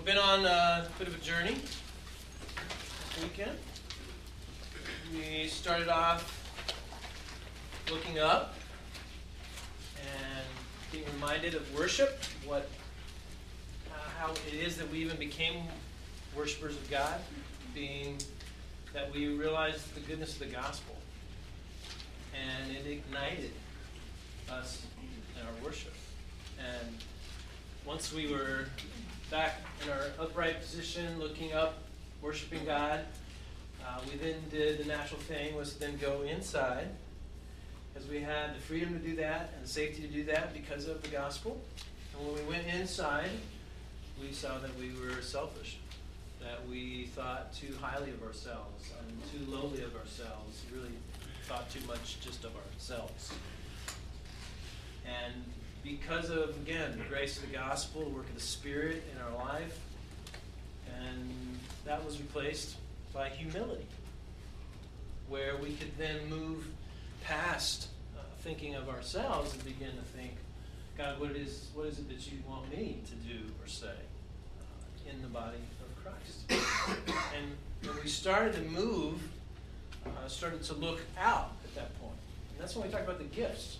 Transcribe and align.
We've 0.00 0.06
been 0.06 0.16
on 0.16 0.46
a 0.46 0.86
bit 0.98 1.08
of 1.08 1.14
a 1.14 1.18
journey 1.18 1.56
this 1.56 3.22
weekend. 3.22 3.58
We 5.12 5.46
started 5.46 5.88
off 5.88 6.42
looking 7.90 8.18
up 8.18 8.54
and 10.00 10.46
being 10.90 11.04
reminded 11.12 11.54
of 11.54 11.74
worship, 11.74 12.18
what, 12.46 12.70
uh, 13.90 13.94
how 14.18 14.32
it 14.32 14.54
is 14.54 14.78
that 14.78 14.90
we 14.90 15.00
even 15.00 15.18
became 15.18 15.64
worshipers 16.34 16.76
of 16.76 16.90
God, 16.90 17.20
being 17.74 18.16
that 18.94 19.12
we 19.12 19.28
realized 19.28 19.94
the 19.94 20.00
goodness 20.00 20.32
of 20.32 20.48
the 20.48 20.54
gospel, 20.54 20.96
and 22.32 22.74
it 22.74 22.86
ignited 22.86 23.52
us 24.50 24.82
in 25.38 25.46
our 25.46 25.62
worship. 25.62 25.92
And 26.58 26.96
once 27.84 28.14
we 28.14 28.32
were 28.32 28.64
back 29.30 29.60
in 29.84 29.90
our 29.90 30.06
upright 30.18 30.60
position, 30.60 31.20
looking 31.20 31.52
up, 31.52 31.78
worshiping 32.20 32.64
God, 32.64 33.00
uh, 33.86 34.00
we 34.10 34.18
then 34.18 34.34
did 34.50 34.78
the 34.78 34.84
natural 34.84 35.20
thing 35.20 35.56
was 35.56 35.74
to 35.74 35.80
then 35.80 35.96
go 35.98 36.22
inside, 36.22 36.88
as 37.96 38.06
we 38.08 38.20
had 38.20 38.56
the 38.56 38.60
freedom 38.60 38.92
to 38.92 38.98
do 38.98 39.14
that 39.16 39.52
and 39.54 39.64
the 39.64 39.68
safety 39.68 40.02
to 40.02 40.08
do 40.08 40.24
that 40.24 40.52
because 40.52 40.88
of 40.88 41.00
the 41.02 41.08
gospel. 41.08 41.60
And 42.12 42.26
when 42.26 42.34
we 42.34 42.50
went 42.50 42.66
inside, 42.66 43.30
we 44.20 44.32
saw 44.32 44.58
that 44.58 44.76
we 44.78 44.90
were 45.00 45.22
selfish, 45.22 45.78
that 46.40 46.68
we 46.68 47.06
thought 47.14 47.52
too 47.52 47.74
highly 47.80 48.10
of 48.10 48.22
ourselves 48.22 48.90
and 48.98 49.18
too 49.30 49.50
lowly 49.50 49.82
of 49.82 49.94
ourselves, 49.94 50.62
really 50.74 50.90
thought 51.44 51.70
too 51.70 51.86
much 51.86 52.20
just 52.20 52.44
of 52.44 52.52
ourselves. 52.56 53.32
And 55.06 55.44
because 55.82 56.30
of, 56.30 56.50
again, 56.56 56.96
the 56.98 57.04
grace 57.04 57.36
of 57.36 57.48
the 57.48 57.56
gospel, 57.56 58.02
the 58.02 58.10
work 58.10 58.28
of 58.28 58.34
the 58.34 58.40
Spirit 58.40 59.02
in 59.14 59.22
our 59.22 59.44
life, 59.44 59.78
and 61.02 61.30
that 61.84 62.04
was 62.04 62.18
replaced 62.20 62.76
by 63.12 63.28
humility, 63.28 63.86
where 65.28 65.56
we 65.56 65.72
could 65.72 65.96
then 65.98 66.28
move 66.28 66.66
past 67.24 67.88
uh, 68.16 68.22
thinking 68.42 68.74
of 68.74 68.88
ourselves 68.88 69.54
and 69.54 69.64
begin 69.64 69.90
to 69.90 70.02
think, 70.16 70.32
God, 70.98 71.18
what 71.18 71.30
is, 71.30 71.68
what 71.74 71.86
is 71.86 71.98
it 71.98 72.08
that 72.08 72.30
you 72.30 72.38
want 72.48 72.70
me 72.70 72.98
to 73.06 73.14
do 73.28 73.38
or 73.62 73.66
say 73.66 73.86
uh, 73.86 75.10
in 75.10 75.22
the 75.22 75.28
body 75.28 75.58
of 75.80 76.04
Christ? 76.04 76.50
and 77.36 77.46
when 77.88 78.02
we 78.02 78.08
started 78.08 78.52
to 78.54 78.62
move, 78.62 79.22
uh, 80.04 80.28
started 80.28 80.62
to 80.64 80.74
look 80.74 81.00
out 81.18 81.52
at 81.64 81.74
that 81.74 81.98
point. 82.00 82.12
And 82.52 82.60
that's 82.60 82.76
when 82.76 82.86
we 82.86 82.92
talk 82.92 83.02
about 83.02 83.18
the 83.18 83.24
gifts 83.24 83.78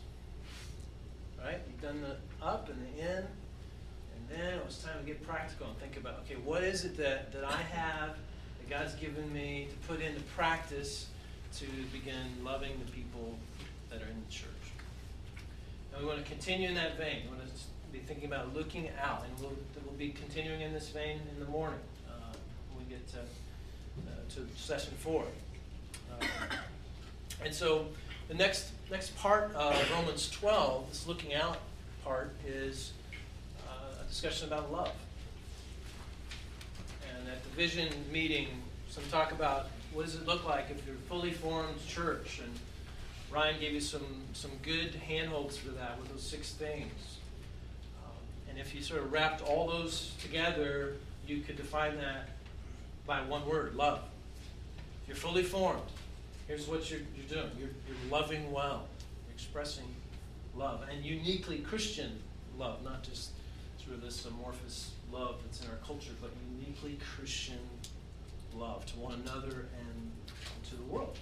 done 1.83 2.03
the 2.03 2.45
up 2.45 2.69
and 2.69 2.79
the 2.83 3.01
in, 3.01 3.19
and 3.19 4.29
then 4.29 4.55
it 4.55 4.65
was 4.65 4.79
time 4.79 4.99
to 5.01 5.07
get 5.07 5.27
practical 5.27 5.69
and 5.69 5.79
think 5.79 5.97
about, 5.97 6.21
okay, 6.25 6.37
what 6.45 6.63
is 6.63 6.85
it 6.85 6.97
that, 6.97 7.33
that 7.33 7.45
I 7.45 7.57
have 7.57 8.17
that 8.59 8.69
God's 8.69 8.95
given 8.95 9.33
me 9.33 9.69
to 9.71 9.89
put 9.89 10.01
into 10.01 10.21
practice 10.37 11.07
to 11.57 11.67
begin 11.93 12.45
loving 12.45 12.73
the 12.85 12.91
people 12.93 13.37
that 13.91 14.01
are 14.03 14.11
in 14.11 14.23
the 14.27 14.33
church? 14.33 14.49
And 15.93 16.03
we 16.03 16.09
want 16.09 16.23
to 16.23 16.31
continue 16.31 16.69
in 16.69 16.75
that 16.75 16.97
vein. 16.97 17.23
We 17.31 17.37
want 17.37 17.49
to 17.49 17.55
be 17.93 17.99
thinking 17.99 18.27
about 18.27 18.55
looking 18.55 18.89
out, 19.03 19.25
and 19.25 19.41
we'll, 19.41 19.57
we'll 19.85 19.97
be 19.99 20.11
continuing 20.11 20.61
in 20.61 20.73
this 20.73 20.91
vein 20.91 21.21
in 21.33 21.41
the 21.41 21.51
morning 21.51 21.81
uh, 22.09 22.33
when 22.73 22.87
we 22.87 22.93
get 22.93 23.07
to, 23.09 23.19
uh, 23.19 24.13
to 24.35 24.61
session 24.61 24.93
four. 24.99 25.25
Uh, 26.13 26.25
and 27.45 27.55
so 27.55 27.87
the 28.29 28.35
next 28.35 28.71
next 28.91 29.17
part 29.17 29.55
of 29.55 29.91
Romans 29.93 30.31
12, 30.31 30.89
is 30.93 31.07
looking 31.07 31.33
out 31.35 31.59
part, 32.11 32.33
is 32.45 32.93
uh, 33.69 34.03
a 34.03 34.09
discussion 34.09 34.49
about 34.49 34.73
love. 34.73 34.91
And 37.09 37.29
at 37.29 37.41
the 37.45 37.51
vision 37.51 37.89
meeting, 38.11 38.49
some 38.89 39.05
talk 39.13 39.31
about 39.31 39.69
what 39.93 40.07
does 40.07 40.17
it 40.17 40.27
look 40.27 40.45
like 40.45 40.71
if 40.71 40.85
you're 40.85 40.97
a 40.97 41.09
fully 41.09 41.31
formed 41.31 41.87
church. 41.87 42.41
And 42.43 42.53
Ryan 43.33 43.61
gave 43.61 43.75
you 43.75 43.81
some, 43.81 44.25
some 44.33 44.51
good 44.65 44.97
handholds 45.07 45.57
for 45.57 45.71
that 45.71 46.01
with 46.01 46.11
those 46.11 46.25
six 46.25 46.51
things. 46.51 47.19
Um, 48.05 48.17
and 48.49 48.59
if 48.59 48.75
you 48.75 48.83
sort 48.83 49.03
of 49.03 49.13
wrapped 49.13 49.41
all 49.43 49.69
those 49.69 50.13
together, 50.21 50.95
you 51.29 51.43
could 51.43 51.57
define 51.57 51.97
that 51.99 52.31
by 53.07 53.21
one 53.21 53.49
word 53.49 53.77
love. 53.77 54.01
If 55.03 55.09
you're 55.09 55.17
fully 55.17 55.45
formed, 55.45 55.81
here's 56.49 56.67
what 56.67 56.91
you're, 56.91 57.03
you're 57.17 57.43
doing 57.43 57.53
you're, 57.57 57.69
you're 57.87 58.11
loving 58.11 58.51
well, 58.51 58.89
you're 59.29 59.35
expressing 59.35 59.85
love, 60.57 60.85
and 60.91 61.05
uniquely 61.05 61.59
Christian 61.59 62.21
love, 62.59 62.83
not 62.85 63.03
just 63.03 63.31
of 63.93 64.01
this 64.01 64.25
amorphous 64.25 64.93
love 65.13 65.37
that's 65.45 65.63
in 65.65 65.71
our 65.71 65.77
culture, 65.85 66.13
but 66.21 66.31
uniquely 66.59 66.99
Christian 67.17 67.59
love 68.55 68.87
to 68.87 68.99
one 68.99 69.15
another 69.15 69.67
and 69.79 70.11
to 70.69 70.77
the 70.77 70.83
world. 70.85 71.19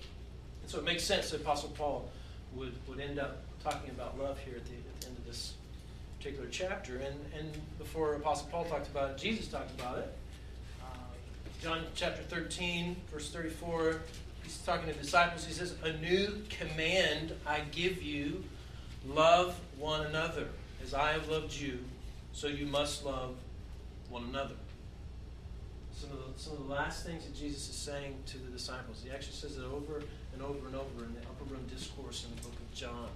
And 0.63 0.71
so 0.71 0.79
it 0.79 0.85
makes 0.85 1.03
sense 1.03 1.31
that 1.31 1.41
Apostle 1.41 1.71
Paul 1.71 2.11
would, 2.55 2.75
would 2.87 3.01
end 3.01 3.19
up 3.19 3.39
talking 3.63 3.91
about 3.91 4.19
love 4.19 4.39
here 4.41 4.57
at 4.57 4.65
the, 4.67 4.73
at 4.73 5.01
the 5.01 5.07
end 5.09 5.17
of 5.17 5.27
this 5.27 5.55
particular 6.19 6.49
chapter. 6.51 6.97
And, 6.99 7.17
and 7.39 7.57
before 7.79 8.15
Apostle 8.15 8.49
Paul 8.51 8.65
talked 8.65 8.89
about 8.89 9.11
it, 9.11 9.19
Jesus 9.19 9.49
talked 9.49 9.79
about 9.81 9.99
it. 9.99 10.15
Uh, 10.83 10.87
John 11.63 11.85
chapter 11.95 12.23
13, 12.23 12.97
verse 13.11 13.31
34 13.31 14.01
he's 14.43 14.59
talking 14.59 14.87
to 14.87 14.95
disciples. 14.95 15.45
He 15.45 15.53
says, 15.53 15.75
A 15.83 15.93
new 15.93 16.43
command 16.49 17.35
I 17.47 17.61
give 17.71 18.03
you 18.03 18.45
love 19.07 19.59
one 19.79 20.07
another. 20.07 20.49
As 20.83 20.95
I 20.95 21.13
have 21.13 21.29
loved 21.29 21.55
you, 21.55 21.79
so 22.33 22.47
you 22.47 22.67
must 22.67 23.05
love 23.05 23.35
one 24.09 24.25
another. 24.25 24.55
Some 25.93 26.11
of, 26.13 26.19
the, 26.19 26.41
some 26.41 26.53
of 26.53 26.69
the 26.69 26.73
last 26.73 27.05
things 27.05 27.25
that 27.25 27.35
Jesus 27.35 27.69
is 27.69 27.75
saying 27.75 28.15
to 28.27 28.39
the 28.39 28.51
disciples. 28.51 29.03
He 29.05 29.11
actually 29.11 29.35
says 29.35 29.57
it 29.57 29.65
over 29.65 30.03
and 30.33 30.43
over 30.43 30.67
and 30.67 30.77
over 30.77 31.05
in 31.05 31.15
the 31.15 31.21
upper 31.23 31.45
room 31.53 31.65
discourse 31.75 32.25
in 32.25 32.37
the 32.37 32.43
book 32.43 32.53
of 32.53 32.75
John. 32.75 33.09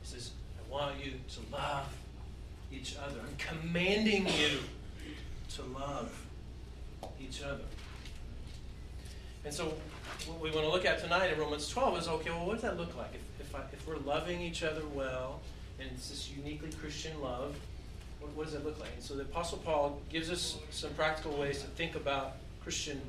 He 0.00 0.06
says, 0.06 0.30
I 0.56 0.72
want 0.72 1.04
you 1.04 1.12
to 1.12 1.40
love 1.52 1.92
each 2.72 2.96
other. 3.04 3.18
I'm 3.20 3.36
commanding 3.36 4.26
you 4.26 4.58
to 5.56 5.62
love 5.64 6.24
each 7.20 7.42
other. 7.42 7.64
And 9.44 9.52
so 9.52 9.74
what 10.26 10.40
we 10.40 10.50
want 10.50 10.66
to 10.66 10.70
look 10.70 10.84
at 10.84 11.00
tonight 11.00 11.32
in 11.32 11.38
Romans 11.38 11.68
12 11.68 11.98
is 11.98 12.08
okay, 12.08 12.30
well, 12.30 12.46
what 12.46 12.54
does 12.54 12.62
that 12.62 12.76
look 12.76 12.96
like? 12.96 13.14
If, 13.14 13.20
if, 13.48 13.54
I, 13.54 13.60
if 13.72 13.86
we're 13.86 13.96
loving 13.98 14.40
each 14.40 14.62
other 14.62 14.82
well, 14.94 15.40
and 15.80 15.88
it's 15.92 16.10
this 16.10 16.30
uniquely 16.30 16.70
Christian 16.80 17.20
love, 17.20 17.54
what, 18.20 18.32
what 18.34 18.46
does 18.46 18.54
it 18.54 18.64
look 18.64 18.78
like? 18.80 18.90
And 18.94 19.02
so 19.02 19.14
the 19.14 19.22
Apostle 19.22 19.58
Paul 19.58 20.00
gives 20.10 20.30
us 20.30 20.58
some 20.70 20.90
practical 20.94 21.36
ways 21.38 21.60
to 21.62 21.66
think 21.68 21.94
about 21.94 22.36
Christian 22.62 23.00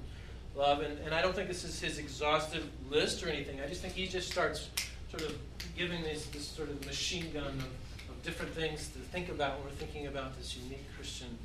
love. 0.55 0.81
And, 0.81 0.97
and 0.99 1.13
I 1.13 1.21
don't 1.21 1.35
think 1.35 1.47
this 1.47 1.63
is 1.63 1.79
his 1.79 1.97
exhaustive 1.97 2.65
list 2.89 3.23
or 3.23 3.29
anything. 3.29 3.59
I 3.59 3.67
just 3.67 3.81
think 3.81 3.93
he 3.93 4.07
just 4.07 4.31
starts 4.31 4.69
sort 5.09 5.23
of 5.23 5.35
giving 5.75 6.03
this, 6.03 6.25
this 6.27 6.47
sort 6.47 6.69
of 6.69 6.85
machine 6.85 7.31
gun 7.33 7.47
of, 7.47 8.09
of 8.09 8.23
different 8.23 8.53
things 8.53 8.89
to 8.89 8.99
think 8.99 9.29
about 9.29 9.57
when 9.57 9.65
we're 9.65 9.71
thinking 9.71 10.07
about 10.07 10.37
this 10.37 10.55
unique 10.55 10.85
Christian 10.95 11.37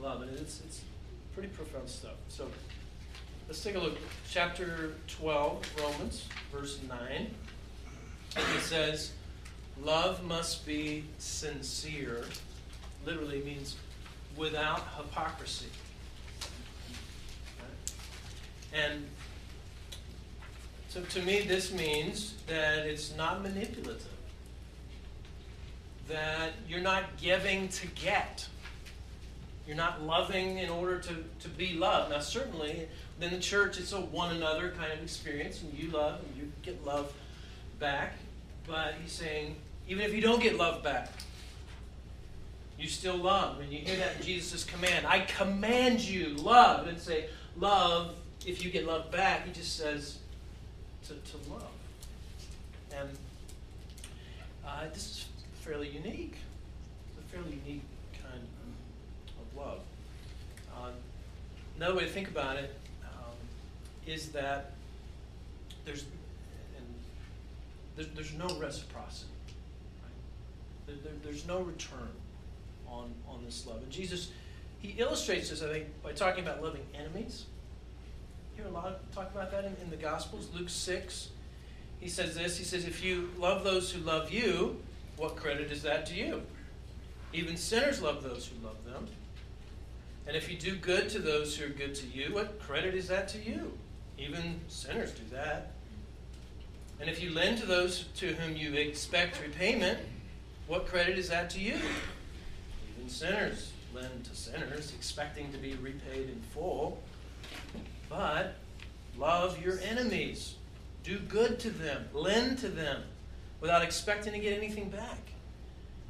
love. 0.00 0.22
And 0.22 0.30
it's, 0.32 0.60
it's 0.60 0.80
pretty 1.34 1.48
profound 1.48 1.88
stuff. 1.88 2.14
So 2.28 2.48
Let's 3.46 3.62
take 3.62 3.74
a 3.74 3.78
look. 3.78 3.98
Chapter 4.30 4.94
12, 5.06 5.70
Romans, 5.78 6.28
verse 6.50 6.80
9. 6.88 7.30
It 8.36 8.60
says, 8.60 9.12
Love 9.82 10.24
must 10.24 10.66
be 10.66 11.04
sincere. 11.18 12.24
Literally 13.04 13.42
means 13.42 13.76
without 14.36 14.82
hypocrisy. 14.96 15.66
And 18.72 19.06
so 20.88 21.02
to 21.02 21.22
me, 21.22 21.42
this 21.42 21.72
means 21.72 22.34
that 22.46 22.86
it's 22.86 23.16
not 23.16 23.42
manipulative. 23.42 24.06
That 26.08 26.52
you're 26.68 26.80
not 26.80 27.16
giving 27.16 27.68
to 27.68 27.86
get. 27.88 28.46
You're 29.66 29.76
not 29.76 30.02
loving 30.02 30.58
in 30.58 30.68
order 30.68 30.98
to, 30.98 31.24
to 31.40 31.48
be 31.48 31.74
loved. 31.74 32.10
Now, 32.10 32.20
certainly, 32.20 32.88
then 33.18 33.30
the 33.30 33.38
church, 33.38 33.78
it's 33.78 33.92
a 33.92 34.00
one 34.00 34.36
another 34.36 34.74
kind 34.76 34.92
of 34.92 35.02
experience, 35.02 35.62
and 35.62 35.72
you 35.72 35.90
love 35.90 36.20
and 36.20 36.36
you 36.36 36.52
get 36.62 36.84
love 36.84 37.12
back. 37.78 38.14
But 38.66 38.94
he's 39.02 39.12
saying, 39.12 39.56
even 39.88 40.04
if 40.04 40.14
you 40.14 40.20
don't 40.20 40.42
get 40.42 40.56
love 40.56 40.82
back, 40.82 41.08
you 42.78 42.88
still 42.88 43.16
love. 43.16 43.60
And 43.60 43.72
you 43.72 43.78
hear 43.78 43.96
that 43.96 44.16
in 44.16 44.22
Jesus' 44.22 44.64
command. 44.64 45.06
I 45.06 45.20
command 45.20 46.00
you, 46.00 46.30
love. 46.36 46.86
And 46.86 46.98
say, 46.98 47.26
love, 47.56 48.14
if 48.46 48.64
you 48.64 48.70
get 48.70 48.86
love 48.86 49.10
back, 49.10 49.46
he 49.46 49.52
just 49.52 49.76
says 49.76 50.18
to, 51.04 51.14
to 51.14 51.50
love. 51.50 51.62
And 52.96 53.08
uh, 54.66 54.84
this 54.92 55.02
is 55.10 55.26
fairly 55.60 55.88
unique. 55.88 56.36
It's 57.08 57.18
a 57.18 57.36
fairly 57.36 57.58
unique 57.66 57.82
kind 58.22 58.42
of 59.28 59.58
love. 59.58 59.80
Uh, 60.74 60.90
another 61.76 61.96
way 61.96 62.04
to 62.04 62.10
think 62.10 62.28
about 62.28 62.56
it 62.56 62.74
is 64.06 64.28
that 64.30 64.72
there's 65.84 66.04
there, 67.96 68.06
there's 68.14 68.32
no 68.34 68.46
reciprocity. 68.58 69.30
Right? 70.02 70.12
There, 70.86 70.96
there, 71.02 71.12
there's 71.22 71.46
no 71.46 71.60
return 71.60 72.10
on 72.88 73.12
on 73.28 73.44
this 73.44 73.66
love. 73.66 73.82
And 73.82 73.90
Jesus, 73.90 74.30
he 74.80 74.90
illustrates 74.98 75.50
this, 75.50 75.62
I 75.62 75.68
think, 75.68 76.02
by 76.02 76.12
talking 76.12 76.44
about 76.44 76.62
loving 76.62 76.82
enemies. 76.94 77.46
You 78.56 78.62
hear 78.62 78.70
a 78.70 78.74
lot 78.74 78.86
of 78.86 79.14
talk 79.14 79.30
about 79.34 79.50
that 79.50 79.64
in, 79.64 79.76
in 79.82 79.90
the 79.90 79.96
Gospels. 79.96 80.48
Luke 80.54 80.68
6, 80.68 81.30
he 82.00 82.08
says 82.08 82.34
this. 82.34 82.56
He 82.56 82.64
says, 82.64 82.84
If 82.84 83.02
you 83.02 83.30
love 83.38 83.64
those 83.64 83.90
who 83.90 84.00
love 84.00 84.30
you, 84.30 84.80
what 85.16 85.36
credit 85.36 85.70
is 85.70 85.82
that 85.82 86.06
to 86.06 86.14
you? 86.14 86.42
Even 87.32 87.56
sinners 87.56 88.00
love 88.00 88.22
those 88.22 88.46
who 88.46 88.64
love 88.64 88.84
them. 88.84 89.08
And 90.26 90.36
if 90.36 90.50
you 90.50 90.56
do 90.56 90.76
good 90.76 91.08
to 91.10 91.18
those 91.18 91.56
who 91.56 91.66
are 91.66 91.68
good 91.68 91.94
to 91.96 92.06
you, 92.06 92.32
what 92.32 92.60
credit 92.60 92.94
is 92.94 93.08
that 93.08 93.28
to 93.28 93.38
you? 93.38 93.76
Even 94.18 94.60
sinners 94.68 95.12
do 95.12 95.22
that. 95.32 95.72
And 97.00 97.10
if 97.10 97.22
you 97.22 97.30
lend 97.30 97.58
to 97.58 97.66
those 97.66 98.04
to 98.16 98.34
whom 98.34 98.56
you 98.56 98.74
expect 98.74 99.42
repayment, 99.42 99.98
what 100.66 100.86
credit 100.86 101.18
is 101.18 101.28
that 101.28 101.50
to 101.50 101.60
you? 101.60 101.74
Even 102.96 103.08
sinners 103.08 103.72
lend 103.94 104.24
to 104.24 104.34
sinners, 104.34 104.92
expecting 104.96 105.52
to 105.52 105.58
be 105.58 105.74
repaid 105.74 106.28
in 106.28 106.40
full. 106.52 107.02
But 108.08 108.54
love 109.16 109.62
your 109.62 109.78
enemies, 109.80 110.54
do 111.02 111.18
good 111.18 111.58
to 111.60 111.70
them, 111.70 112.08
lend 112.12 112.58
to 112.58 112.68
them 112.68 113.02
without 113.60 113.82
expecting 113.82 114.32
to 114.32 114.38
get 114.38 114.56
anything 114.56 114.88
back. 114.88 115.18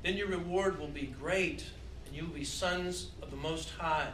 Then 0.03 0.17
your 0.17 0.29
reward 0.29 0.79
will 0.79 0.89
be 0.89 1.15
great, 1.21 1.65
and 2.07 2.15
you 2.15 2.25
will 2.25 2.35
be 2.35 2.45
sons 2.45 3.09
of 3.23 3.31
the 3.31 3.37
Most 3.37 3.71
High, 3.71 4.11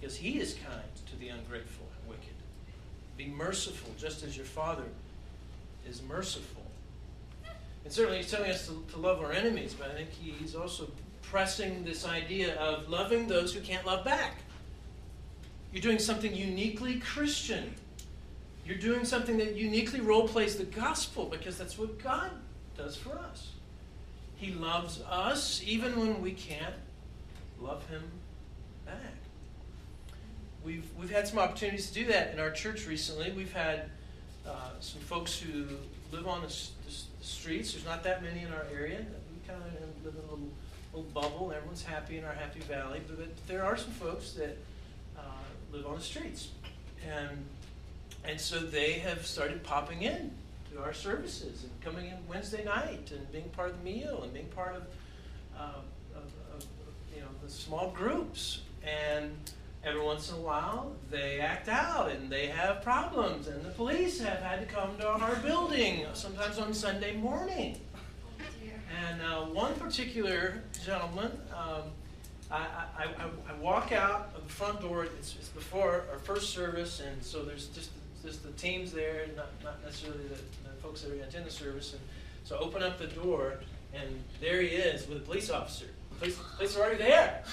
because 0.00 0.16
He 0.16 0.38
is 0.38 0.54
kind 0.54 0.88
to 1.10 1.16
the 1.16 1.28
ungrateful 1.28 1.86
and 2.00 2.10
wicked. 2.10 2.34
Be 3.16 3.26
merciful, 3.26 3.90
just 3.98 4.22
as 4.22 4.36
your 4.36 4.46
Father 4.46 4.84
is 5.88 6.02
merciful. 6.02 6.62
And 7.84 7.92
certainly 7.92 8.18
he's 8.18 8.30
telling 8.30 8.50
us 8.50 8.66
to, 8.66 8.84
to 8.92 8.98
love 8.98 9.20
our 9.20 9.32
enemies, 9.32 9.74
but 9.74 9.90
I 9.90 9.94
think 9.94 10.10
he's 10.10 10.54
also 10.54 10.90
pressing 11.22 11.84
this 11.84 12.06
idea 12.06 12.56
of 12.56 12.88
loving 12.88 13.26
those 13.28 13.54
who 13.54 13.60
can't 13.60 13.86
love 13.86 14.04
back. 14.04 14.36
You're 15.72 15.82
doing 15.82 15.98
something 15.98 16.34
uniquely 16.34 16.98
Christian. 17.00 17.74
You're 18.66 18.78
doing 18.78 19.04
something 19.04 19.38
that 19.38 19.54
uniquely 19.54 20.00
role 20.00 20.28
plays 20.28 20.56
the 20.56 20.64
gospel 20.64 21.26
because 21.26 21.56
that's 21.56 21.78
what 21.78 22.02
God 22.02 22.30
does 22.76 22.96
for 22.96 23.18
us. 23.18 23.52
He 24.36 24.52
loves 24.52 25.00
us 25.02 25.62
even 25.66 25.98
when 25.98 26.20
we 26.22 26.32
can't 26.32 26.74
love 27.60 27.86
him 27.88 28.02
back. 28.86 28.96
We've, 30.64 30.88
we've 30.98 31.10
had 31.10 31.26
some 31.26 31.38
opportunities 31.38 31.88
to 31.88 31.94
do 31.94 32.06
that 32.06 32.32
in 32.32 32.38
our 32.38 32.50
church 32.50 32.86
recently. 32.86 33.32
We've 33.32 33.52
had 33.52 33.90
uh, 34.48 34.70
some 34.80 35.00
folks 35.02 35.38
who 35.38 35.64
live 36.12 36.26
on 36.26 36.40
the, 36.42 36.48
the, 36.48 37.24
streets. 37.24 37.72
There's 37.72 37.84
not 37.84 38.02
that 38.04 38.22
many 38.22 38.40
in 38.40 38.52
our 38.52 38.64
area. 38.72 38.98
We 38.98 39.48
kind 39.48 39.60
of 39.62 40.04
live 40.04 40.14
in 40.14 40.20
a 40.20 40.22
little, 40.22 40.48
little 40.94 41.10
bubble. 41.12 41.52
Everyone's 41.54 41.82
happy 41.82 42.16
in 42.16 42.24
our 42.24 42.32
happy 42.32 42.60
valley. 42.60 43.00
But, 43.06 43.18
but 43.18 43.46
there 43.46 43.64
are 43.64 43.76
some 43.76 43.92
folks 43.92 44.32
that 44.32 44.56
uh, 45.16 45.22
live 45.72 45.86
on 45.86 45.96
the 45.96 46.02
streets. 46.02 46.48
And, 47.06 47.44
and 48.24 48.40
so 48.40 48.58
they 48.60 48.94
have 48.94 49.26
started 49.26 49.62
popping 49.62 50.02
in 50.02 50.30
to 50.72 50.82
our 50.82 50.94
services 50.94 51.64
and 51.64 51.80
coming 51.80 52.06
in 52.06 52.16
Wednesday 52.28 52.64
night 52.64 53.10
and 53.10 53.30
being 53.32 53.48
part 53.50 53.70
of 53.70 53.78
the 53.78 53.84
meal 53.84 54.22
and 54.22 54.32
being 54.32 54.48
part 54.48 54.76
of, 54.76 54.82
uh, 55.58 55.80
of, 56.16 56.22
of 56.54 56.66
you 57.14 57.20
know, 57.20 57.28
the 57.44 57.50
small 57.50 57.90
groups. 57.90 58.62
And 58.82 59.50
every 59.84 60.00
once 60.00 60.30
in 60.30 60.36
a 60.36 60.40
while 60.40 60.92
they 61.10 61.40
act 61.40 61.68
out 61.68 62.10
and 62.10 62.30
they 62.30 62.46
have 62.46 62.82
problems 62.82 63.46
and 63.46 63.64
the 63.64 63.70
police 63.70 64.20
have 64.20 64.40
had 64.40 64.60
to 64.60 64.66
come 64.66 64.96
to 64.98 65.06
our 65.06 65.36
building 65.36 66.04
sometimes 66.14 66.58
on 66.58 66.74
sunday 66.74 67.16
morning. 67.16 67.80
And 69.06 69.22
uh, 69.22 69.42
one 69.42 69.74
particular 69.74 70.62
gentleman 70.84 71.30
um, 71.54 71.82
I, 72.50 72.56
I, 72.56 73.04
I, 73.04 73.24
I, 73.50 73.54
walk 73.60 73.92
out 73.92 74.30
of 74.34 74.42
the 74.42 74.52
front 74.52 74.80
door 74.80 75.04
it's, 75.04 75.36
it's, 75.38 75.48
before 75.50 76.04
our 76.10 76.18
first 76.18 76.50
service 76.50 77.00
and 77.00 77.22
so 77.22 77.44
there's 77.44 77.66
just 77.68 77.90
just 78.24 78.42
the 78.42 78.50
teams 78.52 78.90
there 78.92 79.26
not, 79.36 79.50
not 79.62 79.84
necessarily 79.84 80.24
the, 80.24 80.68
the 80.68 80.74
folks 80.82 81.02
that 81.02 81.08
are 81.08 81.14
going 81.14 81.22
to 81.22 81.28
attend 81.28 81.46
the 81.46 81.50
service 81.50 81.92
and 81.92 82.02
so 82.44 82.56
I 82.56 82.60
open 82.60 82.82
up 82.82 82.98
the 82.98 83.06
door 83.06 83.60
and 83.94 84.24
there 84.40 84.60
he 84.60 84.68
is 84.68 85.06
with 85.06 85.18
a 85.18 85.20
police 85.20 85.50
officer. 85.50 85.86
Police, 86.18 86.38
police 86.56 86.76
are 86.76 86.80
already 86.80 86.98
there 86.98 87.44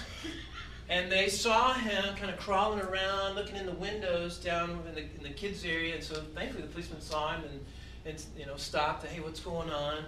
and 0.89 1.11
they 1.11 1.29
saw 1.29 1.73
him 1.73 2.15
kind 2.15 2.29
of 2.29 2.37
crawling 2.37 2.79
around, 2.81 3.35
looking 3.35 3.55
in 3.55 3.65
the 3.65 3.73
windows 3.73 4.37
down 4.37 4.69
in 4.87 4.95
the, 4.95 5.01
in 5.01 5.23
the 5.23 5.29
kids' 5.29 5.65
area. 5.65 5.95
And 5.95 6.03
so 6.03 6.15
thankfully 6.35 6.63
the 6.63 6.69
policeman 6.69 7.01
saw 7.01 7.33
him 7.33 7.43
and, 7.49 7.59
and 8.05 8.23
you 8.37 8.45
know 8.45 8.55
stopped. 8.55 9.05
Hey, 9.05 9.19
what's 9.19 9.39
going 9.39 9.69
on? 9.71 10.03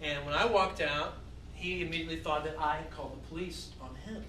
And 0.00 0.24
when 0.24 0.34
I 0.34 0.46
walked 0.46 0.80
out, 0.80 1.14
he 1.54 1.82
immediately 1.82 2.16
thought 2.16 2.44
that 2.44 2.56
I 2.58 2.76
had 2.76 2.90
called 2.90 3.20
the 3.20 3.28
police 3.28 3.70
on 3.80 3.94
him. 3.96 4.24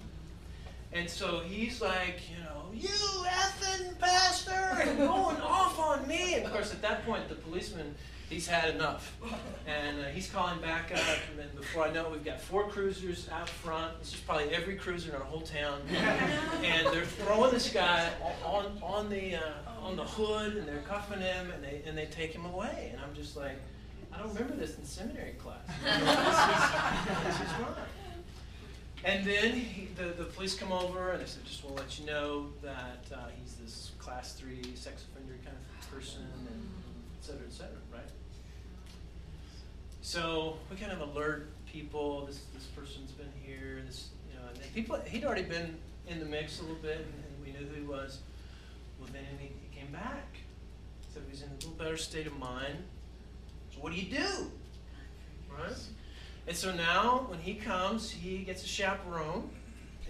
And 0.92 1.08
so 1.08 1.40
he's 1.40 1.80
like, 1.80 2.20
you 2.30 2.44
know, 2.44 2.64
you 2.74 2.88
effing 2.88 3.98
pastor, 3.98 4.82
and 4.82 4.98
going 4.98 5.40
off 5.40 5.78
on 5.78 6.06
me. 6.06 6.34
And 6.34 6.44
of 6.44 6.52
course, 6.52 6.72
at 6.72 6.82
that 6.82 7.06
point, 7.06 7.28
the 7.28 7.34
policeman 7.36 7.94
he's 8.32 8.46
had 8.46 8.74
enough. 8.74 9.16
And 9.66 10.00
uh, 10.00 10.04
he's 10.04 10.30
calling 10.30 10.60
back 10.60 10.90
up. 10.92 11.18
And 11.38 11.54
before 11.54 11.84
I 11.84 11.92
know 11.92 12.06
it, 12.06 12.12
we've 12.12 12.24
got 12.24 12.40
four 12.40 12.68
cruisers 12.68 13.28
out 13.30 13.48
front. 13.48 13.98
This 14.00 14.14
is 14.14 14.20
probably 14.20 14.48
every 14.54 14.76
cruiser 14.76 15.10
in 15.10 15.16
our 15.16 15.22
whole 15.22 15.42
town. 15.42 15.80
and 15.90 16.86
they're 16.88 17.04
throwing 17.04 17.52
this 17.52 17.72
guy 17.72 18.10
on, 18.44 18.78
on, 18.82 19.08
the, 19.10 19.36
uh, 19.36 19.40
on 19.80 19.96
the 19.96 20.04
hood 20.04 20.56
and 20.56 20.66
they're 20.66 20.82
cuffing 20.88 21.20
him 21.20 21.50
and 21.50 21.62
they, 21.62 21.82
and 21.86 21.96
they 21.96 22.06
take 22.06 22.32
him 22.32 22.46
away. 22.46 22.90
And 22.92 23.00
I'm 23.00 23.14
just 23.14 23.36
like, 23.36 23.56
I 24.12 24.18
don't 24.18 24.32
remember 24.34 24.56
this 24.56 24.76
in 24.76 24.84
seminary 24.84 25.34
class. 25.34 25.66
this, 25.84 27.40
is, 27.40 27.52
fine. 27.52 27.74
And 29.04 29.26
then 29.26 29.52
he, 29.52 29.88
the, 29.96 30.10
the 30.10 30.24
police 30.24 30.54
come 30.54 30.70
over 30.72 31.12
and 31.12 31.22
they 31.22 31.26
said, 31.26 31.44
just 31.44 31.64
want 31.64 31.76
to 31.76 31.82
let 31.82 31.98
you 31.98 32.06
know 32.06 32.46
that 32.62 33.06
uh, 33.12 33.18
he's 33.40 33.54
this 33.54 33.92
class 33.98 34.34
three 34.34 34.62
sex 34.74 35.04
offender 35.10 35.34
kind 35.44 35.56
of 35.56 35.90
person, 35.90 36.22
and 36.22 36.48
et 37.18 37.24
cetera, 37.24 37.42
et 37.46 37.52
cetera? 37.52 37.81
So 40.02 40.56
we 40.68 40.76
kind 40.76 40.90
of 40.90 41.00
alert 41.00 41.48
people. 41.64 42.26
This 42.26 42.40
this 42.52 42.64
person's 42.64 43.12
been 43.12 43.32
here. 43.40 43.82
This 43.86 44.08
you 44.28 44.36
know, 44.36 44.48
and 44.48 44.74
people 44.74 44.98
he'd 45.06 45.24
already 45.24 45.44
been 45.44 45.78
in 46.08 46.18
the 46.18 46.26
mix 46.26 46.58
a 46.58 46.62
little 46.62 46.76
bit, 46.82 46.96
and, 46.96 47.06
and 47.06 47.46
we 47.46 47.52
knew 47.52 47.66
who 47.68 47.80
he 47.80 47.86
was. 47.86 48.18
Well, 48.98 49.08
then 49.12 49.22
he, 49.38 49.46
he 49.46 49.80
came 49.80 49.92
back. 49.92 50.38
So 51.14 51.20
he's 51.30 51.42
in 51.42 51.50
a 51.50 51.54
little 51.54 51.70
better 51.70 51.96
state 51.96 52.26
of 52.26 52.36
mind. 52.36 52.78
So 53.72 53.80
what 53.80 53.92
do 53.92 54.00
you 54.00 54.10
do? 54.10 54.50
Right. 55.48 55.72
And 56.48 56.56
so 56.56 56.74
now, 56.74 57.26
when 57.28 57.38
he 57.38 57.54
comes, 57.54 58.10
he 58.10 58.38
gets 58.38 58.64
a 58.64 58.68
chaperone, 58.68 59.48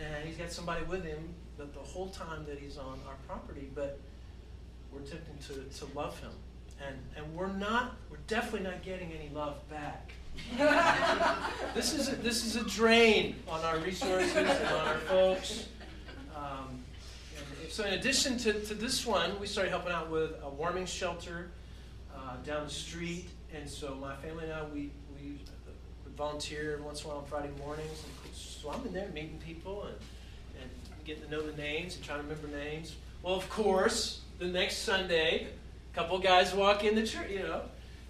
and 0.01 0.27
he's 0.27 0.39
got 0.39 0.51
somebody 0.51 0.85
with 0.87 1.05
him 1.05 1.35
the, 1.59 1.65
the 1.65 1.81
whole 1.81 2.09
time 2.09 2.47
that 2.47 2.59
he's 2.59 2.79
on 2.79 2.99
our 3.07 3.17
property. 3.27 3.69
But 3.75 4.01
we're 4.91 5.01
tempted 5.01 5.39
to, 5.49 5.79
to 5.81 5.95
love 5.95 6.19
him 6.21 6.31
and 6.87 6.97
and 7.17 7.35
we're 7.35 7.53
not 7.53 7.97
we're 8.11 8.17
definitely 8.27 8.69
not 8.69 8.83
getting 8.83 9.13
any 9.13 9.31
love 9.35 9.57
back. 9.69 10.13
this 11.75 11.93
is 11.93 12.09
a, 12.09 12.17
this 12.17 12.45
is 12.45 12.57
a 12.57 12.65
drain 12.65 13.37
on 13.49 13.61
our 13.65 13.79
resources 13.79 14.35
and 14.35 14.49
on 14.49 14.89
our 14.89 14.99
folks. 14.99 15.69
Um, 16.35 16.83
so 17.69 17.85
in 17.85 17.95
addition 17.95 18.39
to, 18.39 18.53
to 18.53 18.75
this 18.75 19.07
one, 19.07 19.39
we 19.39 19.47
started 19.47 19.71
helping 19.71 19.93
out 19.93 20.11
with 20.11 20.33
a 20.43 20.49
warming 20.49 20.87
shelter 20.87 21.51
uh, 22.15 22.37
down 22.45 22.65
the 22.65 22.71
street, 22.71 23.29
and 23.55 23.69
so 23.69 23.95
my 23.95 24.17
family 24.17 24.45
and 24.45 24.53
I 24.53 24.65
we 24.65 24.91
we 25.15 25.39
volunteer 26.17 26.81
once 26.85 27.01
in 27.01 27.07
a 27.07 27.09
while 27.09 27.19
on 27.19 27.27
Friday 27.27 27.51
mornings. 27.59 28.03
And 28.25 28.35
so 28.35 28.71
I'm 28.71 28.85
in 28.87 28.93
there 28.93 29.09
meeting 29.09 29.41
people 29.45 29.85
and 29.85 29.97
and 30.61 30.71
getting 31.05 31.25
to 31.25 31.31
know 31.31 31.43
the 31.43 31.57
names 31.61 31.97
and 31.97 32.05
trying 32.05 32.19
to 32.19 32.25
remember 32.25 32.49
names. 32.57 32.97
Well, 33.23 33.35
of 33.35 33.49
course, 33.49 34.21
the 34.39 34.47
next 34.47 34.79
Sunday 34.79 35.49
couple 35.95 36.19
guys 36.19 36.55
walk 36.55 36.85
in 36.85 36.95
the 36.95 37.07
church, 37.07 37.31
you 37.31 37.41
know. 37.41 37.63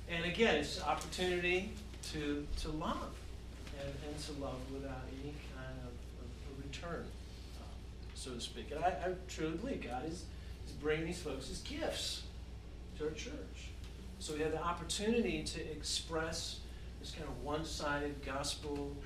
And 0.09 0.25
again, 0.25 0.57
it's 0.57 0.83
opportunity 0.83 1.71
to, 2.13 2.47
to 2.61 2.69
love 2.71 3.15
and, 3.81 3.93
and 4.07 4.19
to 4.25 4.33
love 4.43 4.59
without 4.73 5.03
any 5.23 5.35
kind 5.55 5.77
of, 5.85 5.93
of, 5.93 6.65
return, 6.65 7.05
uh, 7.61 7.65
so 8.15 8.33
to 8.33 8.41
speak. 8.41 8.71
And 8.71 8.85
I, 8.85 8.89
I 8.89 9.13
truly 9.29 9.57
believe 9.57 9.85
God 9.85 10.05
is, 10.07 10.25
is 10.67 10.73
bringing 10.81 11.07
these 11.07 11.21
folks 11.21 11.51
as 11.51 11.59
gifts 11.61 12.23
to 12.99 13.05
our 13.05 13.11
church. 13.11 13.71
So 14.19 14.35
we 14.35 14.41
have 14.41 14.53
the 14.53 14.63
opportunity 14.63 15.43
to 15.43 15.73
express 15.73 16.61
this 17.01 17.11
kind 17.11 17.27
of 17.27 17.43
one 17.43 17.65
sided 17.65 18.25
gospel 18.25 18.97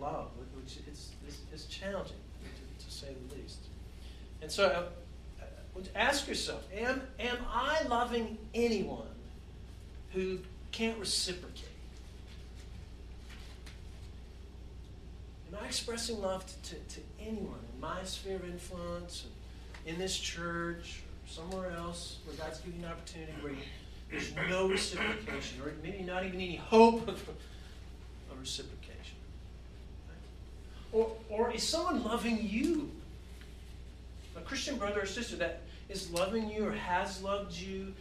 love, 0.00 0.30
which 0.56 0.78
is, 0.90 1.66
challenging, 1.66 2.16
to, 2.78 2.84
to, 2.84 2.90
say 2.90 3.08
the 3.28 3.36
least. 3.36 3.58
And 4.40 4.50
so 4.50 4.88
ask 5.94 6.28
yourself 6.28 6.66
am, 6.74 7.02
am 7.18 7.38
I 7.50 7.82
loving 7.88 8.38
anyone 8.54 9.06
who 10.12 10.38
can't 10.70 10.98
reciprocate? 10.98 11.68
Am 15.52 15.58
I 15.62 15.66
expressing 15.66 16.20
love 16.20 16.44
to, 16.46 16.70
to, 16.70 16.94
to 16.94 17.00
anyone 17.20 17.58
in 17.74 17.80
my 17.80 18.02
sphere 18.04 18.36
of 18.36 18.44
influence, 18.44 19.26
in 19.84 19.98
this 19.98 20.16
church, 20.16 21.02
or 21.24 21.28
somewhere 21.28 21.70
else 21.76 22.18
where 22.24 22.36
God's 22.36 22.58
giving 22.60 22.80
you 22.80 22.86
an 22.86 22.92
opportunity 22.92 23.32
where 23.42 23.52
there's 24.10 24.34
no 24.48 24.68
reciprocation, 24.68 25.60
or 25.62 25.72
maybe 25.82 26.02
not 26.02 26.24
even 26.24 26.40
any 26.40 26.56
hope 26.56 27.06
of, 27.08 27.28
reciprocation? 28.38 29.16
Or, 30.92 31.12
or 31.28 31.52
is 31.52 31.62
someone 31.62 32.02
loving 32.04 32.46
you 32.48 32.90
Christian 34.52 34.76
brother 34.76 35.00
or 35.00 35.06
sister 35.06 35.34
that 35.36 35.60
is 35.88 36.10
loving 36.10 36.50
you 36.50 36.66
or 36.66 36.72
has 36.72 37.22
loved 37.22 37.56
you, 37.56 37.94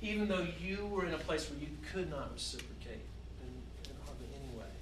even 0.00 0.26
though 0.26 0.46
you 0.58 0.86
were 0.86 1.04
in 1.04 1.12
a 1.12 1.18
place 1.18 1.50
where 1.50 1.60
you 1.60 1.66
could 1.92 2.08
not 2.08 2.32
reciprocate 2.32 3.02
in, 3.42 3.50
in 3.84 3.96
hardly 4.06 4.24
any 4.34 4.58
way. 4.58 4.72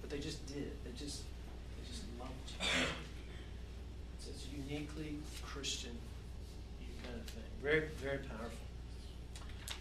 But 0.00 0.08
they 0.08 0.20
just 0.20 0.46
did. 0.46 0.70
They 0.84 0.92
just 0.92 1.22
they 1.24 1.90
just 1.90 2.04
loved 2.20 2.30
you. 2.48 2.86
It's, 4.16 4.28
it's 4.28 4.46
uniquely 4.56 5.16
Christian 5.44 5.98
kind 7.02 7.16
of 7.16 7.26
thing. 7.26 7.42
Very, 7.60 7.88
very 8.00 8.18
powerful. 8.18 8.56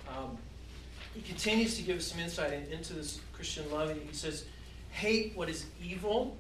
Um, 0.10 0.38
he 1.14 1.22
continues 1.22 1.78
to 1.78 1.84
give 1.84 1.98
us 1.98 2.08
some 2.08 2.20
insight 2.20 2.54
into 2.72 2.94
this 2.94 3.20
Christian 3.34 3.72
love. 3.72 3.94
He 3.94 4.16
says, 4.16 4.46
hate 4.90 5.34
what 5.36 5.48
is 5.48 5.68
evil, 5.80 6.36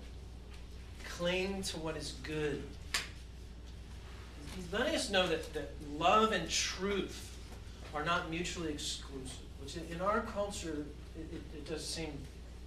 cling 1.05 1.61
to 1.61 1.77
what 1.77 1.95
is 1.95 2.15
good. 2.23 2.63
Letting 4.71 4.95
us 4.95 5.09
know 5.09 5.27
that, 5.27 5.53
that 5.53 5.71
love 5.97 6.31
and 6.31 6.49
truth 6.49 7.29
are 7.93 8.03
not 8.03 8.29
mutually 8.29 8.71
exclusive, 8.71 9.37
which 9.61 9.75
in, 9.75 10.01
our 10.01 10.21
culture, 10.21 10.85
it, 11.17 11.33
it, 11.33 11.41
it, 11.57 11.67
does 11.67 11.85
seem 11.85 12.13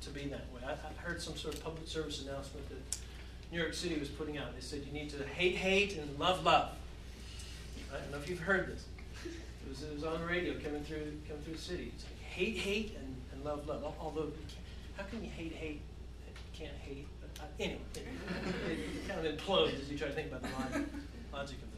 to 0.02 0.10
be 0.10 0.26
that 0.28 0.46
way. 0.54 0.60
I, 0.66 0.72
I 0.72 1.02
heard 1.02 1.20
some 1.20 1.36
sort 1.36 1.54
of 1.54 1.64
public 1.64 1.86
service 1.86 2.22
announcement 2.22 2.68
that 2.68 2.98
New 3.50 3.58
York 3.58 3.74
City 3.74 3.98
was 3.98 4.08
putting 4.08 4.36
out. 4.38 4.54
They 4.54 4.60
said 4.60 4.84
you 4.86 4.92
need 4.92 5.10
to 5.10 5.24
hate 5.24 5.56
hate 5.56 5.96
and 5.96 6.18
love 6.18 6.44
love. 6.44 6.70
I 7.92 7.98
don't 7.98 8.10
know 8.10 8.18
if 8.18 8.28
you've 8.28 8.40
heard 8.40 8.68
this. 8.68 8.84
It 9.24 9.68
was, 9.68 9.82
it 9.82 9.94
was 9.94 10.04
on 10.04 10.20
the 10.20 10.26
radio 10.26 10.54
coming 10.54 10.82
through 10.84 11.12
coming 11.28 11.42
through 11.44 11.54
the 11.54 11.60
city. 11.60 11.92
It's 11.94 12.04
like 12.04 12.20
hate 12.20 12.56
hate 12.56 12.96
and, 12.98 13.16
and 13.32 13.44
love 13.44 13.66
love. 13.66 13.84
Although, 14.00 14.32
how 14.96 15.04
can 15.04 15.22
you 15.22 15.30
hate 15.30 15.52
hate? 15.52 15.80
You 16.26 16.66
can't 16.66 16.76
hate. 16.82 17.06
Uh, 17.40 17.44
anyway, 17.58 17.80
it, 17.94 18.02
it, 18.70 19.08
kind 19.08 19.26
of 19.26 19.36
implodes 19.36 19.80
as 19.80 19.90
you 19.90 19.98
try 19.98 20.08
to 20.08 20.14
think 20.14 20.28
about 20.28 20.42
the 20.42 20.48
logic, 20.48 20.88
logic 21.32 21.56
of 21.62 21.73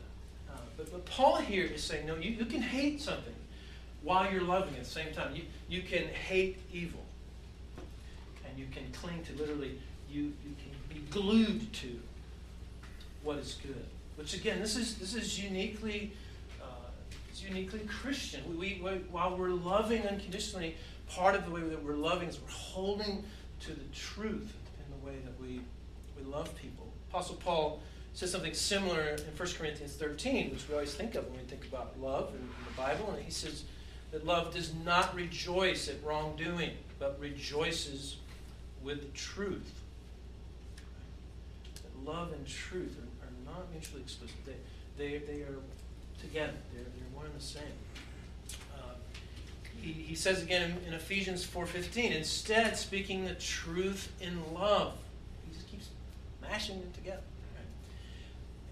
but, 0.76 0.90
but 0.92 1.04
Paul 1.06 1.37
here 1.37 1.64
is 1.64 1.83
saying, 1.83 2.06
no, 2.06 2.16
you, 2.16 2.30
you 2.33 2.45
can 2.45 2.62
hate 2.62 3.00
something 3.00 3.35
while 4.02 4.30
you're 4.30 4.42
loving 4.42 4.75
at 4.75 4.85
the 4.85 4.90
same 4.90 5.12
time. 5.12 5.35
You, 5.35 5.42
you 5.68 5.83
can 5.83 6.09
hate 6.09 6.59
evil. 6.73 7.00
And 8.49 8.59
you 8.59 8.66
can 8.73 8.90
cling 8.92 9.25
to 9.25 9.33
literally, 9.35 9.78
you, 10.11 10.33
you 10.45 10.54
can 10.59 10.73
be 10.88 11.00
glued 11.11 11.73
to 11.75 12.00
what 13.23 13.38
is 13.38 13.59
good. 13.62 13.87
Which 14.16 14.35
again, 14.35 14.61
this 14.61 14.76
is 14.76 14.97
this 14.97 15.14
is 15.14 15.42
uniquely 15.42 16.12
uh, 16.62 16.88
it's 17.30 17.42
uniquely 17.42 17.80
Christian. 17.80 18.42
We, 18.59 18.80
we, 18.83 18.90
while 19.11 19.37
we're 19.37 19.50
loving 19.50 20.06
unconditionally, 20.06 20.76
part 21.09 21.35
of 21.35 21.45
the 21.45 21.50
way 21.50 21.61
that 21.61 21.83
we're 21.85 21.97
loving 21.97 22.28
is 22.28 22.40
we're 22.40 22.49
holding 22.49 23.25
to 23.61 23.75
the 23.75 23.85
truth 23.92 24.54
in 24.78 24.99
the 24.99 25.06
way 25.06 25.16
that 25.25 25.38
we 25.38 25.61
we 26.16 26.25
love 26.25 26.54
people. 26.56 26.88
Apostle 27.11 27.37
Paul 27.37 27.83
says 28.16 28.32
something 28.32 28.54
similar 28.54 29.00
in 29.11 29.18
1 29.37 29.49
Corinthians 29.58 29.92
13, 29.92 30.50
which 30.50 30.66
we 30.68 30.75
always 30.75 30.94
think 30.94 31.16
of 31.16 31.26
when 31.28 31.37
we 31.37 31.44
think 31.44 31.66
about 31.66 32.00
love 32.00 32.30
in, 32.30 32.49
the 32.66 32.75
Bible, 32.75 33.11
and 33.11 33.23
he 33.23 33.30
says 33.30 33.64
that 34.11 34.25
love 34.25 34.54
does 34.54 34.73
not 34.87 35.14
rejoice 35.14 35.87
at 35.90 36.02
wrongdoing, 36.02 36.70
but 36.99 37.20
rejoices 37.20 38.16
with 38.82 39.12
truth. 39.12 39.70
That 41.75 42.11
love 42.11 42.32
and 42.32 42.46
truth 42.46 42.96
are 43.20 43.52
not 43.52 43.70
mutually 43.70 44.00
exclusive. 44.00 44.35
They, 44.46 44.54
they, 44.96 45.18
they 45.18 45.42
are 45.42 45.58
together. 46.18 46.54
They're, 46.73 46.85
they're 46.85 47.14
one 47.14 47.26
and 47.26 47.35
the 47.35 47.44
same. 47.44 47.64
Uh, 48.75 48.94
he, 49.82 49.92
he 49.92 50.14
says 50.14 50.42
again 50.42 50.70
in, 50.70 50.88
in 50.88 50.94
Ephesians 50.94 51.46
4.15, 51.46 52.16
instead 52.16 52.78
speaking 52.78 53.26
the 53.26 53.35
truth 53.35 54.11
in 54.23 54.54
love. 54.54 54.94
He 55.46 55.54
just 55.54 55.70
keeps 55.70 55.88
mashing 56.40 56.80
them 56.80 56.92
together. 56.94 57.20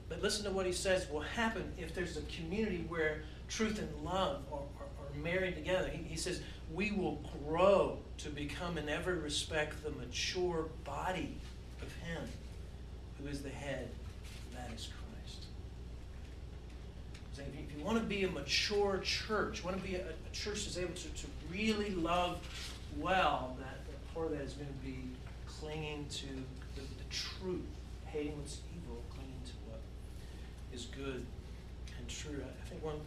But 0.08 0.22
listen 0.22 0.44
to 0.44 0.50
what 0.50 0.66
he 0.66 0.72
says 0.72 1.08
will 1.10 1.20
happen 1.20 1.72
if 1.78 1.94
there's 1.94 2.16
a 2.16 2.22
community 2.22 2.84
where 2.88 3.22
truth 3.48 3.78
and 3.78 4.04
love 4.04 4.42
are, 4.52 4.58
are, 4.58 4.60
are 4.60 5.22
married 5.22 5.54
together. 5.54 5.88
He, 5.88 6.02
he 6.02 6.16
says, 6.16 6.40
we 6.72 6.92
will 6.92 7.20
grow 7.46 7.98
to 8.18 8.28
become 8.28 8.78
in 8.78 8.88
every 8.88 9.14
respect 9.14 9.82
the 9.82 9.90
mature 9.90 10.66
body 10.84 11.36
of 11.82 11.92
him 12.06 12.22
who 13.20 13.28
is 13.28 13.42
the 13.42 13.50
head 13.50 13.88
that 14.54 14.70
is 14.74 14.88
Christ. 14.88 15.46
If 17.36 17.76
you 17.76 17.84
want 17.84 17.98
to 17.98 18.04
be 18.04 18.24
a 18.24 18.30
mature 18.30 18.98
church, 18.98 19.60
you 19.60 19.64
want 19.64 19.82
to 19.82 19.88
be 19.88 19.96
a, 19.96 20.00
a 20.00 20.32
church 20.32 20.64
that's 20.64 20.78
able 20.78 20.94
to, 20.94 21.08
to 21.08 21.26
really 21.50 21.90
love 21.90 22.38
well, 22.98 23.56
that, 23.58 23.84
that 23.86 24.14
part 24.14 24.26
of 24.26 24.38
that 24.38 24.42
is 24.42 24.52
going 24.52 24.68
to 24.68 24.86
be 24.86 24.98
clinging 25.46 26.06
to 26.10 26.26
the, 26.76 26.80
the 26.80 27.10
truth, 27.10 27.64
hating 28.06 28.36
what's 28.38 28.58
evil, 28.74 29.02
clinging 29.10 29.40
to 29.44 29.52
what 29.68 29.80
is 30.74 30.86
good 30.86 31.24
and 31.98 32.08
true. 32.08 32.42
I 32.42 32.68
think 32.68 32.84
one, 32.84 33.00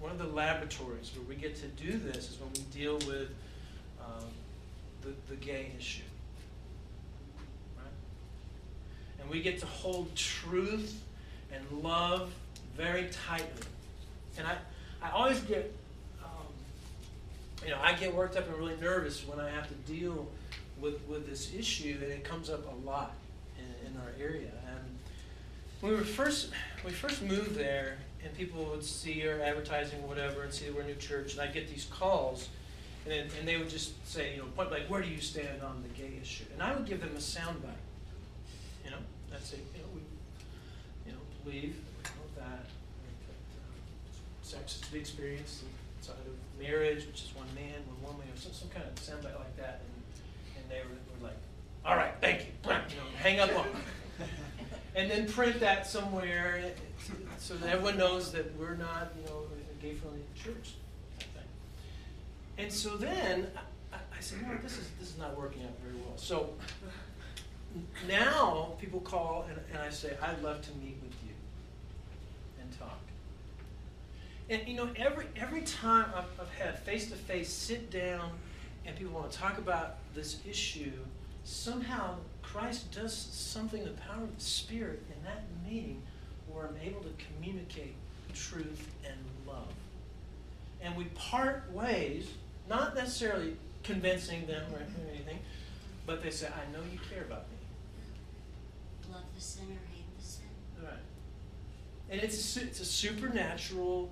one 0.00 0.10
of 0.10 0.18
the 0.18 0.26
laboratories 0.26 1.12
where 1.16 1.24
we 1.28 1.36
get 1.36 1.56
to 1.56 1.66
do 1.68 1.96
this 1.98 2.30
is 2.30 2.38
when 2.40 2.50
we 2.52 2.60
deal 2.76 2.94
with 3.06 3.30
um, 4.00 4.26
the, 5.02 5.12
the 5.28 5.36
gay 5.36 5.72
issue. 5.78 6.02
And 9.20 9.28
we 9.28 9.42
get 9.42 9.58
to 9.60 9.66
hold 9.66 10.14
truth 10.16 11.00
and 11.52 11.62
love 11.82 12.32
very 12.76 13.08
tightly. 13.28 13.66
And 14.38 14.46
I, 14.46 14.56
I 15.02 15.10
always 15.10 15.40
get, 15.40 15.72
um, 16.24 16.46
you 17.62 17.70
know, 17.70 17.78
I 17.82 17.92
get 17.92 18.14
worked 18.14 18.36
up 18.36 18.48
and 18.48 18.56
really 18.56 18.76
nervous 18.80 19.26
when 19.26 19.38
I 19.38 19.50
have 19.50 19.68
to 19.68 19.74
deal 19.92 20.26
with, 20.80 21.06
with 21.06 21.28
this 21.28 21.52
issue, 21.54 21.98
and 22.02 22.10
it 22.10 22.24
comes 22.24 22.48
up 22.48 22.64
a 22.66 22.86
lot 22.86 23.12
in, 23.58 23.90
in 23.90 24.00
our 24.00 24.12
area. 24.18 24.50
And 24.66 24.98
when 25.80 25.92
we 25.92 25.98
were 25.98 26.04
first, 26.04 26.50
we 26.84 26.90
first 26.90 27.22
moved 27.22 27.54
there, 27.54 27.96
and 28.22 28.34
people 28.34 28.64
would 28.66 28.84
see 28.84 29.26
our 29.26 29.40
advertising, 29.40 30.06
whatever, 30.06 30.42
and 30.42 30.52
see 30.52 30.66
that 30.66 30.74
we're 30.74 30.82
a 30.82 30.86
new 30.86 30.94
church, 30.94 31.32
and 31.32 31.40
I'd 31.40 31.54
get 31.54 31.68
these 31.68 31.86
calls, 31.90 32.48
and, 33.04 33.12
then, 33.12 33.26
and 33.38 33.48
they 33.48 33.56
would 33.56 33.70
just 33.70 33.92
say, 34.06 34.34
you 34.34 34.42
know, 34.42 34.48
blank, 34.54 34.84
where 34.88 35.00
do 35.00 35.08
you 35.08 35.20
stand 35.20 35.62
on 35.62 35.82
the 35.82 35.88
gay 36.00 36.12
issue? 36.20 36.44
And 36.52 36.62
I 36.62 36.74
would 36.74 36.84
give 36.84 37.00
them 37.00 37.12
a 37.14 37.18
soundbite. 37.18 37.80
You 38.84 38.90
know, 38.90 38.98
that's 39.30 39.52
it. 39.54 39.64
You 39.74 39.82
know, 39.82 39.88
we, 39.94 40.00
you 41.06 41.12
know, 41.12 41.18
believe 41.44 41.76
that, 42.02 42.12
that 42.36 42.44
um, 42.44 43.74
sex 44.42 44.76
is 44.76 44.80
to 44.82 44.92
be 44.92 44.98
experienced 44.98 45.64
inside 45.98 46.16
of 46.26 46.62
marriage, 46.62 47.06
which 47.06 47.22
is 47.22 47.32
one 47.34 47.48
man, 47.54 47.80
one 48.02 48.12
woman, 48.12 48.28
or 48.28 48.38
some, 48.38 48.52
some 48.52 48.68
kind 48.68 48.84
of 48.84 48.94
soundbite 48.96 49.38
like 49.38 49.56
that. 49.56 49.80
And, 49.80 50.62
and 50.62 50.70
they 50.70 50.86
were, 50.86 50.96
were 51.20 51.28
like, 51.28 51.38
all 51.86 51.96
right, 51.96 52.12
thank 52.20 52.40
you. 52.40 52.46
You 52.70 52.96
know, 52.96 53.08
hang 53.16 53.40
up 53.40 53.56
on 53.56 53.66
and 55.00 55.10
then 55.10 55.26
print 55.26 55.58
that 55.60 55.86
somewhere 55.86 56.60
eh, 56.62 57.12
so 57.38 57.54
that 57.54 57.70
everyone 57.70 57.96
knows 57.96 58.32
that 58.32 58.54
we're 58.58 58.74
not, 58.74 59.12
you 59.18 59.26
know, 59.26 59.44
a 59.48 59.82
gay-friendly 59.82 60.20
church. 60.34 60.74
And 62.58 62.70
so 62.70 62.98
then 62.98 63.46
I, 63.90 63.96
I 63.96 64.20
said, 64.20 64.42
no, 64.42 64.54
this 64.62 64.76
is 64.76 64.90
this 64.98 65.08
is 65.08 65.18
not 65.18 65.38
working 65.38 65.62
out 65.62 65.70
very 65.82 65.96
well. 66.04 66.16
So 66.16 66.50
now 68.06 68.74
people 68.78 69.00
call 69.00 69.46
and, 69.48 69.58
and 69.72 69.78
I 69.80 69.88
say, 69.88 70.14
I'd 70.20 70.42
love 70.42 70.60
to 70.60 70.70
meet 70.72 70.98
with 71.02 71.14
you 71.24 71.32
and 72.60 72.78
talk. 72.78 73.00
And 74.50 74.68
you 74.68 74.76
know, 74.76 74.90
every 74.96 75.24
every 75.34 75.62
time 75.62 76.10
I've, 76.14 76.24
I've 76.38 76.52
had 76.58 76.78
face 76.80 77.08
to 77.08 77.16
face 77.16 77.50
sit 77.50 77.90
down 77.90 78.32
and 78.84 78.94
people 78.94 79.14
want 79.14 79.32
to 79.32 79.38
talk 79.38 79.56
about 79.56 79.96
this 80.14 80.40
issue, 80.46 80.92
somehow 81.44 82.16
Christ 82.52 82.92
does 82.92 83.14
something, 83.14 83.84
the 83.84 83.90
power 83.90 84.22
of 84.22 84.36
the 84.36 84.42
Spirit 84.42 85.02
in 85.08 85.24
that 85.24 85.44
meeting 85.68 86.02
where 86.48 86.66
I'm 86.66 86.76
able 86.82 87.02
to 87.02 87.12
communicate 87.34 87.94
truth 88.34 88.88
and 89.04 89.16
love. 89.46 89.72
And 90.82 90.96
we 90.96 91.04
part 91.14 91.70
ways, 91.72 92.26
not 92.68 92.94
necessarily 92.94 93.56
convincing 93.82 94.46
them 94.46 94.64
or 94.72 94.80
anything, 95.10 95.38
but 96.06 96.22
they 96.22 96.30
say, 96.30 96.48
I 96.48 96.72
know 96.72 96.82
you 96.92 96.98
care 97.10 97.22
about 97.22 97.48
me 97.50 97.56
love 99.12 99.22
the 99.34 99.40
sinner, 99.40 99.78
hate 99.92 100.18
the 100.18 100.24
sin. 100.24 100.44
Right. 100.82 100.92
And 102.10 102.20
it's 102.20 102.56
a, 102.56 102.62
it's 102.62 102.80
a 102.80 102.84
supernatural 102.84 104.10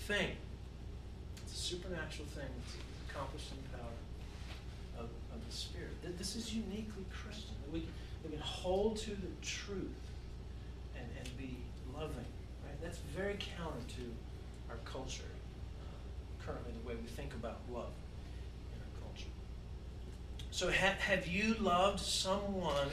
thing. 0.00 0.30
It's 1.42 1.54
a 1.54 1.56
supernatural 1.56 2.26
thing. 2.28 2.48
It's 2.64 2.76
accomplished 3.10 3.50
in 3.52 3.58
the 3.62 3.78
power 3.78 5.04
of, 5.04 5.10
of 5.34 5.46
the 5.48 5.54
Spirit. 5.54 6.18
This 6.18 6.36
is 6.36 6.54
uniquely 6.54 7.04
Christian. 7.10 7.55
We, 7.72 7.86
we 8.24 8.30
can 8.30 8.40
hold 8.40 8.96
to 8.98 9.10
the 9.10 9.32
truth 9.42 10.10
and, 10.96 11.06
and 11.18 11.36
be 11.36 11.56
loving. 11.94 12.16
Right? 12.64 12.80
That's 12.82 12.98
very 13.14 13.36
counter 13.56 13.80
to 13.96 14.70
our 14.70 14.78
culture, 14.84 15.22
uh, 15.80 16.44
currently, 16.44 16.72
the 16.82 16.88
way 16.88 16.94
we 16.94 17.08
think 17.08 17.34
about 17.34 17.58
love 17.72 17.92
in 18.74 18.80
our 18.80 19.08
culture. 19.08 19.30
So, 20.50 20.70
ha- 20.70 20.96
have 21.00 21.26
you 21.26 21.54
loved 21.54 22.00
someone? 22.00 22.90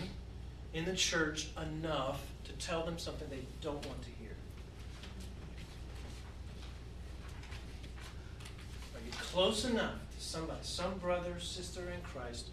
in 0.74 0.86
the 0.86 0.96
church 0.96 1.50
enough 1.62 2.22
to 2.46 2.52
tell 2.54 2.84
them 2.84 2.98
something 2.98 3.28
they 3.30 3.46
don't 3.62 3.86
want 3.86 4.02
to 4.02 4.10
hear? 4.20 4.36
Are 8.96 9.06
you 9.06 9.12
close 9.12 9.66
enough 9.66 10.00
to 10.18 10.24
somebody, 10.24 10.60
some 10.64 10.98
brother, 10.98 11.40
sister 11.40 11.82
in 11.82 12.02
Christ, 12.02 12.50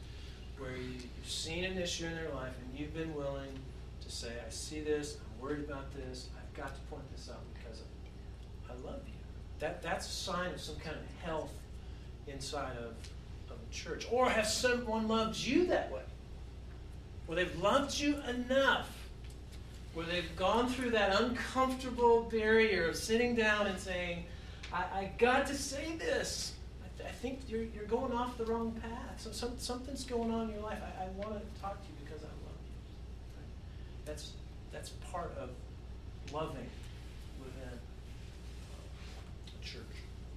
where 0.61 0.77
you, 0.77 0.93
have 0.93 1.31
seen 1.31 1.65
an 1.65 1.79
issue 1.79 2.07
in 2.07 2.15
their 2.15 2.31
life 2.31 2.53
and 2.61 2.79
you've 2.79 2.95
been 2.95 3.15
willing 3.15 3.59
to 4.03 4.11
say, 4.11 4.29
I 4.47 4.51
see 4.51 4.81
this, 4.81 5.17
I'm 5.17 5.43
worried 5.43 5.65
about 5.65 5.93
this. 5.95 6.29
I've 6.37 6.57
got 6.57 6.75
to 6.75 6.81
point 6.83 7.03
this 7.17 7.31
out 7.31 7.41
because 7.55 7.81
I 8.69 8.73
love 8.87 9.01
you. 9.07 9.15
That, 9.59 9.83
that's 9.83 10.07
a 10.07 10.13
sign 10.13 10.53
of 10.53 10.61
some 10.61 10.77
kind 10.77 10.97
of 10.97 11.25
health 11.25 11.53
inside 12.27 12.77
of, 12.79 12.95
of 13.51 13.57
a 13.57 13.75
church. 13.75 14.07
Or 14.11 14.29
have 14.29 14.47
someone 14.47 15.09
loved 15.09 15.39
you 15.39 15.67
that 15.67 15.91
way? 15.91 16.03
Where 17.27 17.37
they've 17.37 17.59
loved 17.59 17.99
you 17.99 18.17
enough, 18.29 18.91
where 19.95 20.07
they've 20.07 20.35
gone 20.37 20.69
through 20.69 20.91
that 20.91 21.21
uncomfortable 21.21 22.23
barrier 22.23 22.89
of 22.89 22.97
sitting 22.97 23.35
down 23.35 23.67
and 23.67 23.79
saying, 23.79 24.25
I, 24.73 24.79
I 24.79 25.13
got 25.19 25.47
to 25.47 25.55
say 25.55 25.97
this. 25.99 26.55
I, 27.07 27.11
think 27.11 27.41
you're, 27.49 27.65
you're 27.65 27.85
going 27.85 28.13
off 28.13 28.39
the 28.39 28.45
wrong 28.45 28.73
path. 28.81 29.19
So 29.19 29.31
some, 29.33 29.59
something's 29.59 30.05
going 30.05 30.31
on 30.31 30.49
in 30.49 30.55
your 30.55 30.63
life. 30.63 30.79
I, 30.83 31.05
I 31.05 31.09
want 31.11 31.33
to 31.33 31.61
talk 31.61 31.81
to 31.81 31.89
you 31.89 31.95
because 32.05 32.23
I 32.23 32.27
love 32.27 32.59
you. 32.65 32.77
Right? 33.37 33.47
That's, 34.07 34.33
that's 34.73 34.91
part 35.11 35.37
of 35.39 35.51
loving 36.33 36.69
within 37.41 37.79
a 39.49 39.65
church, 39.65 39.83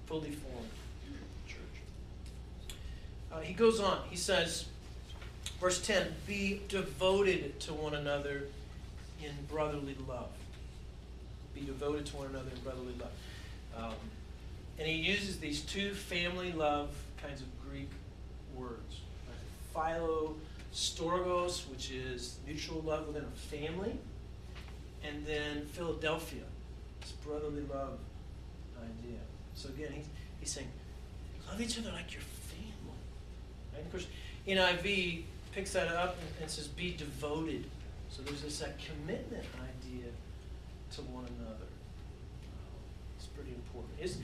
fully 0.06 0.30
formed 0.30 0.68
church. 1.46 1.58
Uh, 3.32 3.40
he 3.40 3.54
goes 3.54 3.80
on. 3.80 4.00
He 4.10 4.16
says, 4.16 4.66
verse 5.60 5.80
10 5.86 6.14
Be 6.26 6.62
devoted 6.68 7.60
to 7.60 7.74
one 7.74 7.94
another 7.94 8.44
in 9.22 9.32
brotherly 9.48 9.96
love. 10.06 10.28
Be 11.54 11.62
devoted 11.62 12.06
to 12.06 12.16
one 12.16 12.26
another 12.28 12.50
in 12.54 12.60
brotherly 12.62 12.94
love. 12.98 13.12
Um, 13.76 13.94
and 14.78 14.88
he 14.88 14.94
uses 14.94 15.38
these 15.38 15.62
two 15.62 15.94
family 15.94 16.52
love 16.52 16.90
kinds 17.22 17.40
of 17.40 17.46
Greek 17.68 17.90
words. 18.56 19.00
Right? 19.28 19.96
Philo 19.96 20.34
storgos, 20.72 21.68
which 21.70 21.90
is 21.90 22.38
mutual 22.46 22.80
love 22.82 23.06
within 23.06 23.24
a 23.24 23.56
family, 23.56 23.96
and 25.06 25.24
then 25.26 25.66
Philadelphia, 25.66 26.42
this 27.00 27.12
brotherly 27.12 27.62
love 27.72 27.98
idea. 28.78 29.18
So 29.54 29.68
again, 29.68 29.92
he's, 29.92 30.06
he's 30.40 30.50
saying, 30.50 30.68
love 31.48 31.60
each 31.60 31.78
other 31.78 31.92
like 31.92 32.12
your 32.12 32.22
family. 32.22 32.98
Right? 33.72 33.82
Of 33.84 33.90
course, 33.90 34.06
NIV 34.46 35.22
picks 35.52 35.72
that 35.72 35.88
up 35.88 36.16
and, 36.18 36.42
and 36.42 36.50
says, 36.50 36.66
be 36.68 36.94
devoted. 36.96 37.64
So 38.10 38.22
there's 38.22 38.42
this 38.42 38.58
that 38.58 38.76
commitment 38.78 39.44
idea 39.54 40.06
to 40.96 41.00
one 41.02 41.26
another. 41.38 41.66
It's 43.16 43.26
pretty 43.26 43.50
important. 43.50 43.92
Is, 44.00 44.18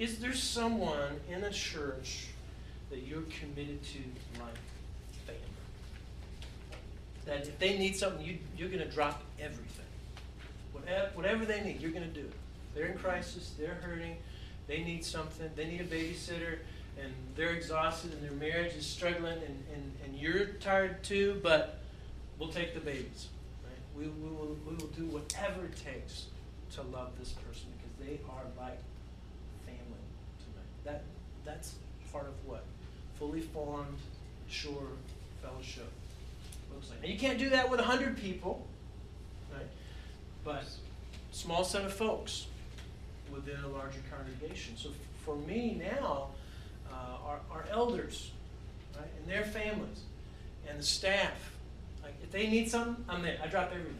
is 0.00 0.18
there 0.18 0.32
someone 0.32 1.20
in 1.30 1.44
a 1.44 1.50
church 1.50 2.28
that 2.88 3.00
you're 3.06 3.22
committed 3.38 3.82
to 3.82 3.98
like 4.40 4.54
family? 5.26 5.40
That 7.26 7.46
if 7.46 7.58
they 7.58 7.76
need 7.76 7.94
something, 7.94 8.24
you, 8.24 8.38
you're 8.56 8.70
going 8.70 8.82
to 8.82 8.90
drop 8.90 9.22
everything. 9.38 9.84
Whatever, 10.72 11.10
whatever 11.14 11.44
they 11.44 11.62
need, 11.62 11.82
you're 11.82 11.90
going 11.90 12.10
to 12.10 12.20
do 12.20 12.26
it. 12.26 12.32
They're 12.74 12.86
in 12.86 12.96
crisis, 12.96 13.52
they're 13.58 13.78
hurting, 13.82 14.16
they 14.66 14.82
need 14.82 15.04
something, 15.04 15.50
they 15.54 15.66
need 15.66 15.82
a 15.82 15.84
babysitter, 15.84 16.60
and 16.98 17.12
they're 17.36 17.50
exhausted, 17.50 18.14
and 18.14 18.22
their 18.22 18.32
marriage 18.32 18.72
is 18.72 18.86
struggling, 18.86 19.34
and, 19.34 19.64
and, 19.74 19.92
and 20.02 20.16
you're 20.16 20.46
tired 20.60 21.02
too, 21.04 21.38
but 21.42 21.80
we'll 22.38 22.48
take 22.48 22.72
the 22.72 22.80
babies. 22.80 23.28
Right? 23.62 24.02
We, 24.02 24.08
we, 24.08 24.34
will, 24.34 24.56
we 24.66 24.76
will 24.76 24.92
do 24.96 25.04
whatever 25.06 25.66
it 25.66 25.76
takes 25.76 26.26
to 26.72 26.82
love 26.82 27.10
this 27.18 27.32
person 27.32 27.66
because 27.76 28.08
they 28.08 28.18
are 28.30 28.44
like. 28.58 28.78
That, 30.90 31.02
that's 31.44 31.74
part 32.12 32.26
of 32.26 32.34
what 32.46 32.64
fully 33.18 33.40
formed, 33.40 33.98
sure 34.48 34.88
fellowship 35.42 35.90
looks 36.72 36.90
like. 36.90 37.02
Now, 37.02 37.08
you 37.08 37.18
can't 37.18 37.38
do 37.38 37.50
that 37.50 37.70
with 37.70 37.80
100 37.80 38.16
people, 38.16 38.66
right? 39.52 39.66
But 40.44 40.64
small 41.32 41.64
set 41.64 41.84
of 41.84 41.92
folks 41.92 42.46
within 43.32 43.62
a 43.64 43.68
larger 43.68 44.00
congregation. 44.10 44.76
So 44.76 44.90
for 45.24 45.36
me 45.36 45.80
now, 45.80 46.28
uh, 46.90 47.26
our, 47.26 47.40
our 47.52 47.66
elders, 47.70 48.32
right, 48.96 49.06
and 49.20 49.30
their 49.30 49.44
families, 49.44 50.00
and 50.68 50.78
the 50.78 50.82
staff, 50.82 51.52
like 52.02 52.14
if 52.22 52.30
they 52.30 52.48
need 52.48 52.70
something, 52.70 53.04
I'm 53.08 53.22
there. 53.22 53.38
I 53.42 53.46
drop 53.46 53.70
everything. 53.72 53.96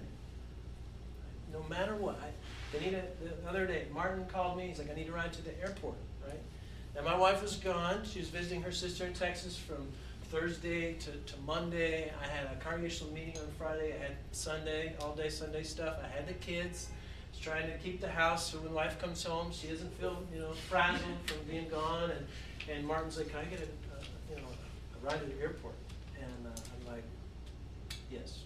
No 1.53 1.63
matter 1.69 1.95
what. 1.95 2.19
I, 2.23 2.31
they 2.73 2.85
need 2.85 2.95
a, 2.95 3.03
the 3.25 3.49
other 3.49 3.67
day, 3.67 3.87
Martin 3.93 4.25
called 4.27 4.57
me. 4.57 4.69
He's 4.69 4.79
like, 4.79 4.91
I 4.91 4.95
need 4.95 5.07
to 5.07 5.13
ride 5.13 5.33
to 5.33 5.43
the 5.43 5.59
airport, 5.61 5.97
And 6.97 7.05
my 7.05 7.17
wife 7.17 7.43
was 7.43 7.57
gone. 7.57 8.01
She 8.05 8.19
was 8.19 8.29
visiting 8.29 8.63
her 8.63 8.73
sister 8.73 9.07
in 9.07 9.13
Texas 9.13 9.57
from 9.57 9.87
Thursday 10.25 10.95
to, 10.95 11.11
to 11.11 11.41
Monday. 11.47 12.13
I 12.23 12.27
had 12.27 12.47
a 12.53 12.57
congregational 12.57 13.13
meeting 13.13 13.39
on 13.39 13.47
Friday. 13.59 13.95
I 13.95 14.03
had 14.03 14.17
Sunday, 14.33 14.95
all 15.01 15.15
day 15.15 15.29
Sunday 15.29 15.63
stuff. 15.63 15.97
I 16.05 16.09
had 16.09 16.27
the 16.27 16.35
kids. 16.35 16.89
I 16.91 17.31
was 17.31 17.41
trying 17.41 17.67
to 17.71 17.79
keep 17.79 18.01
the 18.01 18.09
house 18.09 18.53
so 18.53 18.59
when 18.59 18.75
wife 18.75 19.01
comes 19.01 19.23
home, 19.23 19.51
she 19.53 19.69
doesn't 19.69 19.93
feel, 19.99 20.23
you 20.35 20.41
know, 20.41 20.53
frazzled 20.53 21.01
from 21.27 21.39
being 21.49 21.69
gone. 21.69 22.11
And, 22.11 22.27
and 22.71 22.87
Martin's 22.87 23.19
like, 23.19 23.31
can 23.31 23.39
I 23.39 23.45
get 23.45 23.61
a, 23.61 24.35
you 24.35 24.37
know, 24.37 24.49
a 25.03 25.07
ride 25.07 25.21
to 25.21 25.27
the 25.27 25.41
airport? 25.41 25.75
And 26.19 26.47
uh, 26.47 26.51
I'm 26.51 26.93
like, 26.93 27.05
yes, 28.11 28.41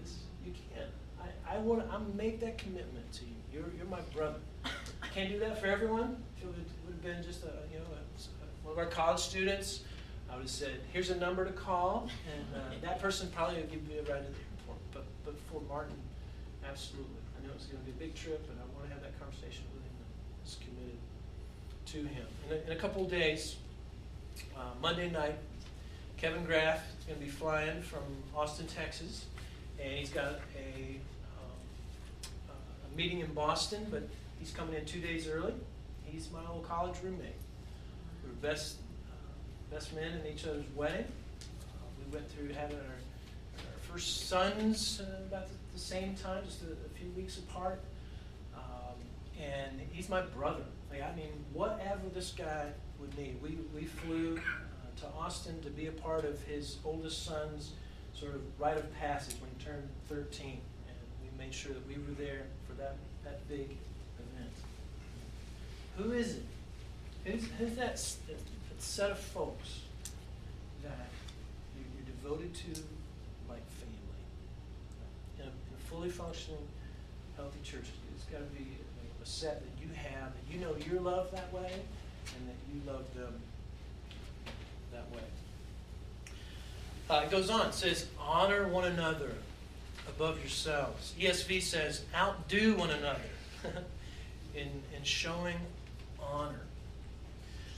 yes, 0.00 0.18
you 0.44 0.52
can. 0.52 0.86
I, 1.22 1.56
I 1.56 1.58
want 1.58 1.86
to 1.86 1.94
I 1.94 1.98
make 2.14 2.40
that 2.40 2.58
commitment 2.58 3.12
to 3.12 3.24
you. 3.24 3.34
You're, 3.52 3.70
you're 3.76 3.86
my 3.86 4.00
brother. 4.14 4.40
I 4.64 5.06
can't 5.14 5.30
do 5.30 5.38
that 5.40 5.60
for 5.60 5.66
everyone. 5.66 6.16
Been 7.04 7.22
just 7.22 7.44
a, 7.44 7.52
you 7.70 7.78
know, 7.78 7.84
a, 7.84 8.66
one 8.66 8.72
of 8.72 8.78
our 8.78 8.86
college 8.86 9.20
students, 9.20 9.80
I 10.30 10.36
would 10.36 10.42
have 10.42 10.50
said, 10.50 10.80
here's 10.90 11.10
a 11.10 11.16
number 11.16 11.44
to 11.44 11.52
call, 11.52 12.08
and 12.32 12.46
uh, 12.56 12.74
that 12.82 13.00
person 13.00 13.28
probably 13.34 13.56
would 13.56 13.70
give 13.70 13.86
me 13.86 13.98
a 13.98 14.02
ride 14.02 14.24
to 14.24 14.32
the 14.32 14.40
airport. 14.40 14.78
But, 14.92 15.04
but 15.24 15.38
for 15.52 15.60
Martin, 15.68 15.96
absolutely. 16.66 17.20
I 17.38 17.46
know 17.46 17.52
it's 17.54 17.66
going 17.66 17.84
to 17.84 17.90
be 17.90 17.92
a 17.92 18.08
big 18.08 18.14
trip, 18.14 18.42
and 18.48 18.58
I 18.58 18.64
want 18.74 18.88
to 18.88 18.94
have 18.94 19.02
that 19.02 19.20
conversation 19.20 19.64
with 19.74 19.84
him 19.84 19.92
is 20.46 20.56
committed 20.56 20.98
to 21.86 21.98
him. 21.98 22.26
In 22.48 22.56
a, 22.56 22.72
in 22.72 22.72
a 22.72 22.80
couple 22.80 23.04
of 23.04 23.10
days, 23.10 23.56
uh, 24.56 24.60
Monday 24.80 25.10
night, 25.10 25.36
Kevin 26.16 26.44
Graff 26.46 26.80
is 26.98 27.04
going 27.04 27.18
to 27.18 27.24
be 27.24 27.30
flying 27.30 27.82
from 27.82 28.02
Austin, 28.34 28.66
Texas, 28.66 29.26
and 29.78 29.92
he's 29.92 30.08
got 30.08 30.40
a, 30.56 30.96
um, 31.36 32.56
a 32.90 32.96
meeting 32.96 33.20
in 33.20 33.34
Boston, 33.34 33.86
but 33.90 34.08
he's 34.40 34.52
coming 34.52 34.74
in 34.74 34.86
two 34.86 35.00
days 35.00 35.28
early. 35.28 35.52
He's 36.14 36.30
my 36.30 36.46
old 36.48 36.62
college 36.62 36.94
roommate. 37.02 37.34
We 38.22 38.30
were 38.30 38.36
best 38.36 38.76
uh, 39.10 39.74
best 39.74 39.92
men 39.96 40.12
in 40.12 40.32
each 40.32 40.46
other's 40.46 40.64
wedding. 40.76 41.06
Uh, 41.40 41.86
we 41.98 42.14
went 42.14 42.30
through 42.30 42.52
having 42.52 42.76
our, 42.76 43.58
our 43.58 43.80
first 43.90 44.28
sons 44.28 45.02
uh, 45.02 45.24
about 45.26 45.48
the, 45.48 45.54
the, 45.72 45.78
same 45.80 46.14
time, 46.14 46.44
just 46.44 46.62
a, 46.62 46.66
a 46.66 46.88
few 46.96 47.10
weeks 47.16 47.38
apart. 47.38 47.82
Um, 48.54 48.94
and 49.42 49.80
he's 49.90 50.08
my 50.08 50.20
brother. 50.20 50.62
Like, 50.88 51.02
I 51.02 51.16
mean, 51.16 51.32
whatever 51.52 52.08
this 52.14 52.30
guy 52.30 52.68
would 53.00 53.18
need. 53.18 53.42
We, 53.42 53.58
we 53.74 53.84
flew 53.84 54.38
uh, 54.38 55.00
to 55.00 55.08
Austin 55.18 55.60
to 55.62 55.70
be 55.70 55.88
a 55.88 55.92
part 55.92 56.24
of 56.24 56.40
his 56.44 56.76
oldest 56.84 57.24
son's 57.24 57.72
sort 58.12 58.36
of 58.36 58.42
rite 58.60 58.76
of 58.76 58.94
passage 59.00 59.34
when 59.40 59.50
he 59.58 59.64
turned 59.64 59.88
13. 60.08 60.60
And 60.86 60.96
we 61.20 61.44
made 61.44 61.52
sure 61.52 61.72
that 61.72 61.84
we 61.88 61.94
were 61.94 62.14
there 62.16 62.42
for 62.68 62.74
that, 62.74 62.98
that 63.24 63.48
big. 63.48 63.78
Who 65.96 66.12
is 66.12 66.36
it? 66.36 66.42
Who's, 67.24 67.44
who's 67.58 67.76
that, 67.76 67.96
that 67.96 68.38
set 68.78 69.10
of 69.10 69.18
folks 69.18 69.80
that 70.82 71.08
you're 71.76 72.04
devoted 72.06 72.52
to 72.54 72.80
like 73.48 73.64
family? 73.70 74.20
In 75.38 75.44
a, 75.44 75.48
in 75.48 75.50
a 75.50 75.90
fully 75.90 76.10
functioning, 76.10 76.58
healthy 77.36 77.60
church, 77.62 77.86
it's 78.14 78.24
got 78.24 78.38
to 78.38 78.56
be 78.56 78.66
a 79.22 79.26
set 79.26 79.62
that 79.62 79.82
you 79.82 79.88
have, 79.94 80.32
that 80.32 80.52
you 80.52 80.60
know 80.60 80.74
you're 80.86 81.00
loved 81.00 81.32
that 81.32 81.52
way, 81.52 81.72
and 81.72 82.48
that 82.48 82.56
you 82.72 82.80
love 82.86 83.04
them 83.14 83.40
that 84.92 85.10
way. 85.14 85.22
Uh, 87.08 87.22
it 87.24 87.30
goes 87.30 87.50
on, 87.50 87.68
it 87.68 87.74
says, 87.74 88.06
honor 88.18 88.66
one 88.68 88.84
another 88.84 89.32
above 90.08 90.38
yourselves. 90.40 91.14
ESV 91.18 91.62
says, 91.62 92.02
outdo 92.14 92.74
one 92.76 92.90
another 92.90 93.20
in, 94.54 94.68
in 94.96 95.02
showing 95.02 95.56
honor. 96.32 96.60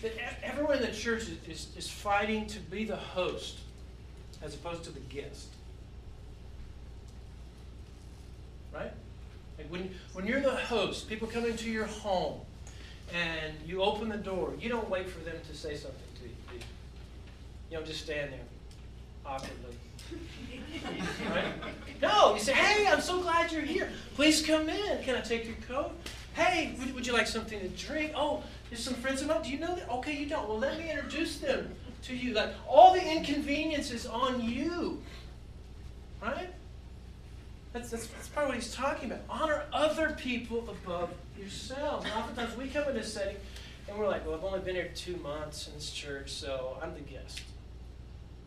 That 0.02 0.12
everyone 0.42 0.76
in 0.76 0.82
the 0.82 0.92
church 0.92 1.22
is, 1.22 1.38
is, 1.48 1.68
is 1.76 1.90
fighting 1.90 2.46
to 2.48 2.60
be 2.60 2.84
the 2.84 2.96
host 2.96 3.58
as 4.42 4.54
opposed 4.54 4.84
to 4.84 4.90
the 4.90 5.00
guest. 5.00 5.48
Right? 8.72 8.92
Like 9.58 9.70
when, 9.70 9.90
when 10.12 10.26
you're 10.26 10.40
the 10.40 10.54
host, 10.54 11.08
people 11.08 11.26
come 11.28 11.46
into 11.46 11.70
your 11.70 11.86
home 11.86 12.40
and 13.14 13.54
you 13.64 13.82
open 13.82 14.08
the 14.08 14.16
door, 14.16 14.52
you 14.60 14.68
don't 14.68 14.88
wait 14.90 15.08
for 15.08 15.20
them 15.24 15.36
to 15.48 15.56
say 15.56 15.76
something 15.76 16.00
to 16.16 16.24
you. 16.54 16.60
You, 17.70 17.76
don't 17.78 17.86
just 17.86 18.02
stand 18.02 18.32
there 18.32 18.40
awkwardly. 19.24 19.76
right? 21.30 21.52
No, 22.02 22.34
you 22.34 22.40
say, 22.40 22.52
hey, 22.52 22.86
I'm 22.86 23.00
so 23.00 23.20
glad 23.22 23.50
you're 23.50 23.62
here. 23.62 23.88
Please 24.14 24.44
come 24.44 24.68
in. 24.68 25.02
Can 25.02 25.16
I 25.16 25.20
take 25.20 25.46
your 25.46 25.56
coat? 25.66 25.92
Hey, 26.36 26.74
would, 26.78 26.94
would 26.94 27.06
you 27.06 27.14
like 27.14 27.26
something 27.26 27.58
to 27.58 27.68
drink? 27.68 28.12
Oh, 28.14 28.42
there's 28.68 28.84
some 28.84 28.92
friends 28.92 29.22
of 29.22 29.28
mine. 29.28 29.40
Do 29.40 29.48
you 29.48 29.58
know 29.58 29.74
that? 29.74 29.88
Okay, 29.90 30.14
you 30.14 30.26
don't. 30.26 30.46
Well, 30.46 30.58
let 30.58 30.78
me 30.78 30.90
introduce 30.90 31.38
them 31.38 31.74
to 32.02 32.14
you. 32.14 32.34
Like 32.34 32.50
all 32.68 32.92
the 32.92 33.02
inconvenience 33.02 33.90
is 33.90 34.06
on 34.06 34.44
you. 34.44 35.00
Right? 36.20 36.50
That's, 37.72 37.90
that's, 37.90 38.06
that's 38.08 38.28
part 38.28 38.44
of 38.44 38.50
what 38.50 38.62
he's 38.62 38.74
talking 38.74 39.10
about. 39.10 39.24
Honor 39.30 39.62
other 39.72 40.10
people 40.10 40.68
above 40.68 41.08
yourselves. 41.38 42.04
And 42.04 42.12
oftentimes 42.14 42.54
we 42.54 42.68
come 42.68 42.86
in 42.88 42.96
this 42.96 43.14
setting 43.14 43.36
and 43.88 43.98
we're 43.98 44.06
like, 44.06 44.26
well, 44.26 44.34
I've 44.34 44.44
only 44.44 44.60
been 44.60 44.74
here 44.74 44.90
two 44.94 45.16
months 45.16 45.68
in 45.68 45.74
this 45.74 45.90
church, 45.90 46.32
so 46.32 46.76
I'm 46.82 46.92
the 46.92 47.00
guest. 47.00 47.40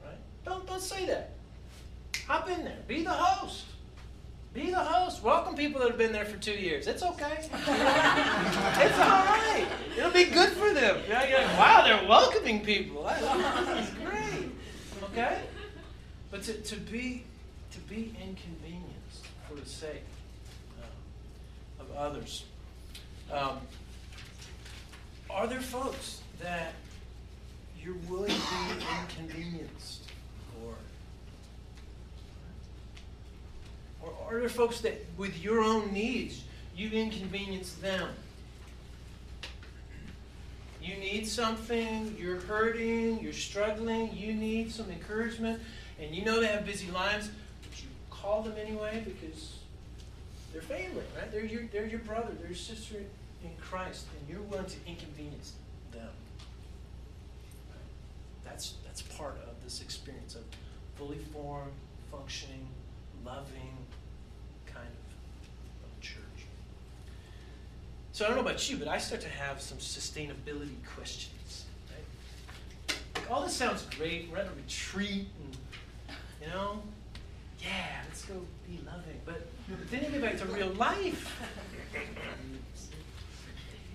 Right? 0.03 0.17
Don't, 0.45 0.67
don't 0.67 0.81
say 0.81 1.07
that. 1.07 1.31
Hop 2.27 2.49
in 2.51 2.63
there. 2.63 2.77
Be 2.87 3.03
the 3.03 3.09
host. 3.09 3.65
Be 4.53 4.71
the 4.71 4.77
host. 4.77 5.21
Welcome 5.21 5.55
people 5.55 5.79
that 5.81 5.89
have 5.89 5.97
been 5.97 6.11
there 6.11 6.25
for 6.25 6.37
two 6.37 6.53
years. 6.53 6.87
It's 6.87 7.03
okay. 7.03 7.37
it's 7.37 7.51
all 7.51 9.25
right. 9.25 9.67
It'll 9.95 10.11
be 10.11 10.25
good 10.25 10.49
for 10.49 10.73
them. 10.73 11.01
You're 11.07 11.17
like, 11.17 11.57
wow, 11.57 11.83
they're 11.85 12.09
welcoming 12.09 12.61
people. 12.61 13.03
That's 13.03 13.91
great. 13.91 14.49
Okay? 15.11 15.39
But 16.31 16.43
to, 16.43 16.53
to 16.53 16.75
be 16.77 17.25
to 17.71 17.79
be 17.81 18.15
inconvenienced 18.19 19.27
for 19.47 19.55
the 19.55 19.65
sake 19.65 20.03
uh, 20.81 21.83
of 21.83 21.91
others. 21.95 22.45
Um, 23.31 23.59
are 25.29 25.45
there 25.45 25.61
folks 25.61 26.21
that 26.41 26.73
you're 27.79 27.95
willing 28.09 28.31
to 28.31 28.33
be 28.33 29.27
inconvenienced 29.27 30.09
for? 30.53 30.73
Or 34.01 34.13
are 34.27 34.39
there 34.39 34.49
folks 34.49 34.81
that, 34.81 35.05
with 35.17 35.41
your 35.43 35.61
own 35.61 35.91
needs, 35.91 36.43
you 36.75 36.89
inconvenience 36.91 37.73
them? 37.73 38.09
You 40.81 40.95
need 40.95 41.27
something, 41.27 42.15
you're 42.17 42.39
hurting, 42.39 43.19
you're 43.19 43.33
struggling, 43.33 44.15
you 44.15 44.33
need 44.33 44.71
some 44.71 44.89
encouragement, 44.89 45.61
and 46.01 46.15
you 46.15 46.23
know 46.23 46.39
they 46.39 46.47
have 46.47 46.65
busy 46.65 46.89
lives, 46.89 47.29
but 47.61 47.81
you 47.81 47.89
call 48.09 48.41
them 48.41 48.55
anyway 48.57 49.03
because 49.05 49.57
they're 50.53 50.61
family, 50.61 51.03
right? 51.17 51.31
They're 51.31 51.45
your, 51.45 51.63
they're 51.71 51.85
your 51.85 51.99
brother, 51.99 52.31
they're 52.37 52.47
your 52.47 52.55
sister 52.55 52.95
in 53.43 53.51
Christ, 53.59 54.05
and 54.17 54.29
you're 54.29 54.45
willing 54.47 54.65
to 54.65 54.77
inconvenience 54.87 55.53
them. 55.91 56.09
That's, 58.43 58.75
that's 58.85 59.01
part 59.01 59.37
of 59.47 59.61
this 59.63 59.81
experience 59.81 60.35
of 60.35 60.41
fully 60.95 61.19
formed, 61.33 61.71
functioning, 62.11 62.67
loving 63.25 63.77
kind 64.65 64.87
of, 64.87 65.85
of 65.85 66.01
church. 66.01 66.45
So 68.19 68.25
I 68.25 68.27
don't 68.27 68.35
know 68.35 68.43
about 68.43 68.69
you, 68.69 68.75
but 68.75 68.89
I 68.89 68.97
start 68.97 69.21
to 69.21 69.29
have 69.29 69.61
some 69.61 69.77
sustainability 69.77 70.75
questions. 70.93 71.63
Right? 71.89 72.97
Like, 73.15 73.31
all 73.31 73.43
this 73.43 73.55
sounds 73.55 73.85
great. 73.95 74.27
We're 74.29 74.39
at 74.39 74.47
a 74.47 74.49
retreat, 74.57 75.27
and 75.41 75.57
you 76.41 76.47
know, 76.47 76.81
yeah, 77.61 78.01
let's 78.05 78.25
go 78.25 78.33
be 78.67 78.77
loving. 78.85 79.21
But, 79.25 79.47
but 79.69 79.89
then 79.89 80.03
you 80.03 80.19
get 80.19 80.21
back 80.21 80.37
to 80.39 80.45
real 80.47 80.67
life. 80.71 81.41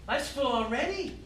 Life's 0.08 0.30
full 0.30 0.46
already. 0.46 1.18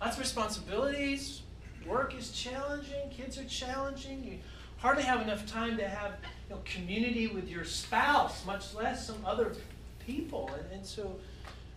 Lots 0.00 0.14
of 0.14 0.20
responsibilities. 0.20 1.42
Work 1.84 2.14
is 2.16 2.30
challenging. 2.30 3.10
Kids 3.10 3.38
are 3.38 3.44
challenging. 3.46 4.22
You 4.22 4.38
hardly 4.76 5.02
have 5.02 5.20
enough 5.20 5.46
time 5.46 5.76
to 5.78 5.88
have 5.88 6.12
you 6.48 6.54
know, 6.54 6.62
community 6.64 7.26
with 7.26 7.48
your 7.48 7.64
spouse, 7.64 8.46
much 8.46 8.72
less 8.72 9.04
some 9.04 9.26
other 9.26 9.52
people. 10.06 10.48
And, 10.56 10.74
and 10.74 10.86
so, 10.86 11.16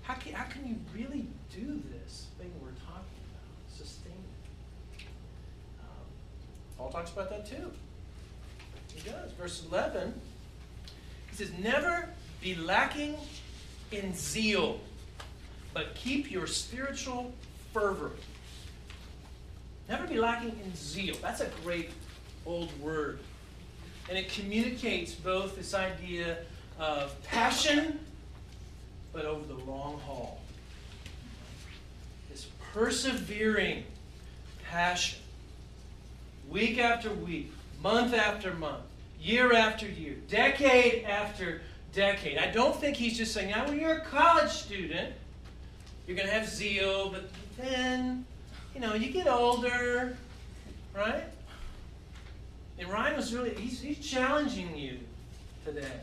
how 0.03 0.15
can, 0.15 0.33
how 0.33 0.45
can 0.45 0.67
you 0.67 0.75
really 0.93 1.27
do 1.53 1.81
this 1.91 2.27
thing 2.39 2.51
we're 2.61 2.69
talking 2.69 3.19
about? 3.29 3.75
Sustain 3.75 4.13
it. 4.13 5.03
Um, 5.79 6.05
Paul 6.77 6.89
talks 6.89 7.11
about 7.11 7.29
that 7.29 7.45
too. 7.45 7.71
He 8.93 9.09
does. 9.09 9.31
Verse 9.33 9.65
11, 9.69 10.13
he 11.29 11.35
says, 11.35 11.51
Never 11.59 12.09
be 12.41 12.55
lacking 12.55 13.15
in 13.91 14.13
zeal, 14.13 14.79
but 15.73 15.95
keep 15.95 16.29
your 16.31 16.47
spiritual 16.47 17.33
fervor. 17.73 18.11
Never 19.89 20.07
be 20.07 20.17
lacking 20.17 20.59
in 20.63 20.75
zeal. 20.75 21.15
That's 21.21 21.41
a 21.41 21.49
great 21.63 21.89
old 22.45 22.77
word. 22.79 23.19
And 24.09 24.17
it 24.17 24.29
communicates 24.29 25.13
both 25.13 25.55
this 25.55 25.73
idea 25.73 26.37
of 26.79 27.21
passion, 27.23 27.99
but 29.13 29.25
over 29.25 29.45
the 29.45 29.59
long 29.65 29.99
haul. 29.99 30.39
This 32.29 32.47
persevering 32.73 33.83
passion, 34.69 35.19
week 36.49 36.77
after 36.79 37.09
week, 37.09 37.51
month 37.81 38.13
after 38.13 38.53
month, 38.53 38.83
year 39.19 39.53
after 39.53 39.87
year, 39.87 40.15
decade 40.29 41.03
after 41.03 41.61
decade. 41.93 42.37
I 42.37 42.51
don't 42.51 42.75
think 42.75 42.95
he's 42.95 43.17
just 43.17 43.33
saying, 43.33 43.51
now 43.51 43.67
when 43.67 43.79
you're 43.79 43.97
a 43.97 44.05
college 44.05 44.49
student, 44.49 45.13
you're 46.07 46.15
going 46.15 46.27
to 46.27 46.33
have 46.33 46.47
zeal, 46.47 47.09
but 47.09 47.29
then, 47.57 48.25
you 48.73 48.81
know, 48.81 48.93
you 48.93 49.11
get 49.11 49.27
older, 49.27 50.17
right? 50.95 51.23
And 52.79 52.89
Ryan 52.89 53.15
was 53.15 53.33
really, 53.33 53.53
he's, 53.55 53.79
he's 53.81 53.99
challenging 53.99 54.75
you 54.75 54.97
today 55.65 55.99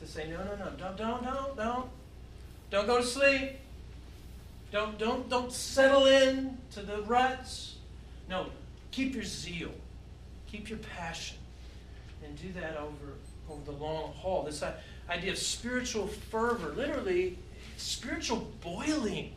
to 0.00 0.06
say, 0.06 0.28
no, 0.30 0.36
no, 0.36 0.54
no, 0.56 0.70
don't, 0.78 0.96
don't, 0.96 1.24
don't, 1.24 1.56
don't. 1.56 1.88
Don't 2.70 2.86
go 2.86 2.98
to 2.98 3.04
sleep. 3.04 3.52
Don't, 4.70 4.98
don't, 4.98 5.28
don't 5.30 5.52
settle 5.52 6.06
in 6.06 6.58
to 6.72 6.82
the 6.82 7.02
ruts. 7.02 7.76
No, 8.28 8.46
keep 8.90 9.14
your 9.14 9.24
zeal. 9.24 9.70
Keep 10.50 10.68
your 10.68 10.78
passion. 10.78 11.38
And 12.24 12.36
do 12.40 12.52
that 12.60 12.76
over, 12.76 13.14
over 13.50 13.64
the 13.64 13.78
long 13.82 14.12
haul. 14.12 14.42
This 14.42 14.62
idea 15.08 15.32
of 15.32 15.38
spiritual 15.38 16.06
fervor, 16.06 16.74
literally, 16.74 17.38
spiritual 17.78 18.50
boiling. 18.60 19.32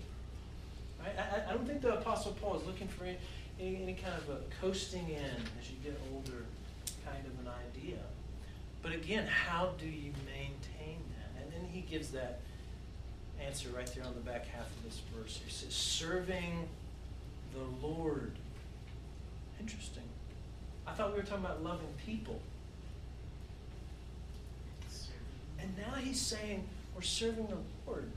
Right? 0.99 1.15
I, 1.17 1.49
I 1.49 1.53
don't 1.53 1.65
think 1.65 1.81
the 1.81 1.93
Apostle 1.93 2.35
Paul 2.41 2.57
is 2.57 2.65
looking 2.65 2.89
for 2.89 3.05
any, 3.05 3.17
any, 3.59 3.81
any 3.83 3.93
kind 3.93 4.13
of 4.15 4.35
a 4.35 4.39
coasting 4.59 5.07
in 5.09 5.41
as 5.59 5.69
you 5.69 5.77
get 5.83 5.97
older 6.13 6.43
kind 7.05 7.25
of 7.25 7.45
an 7.45 7.51
idea. 7.69 7.99
But 8.81 8.93
again, 8.93 9.27
how 9.27 9.73
do 9.79 9.85
you 9.85 10.11
maintain 10.25 10.97
that? 11.15 11.41
And 11.41 11.53
then 11.53 11.69
he 11.71 11.81
gives 11.81 12.09
that 12.11 12.41
answer 13.45 13.69
right 13.75 13.87
there 13.95 14.05
on 14.05 14.13
the 14.13 14.21
back 14.21 14.45
half 14.47 14.67
of 14.67 14.83
this 14.83 15.01
verse. 15.15 15.39
He 15.43 15.51
says, 15.51 15.73
serving 15.73 16.67
the 17.53 17.87
Lord. 17.87 18.31
Interesting. 19.59 20.03
I 20.87 20.91
thought 20.93 21.11
we 21.11 21.17
were 21.17 21.25
talking 21.25 21.45
about 21.45 21.63
loving 21.63 21.87
people. 22.05 22.39
And 25.59 25.77
now 25.77 25.95
he's 25.95 26.19
saying 26.19 26.67
we're 26.95 27.01
serving 27.01 27.47
the 27.47 27.57
Lord. 27.85 28.09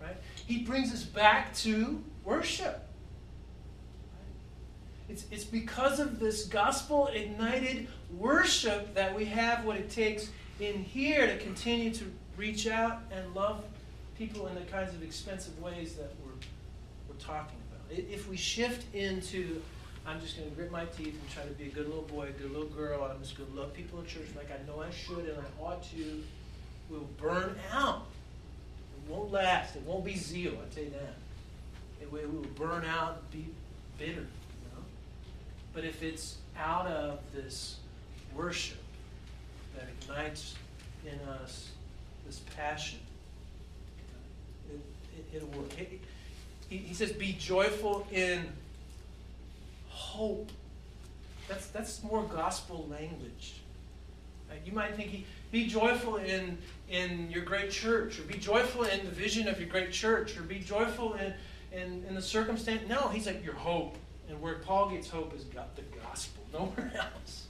Right? 0.00 0.16
He 0.46 0.58
brings 0.58 0.92
us 0.92 1.04
back 1.04 1.54
to 1.56 2.02
worship. 2.24 2.86
It's, 5.08 5.24
it's 5.30 5.44
because 5.44 6.00
of 6.00 6.18
this 6.18 6.44
gospel 6.44 7.08
ignited 7.08 7.88
worship 8.16 8.94
that 8.94 9.14
we 9.14 9.24
have 9.26 9.64
what 9.64 9.76
it 9.76 9.90
takes 9.90 10.30
in 10.60 10.84
here 10.84 11.26
to 11.26 11.36
continue 11.38 11.92
to 11.94 12.04
reach 12.36 12.66
out 12.66 13.00
and 13.10 13.34
love 13.34 13.64
people 14.20 14.46
in 14.48 14.54
the 14.54 14.60
kinds 14.70 14.94
of 14.94 15.02
expensive 15.02 15.58
ways 15.62 15.94
that 15.94 16.12
we're, 16.22 16.32
we're 17.08 17.18
talking 17.18 17.56
about. 17.70 17.98
If 17.98 18.28
we 18.28 18.36
shift 18.36 18.94
into, 18.94 19.62
I'm 20.06 20.20
just 20.20 20.36
going 20.36 20.50
to 20.50 20.54
grit 20.54 20.70
my 20.70 20.84
teeth 20.84 21.18
and 21.18 21.30
try 21.32 21.42
to 21.44 21.52
be 21.52 21.68
a 21.68 21.70
good 21.70 21.86
little 21.86 22.02
boy, 22.02 22.28
a 22.28 22.32
good 22.32 22.50
little 22.50 22.68
girl, 22.68 23.02
I'm 23.02 23.18
just 23.22 23.38
going 23.38 23.50
to 23.50 23.58
love 23.58 23.72
people 23.72 23.98
in 23.98 24.04
church 24.04 24.26
like 24.36 24.48
I 24.50 24.66
know 24.66 24.82
I 24.82 24.90
should 24.90 25.20
and 25.20 25.38
I 25.38 25.62
ought 25.62 25.82
to, 25.92 26.22
we'll 26.90 27.08
burn 27.16 27.56
out. 27.72 28.08
It 28.94 29.10
won't 29.10 29.32
last. 29.32 29.76
It 29.76 29.82
won't 29.84 30.04
be 30.04 30.16
zeal, 30.16 30.52
I 30.52 30.74
tell 30.74 30.84
you 30.84 30.90
that. 30.90 31.14
It 32.02 32.12
will 32.12 32.44
burn 32.56 32.84
out, 32.84 33.30
be 33.30 33.46
bitter. 33.98 34.12
You 34.12 34.68
know? 34.74 34.84
But 35.72 35.84
if 35.84 36.02
it's 36.02 36.36
out 36.58 36.86
of 36.86 37.20
this 37.34 37.76
worship 38.34 38.82
that 39.74 39.88
ignites 40.02 40.56
in 41.06 41.18
us 41.26 41.70
this 42.26 42.40
passion, 42.54 42.98
it, 45.32 45.42
will 45.42 45.62
work. 45.62 45.72
He, 45.72 46.00
he, 46.68 46.76
he 46.78 46.94
says, 46.94 47.12
be 47.12 47.32
joyful 47.32 48.06
in 48.12 48.44
hope. 49.88 50.50
That's, 51.48 51.66
that's 51.68 52.02
more 52.02 52.22
gospel 52.24 52.86
language. 52.90 53.54
Right? 54.48 54.60
You 54.64 54.72
might 54.72 54.96
think, 54.96 55.10
he, 55.10 55.26
be 55.50 55.66
joyful 55.66 56.16
in, 56.16 56.58
in 56.88 57.30
your 57.30 57.44
great 57.44 57.70
church, 57.70 58.18
or 58.18 58.22
be 58.22 58.38
joyful 58.38 58.84
in 58.84 59.04
the 59.04 59.10
vision 59.10 59.48
of 59.48 59.58
your 59.58 59.68
great 59.68 59.92
church, 59.92 60.36
or 60.36 60.42
be 60.42 60.58
joyful 60.58 61.14
in, 61.14 61.34
in, 61.72 62.04
in 62.08 62.14
the 62.14 62.22
circumstance. 62.22 62.82
No, 62.88 63.08
he's 63.08 63.26
like 63.26 63.44
your 63.44 63.54
hope. 63.54 63.96
And 64.28 64.40
where 64.40 64.54
Paul 64.54 64.90
gets 64.90 65.08
hope 65.08 65.34
is 65.34 65.44
got 65.44 65.74
the 65.74 65.82
gospel, 66.04 66.42
nowhere 66.52 66.92
else. 66.96 67.46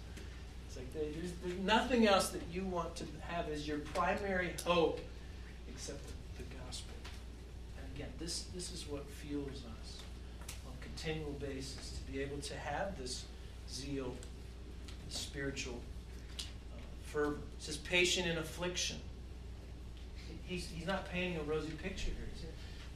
It's 0.67 0.77
like 0.77 0.93
there's, 0.95 1.33
there's 1.45 1.59
nothing 1.61 2.07
else 2.07 2.31
that 2.31 2.43
you 2.51 2.65
want 2.65 2.97
to 2.97 3.05
have 3.29 3.49
as 3.51 3.69
your 3.69 3.79
primary 3.79 4.55
hope 4.65 5.01
except 5.69 6.07
the 6.07 6.13
again, 8.01 8.13
this, 8.19 8.45
this 8.55 8.73
is 8.73 8.89
what 8.89 9.07
fuels 9.11 9.63
us 9.83 9.99
on 10.67 10.73
a 10.81 10.83
continual 10.83 11.33
basis 11.33 11.99
to 11.99 12.13
be 12.13 12.23
able 12.23 12.39
to 12.39 12.55
have 12.57 12.99
this 12.99 13.25
zeal, 13.69 14.15
this 15.07 15.19
spiritual 15.19 15.79
uh, 16.39 16.81
fervor. 17.03 17.35
It 17.35 17.63
says 17.63 17.77
patient 17.77 18.27
in 18.27 18.39
affliction. 18.39 18.97
He's, 20.47 20.69
he's 20.75 20.87
not 20.87 21.11
painting 21.11 21.39
a 21.39 21.43
rosy 21.43 21.73
picture 21.83 22.07
here. 22.07 22.49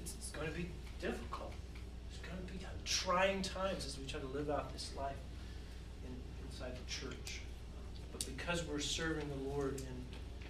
It's, 0.02 0.14
it's 0.14 0.30
going 0.30 0.48
to 0.48 0.54
be 0.54 0.68
difficult. 1.02 1.52
It's 2.10 2.26
going 2.26 2.40
to 2.46 2.52
be 2.52 2.58
trying 2.86 3.42
times 3.42 3.84
as 3.84 3.98
we 3.98 4.06
try 4.06 4.20
to 4.20 4.26
live 4.28 4.48
out 4.48 4.72
this 4.72 4.90
life 4.96 5.12
in, 6.06 6.14
inside 6.48 6.72
the 6.74 6.90
church. 6.90 7.40
But 8.10 8.24
because 8.24 8.64
we're 8.64 8.80
serving 8.80 9.28
the 9.28 9.50
Lord 9.50 9.72
and 9.72 10.04
uh, 10.42 10.46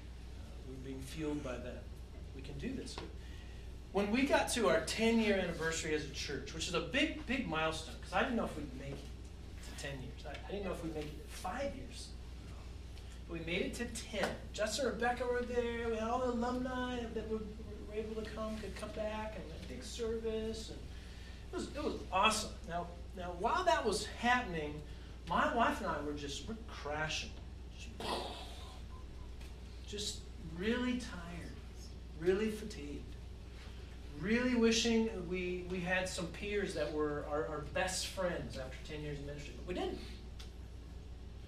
we're 0.68 0.86
being 0.86 1.00
fueled 1.00 1.42
by 1.42 1.54
that, 1.54 1.82
we 2.36 2.42
can 2.42 2.56
do 2.58 2.72
this. 2.72 2.96
When 3.94 4.10
we 4.10 4.26
got 4.26 4.48
to 4.54 4.68
our 4.68 4.80
10 4.80 5.20
year 5.20 5.36
anniversary 5.36 5.94
as 5.94 6.04
a 6.04 6.08
church, 6.08 6.52
which 6.52 6.66
is 6.66 6.74
a 6.74 6.80
big, 6.80 7.24
big 7.28 7.46
milestone, 7.46 7.94
because 8.00 8.12
I 8.12 8.24
didn't 8.24 8.34
know 8.34 8.46
if 8.46 8.56
we'd 8.56 8.76
make 8.76 8.90
it 8.90 9.78
to 9.78 9.84
10 9.84 9.92
years. 9.92 10.26
I, 10.26 10.30
I 10.48 10.50
didn't 10.50 10.64
know 10.64 10.72
if 10.72 10.82
we'd 10.82 10.96
make 10.96 11.04
it 11.04 11.26
five 11.28 11.72
years. 11.76 12.08
But 13.28 13.38
we 13.38 13.46
made 13.46 13.62
it 13.62 13.74
to 13.74 13.84
10. 13.84 14.28
Justin 14.52 14.86
and 14.86 14.94
Rebecca 14.94 15.24
were 15.24 15.42
there. 15.42 15.90
We 15.90 15.94
had 15.94 16.08
all 16.08 16.18
the 16.18 16.32
alumni 16.32 17.04
that 17.14 17.30
were, 17.30 17.36
were 17.38 17.94
able 17.94 18.20
to 18.20 18.28
come, 18.30 18.56
could 18.56 18.74
come 18.74 18.88
back, 18.96 19.36
and 19.36 19.44
a 19.62 19.72
big 19.72 19.84
service. 19.84 20.70
And 20.70 20.78
it 21.52 21.54
was, 21.54 21.68
it 21.76 21.84
was 21.84 21.94
awesome. 22.10 22.50
Now, 22.68 22.88
now, 23.16 23.36
while 23.38 23.62
that 23.62 23.86
was 23.86 24.06
happening, 24.18 24.82
my 25.28 25.54
wife 25.54 25.80
and 25.80 25.86
I 25.86 26.00
were 26.04 26.14
just, 26.14 26.48
we're 26.48 26.56
crashing. 26.66 27.30
Just, 27.78 28.10
just 29.86 30.18
really 30.58 30.94
tired, 30.94 31.52
really 32.18 32.50
fatigued 32.50 33.13
really 34.20 34.54
wishing 34.54 35.08
we, 35.28 35.64
we 35.70 35.80
had 35.80 36.08
some 36.08 36.26
peers 36.26 36.74
that 36.74 36.92
were 36.92 37.24
our, 37.30 37.46
our 37.46 37.64
best 37.74 38.08
friends 38.08 38.58
after 38.58 38.76
10 38.92 39.02
years 39.02 39.18
of 39.18 39.26
ministry, 39.26 39.54
but 39.56 39.66
we 39.66 39.74
didn't. 39.80 39.98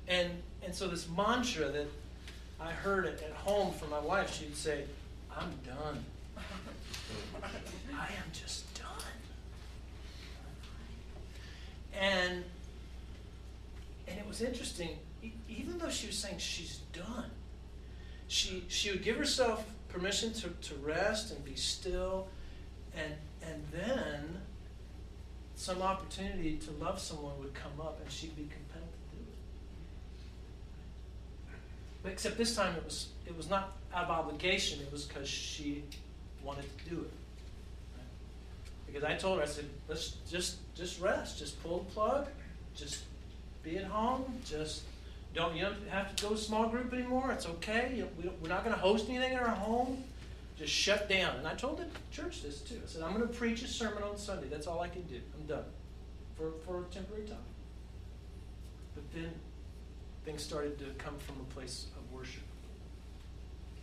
And, 0.08 0.30
and 0.62 0.74
so 0.74 0.88
this 0.88 1.08
mantra 1.08 1.68
that 1.70 1.86
I 2.60 2.70
heard 2.70 3.06
at, 3.06 3.22
at 3.22 3.32
home 3.32 3.72
from 3.72 3.90
my 3.90 3.98
wife, 3.98 4.34
she'd 4.34 4.56
say, 4.56 4.84
I'm 5.36 5.50
done. 5.66 6.04
I 7.94 8.06
am 8.06 8.30
just 8.32 8.72
done. 8.74 8.84
And, 11.98 12.44
and 14.06 14.18
it 14.18 14.26
was 14.26 14.42
interesting, 14.42 14.90
even 15.48 15.78
though 15.78 15.90
she 15.90 16.06
was 16.06 16.16
saying 16.16 16.38
she's 16.38 16.80
done, 16.92 17.30
she, 18.28 18.64
she 18.68 18.90
would 18.90 19.02
give 19.02 19.16
herself 19.16 19.64
permission 19.88 20.32
to, 20.34 20.48
to 20.48 20.74
rest 20.76 21.32
and 21.32 21.44
be 21.44 21.54
still 21.54 22.28
and 22.96 23.12
and 23.42 23.62
then 23.72 24.40
some 25.54 25.80
opportunity 25.82 26.56
to 26.56 26.70
love 26.72 27.00
someone 27.00 27.38
would 27.38 27.54
come 27.54 27.80
up 27.80 27.98
and 28.02 28.10
she'd 28.10 28.36
be 28.36 28.42
compelled 28.42 28.92
to 28.92 29.16
do 29.16 29.22
it. 29.22 29.34
But 32.02 32.12
except 32.12 32.36
this 32.36 32.54
time 32.54 32.74
it 32.76 32.84
was 32.84 33.08
it 33.26 33.36
was 33.36 33.48
not 33.48 33.76
out 33.94 34.04
of 34.04 34.10
obligation, 34.10 34.80
it 34.80 34.92
was 34.92 35.04
because 35.04 35.28
she 35.28 35.82
wanted 36.42 36.64
to 36.78 36.90
do 36.90 37.00
it. 37.00 37.10
Because 38.86 39.04
I 39.04 39.14
told 39.14 39.38
her, 39.38 39.44
I 39.44 39.46
said, 39.46 39.64
let's 39.88 40.16
just 40.30 40.58
just 40.74 41.00
rest, 41.00 41.38
just 41.38 41.62
pull 41.62 41.78
the 41.78 41.94
plug, 41.94 42.28
just 42.74 43.04
be 43.62 43.78
at 43.78 43.84
home, 43.84 44.24
just 44.44 44.82
don't 45.34 45.56
you 45.56 45.62
don't 45.62 45.88
have 45.88 46.14
to 46.14 46.22
go 46.22 46.30
to 46.30 46.36
small 46.38 46.68
group 46.68 46.92
anymore. 46.92 47.32
It's 47.32 47.46
okay. 47.46 48.04
We, 48.18 48.30
we're 48.40 48.48
not 48.48 48.64
going 48.64 48.74
to 48.74 48.80
host 48.80 49.08
anything 49.08 49.32
in 49.32 49.38
our 49.38 49.48
home 49.48 50.04
just 50.56 50.72
shut 50.72 51.08
down. 51.08 51.36
And 51.36 51.46
I 51.46 51.54
told 51.54 51.78
the 51.78 51.86
church 52.10 52.42
this 52.42 52.60
too. 52.60 52.80
I 52.82 52.88
said, 52.88 53.02
I'm 53.02 53.14
going 53.14 53.26
to 53.26 53.32
preach 53.32 53.62
a 53.62 53.68
sermon 53.68 54.02
on 54.02 54.16
Sunday. 54.16 54.48
That's 54.48 54.66
all 54.66 54.80
I 54.80 54.88
can 54.88 55.02
do. 55.02 55.20
I'm 55.38 55.46
done 55.46 55.64
for, 56.36 56.52
for 56.64 56.80
a 56.80 56.84
temporary 56.84 57.24
time. 57.24 57.38
But 58.94 59.04
then 59.12 59.30
things 60.24 60.42
started 60.42 60.78
to 60.78 60.86
come 60.98 61.16
from 61.18 61.36
a 61.40 61.54
place 61.54 61.86
of 61.96 62.12
worship 62.12 62.42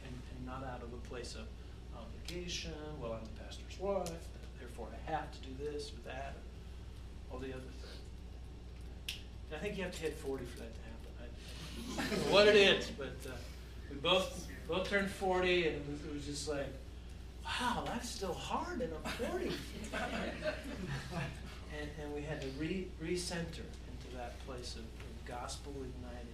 and, 0.03 0.13
and 0.13 0.45
not 0.45 0.63
out 0.63 0.81
of 0.81 0.91
a 0.93 1.07
place 1.07 1.36
of 1.36 1.45
obligation. 1.97 2.73
Well, 3.01 3.13
I'm 3.13 3.23
the 3.23 3.43
pastor's 3.43 3.79
wife, 3.79 4.09
therefore 4.59 4.88
I 4.91 5.12
have 5.12 5.31
to 5.31 5.47
do 5.47 5.63
this 5.63 5.91
or 5.91 6.09
that, 6.09 6.36
or 7.29 7.36
all 7.36 7.39
the 7.39 7.53
other 7.53 7.62
things. 7.62 9.17
And 9.49 9.57
I 9.57 9.63
think 9.63 9.77
you 9.77 9.83
have 9.83 9.93
to 9.93 10.01
hit 10.01 10.15
40 10.15 10.45
for 10.45 10.59
that 10.59 10.73
to 10.73 10.81
happen. 10.81 11.12
I, 11.21 12.01
I 12.01 12.09
don't 12.09 12.27
know 12.27 12.33
what 12.33 12.47
it 12.47 12.55
is, 12.55 12.88
but 12.97 13.15
uh, 13.29 13.36
we 13.93 13.99
both 13.99 14.47
both 14.67 14.89
turned 14.89 15.10
40, 15.10 15.67
and 15.67 15.75
it 15.75 15.84
was, 15.89 16.06
it 16.06 16.13
was 16.13 16.25
just 16.25 16.47
like, 16.49 16.67
wow, 17.43 17.84
life's 17.86 18.10
still 18.10 18.34
hard, 18.34 18.82
and 18.82 18.91
I'm 18.93 19.12
40. 19.12 19.45
and, 21.79 21.89
and 22.01 22.13
we 22.13 22.21
had 22.21 22.41
to 22.41 22.47
re 22.58 22.88
recenter 23.01 23.65
into 23.65 24.15
that 24.17 24.39
place 24.45 24.75
of, 24.75 24.82
of 24.82 25.25
gospel 25.27 25.73
ignited 25.73 26.27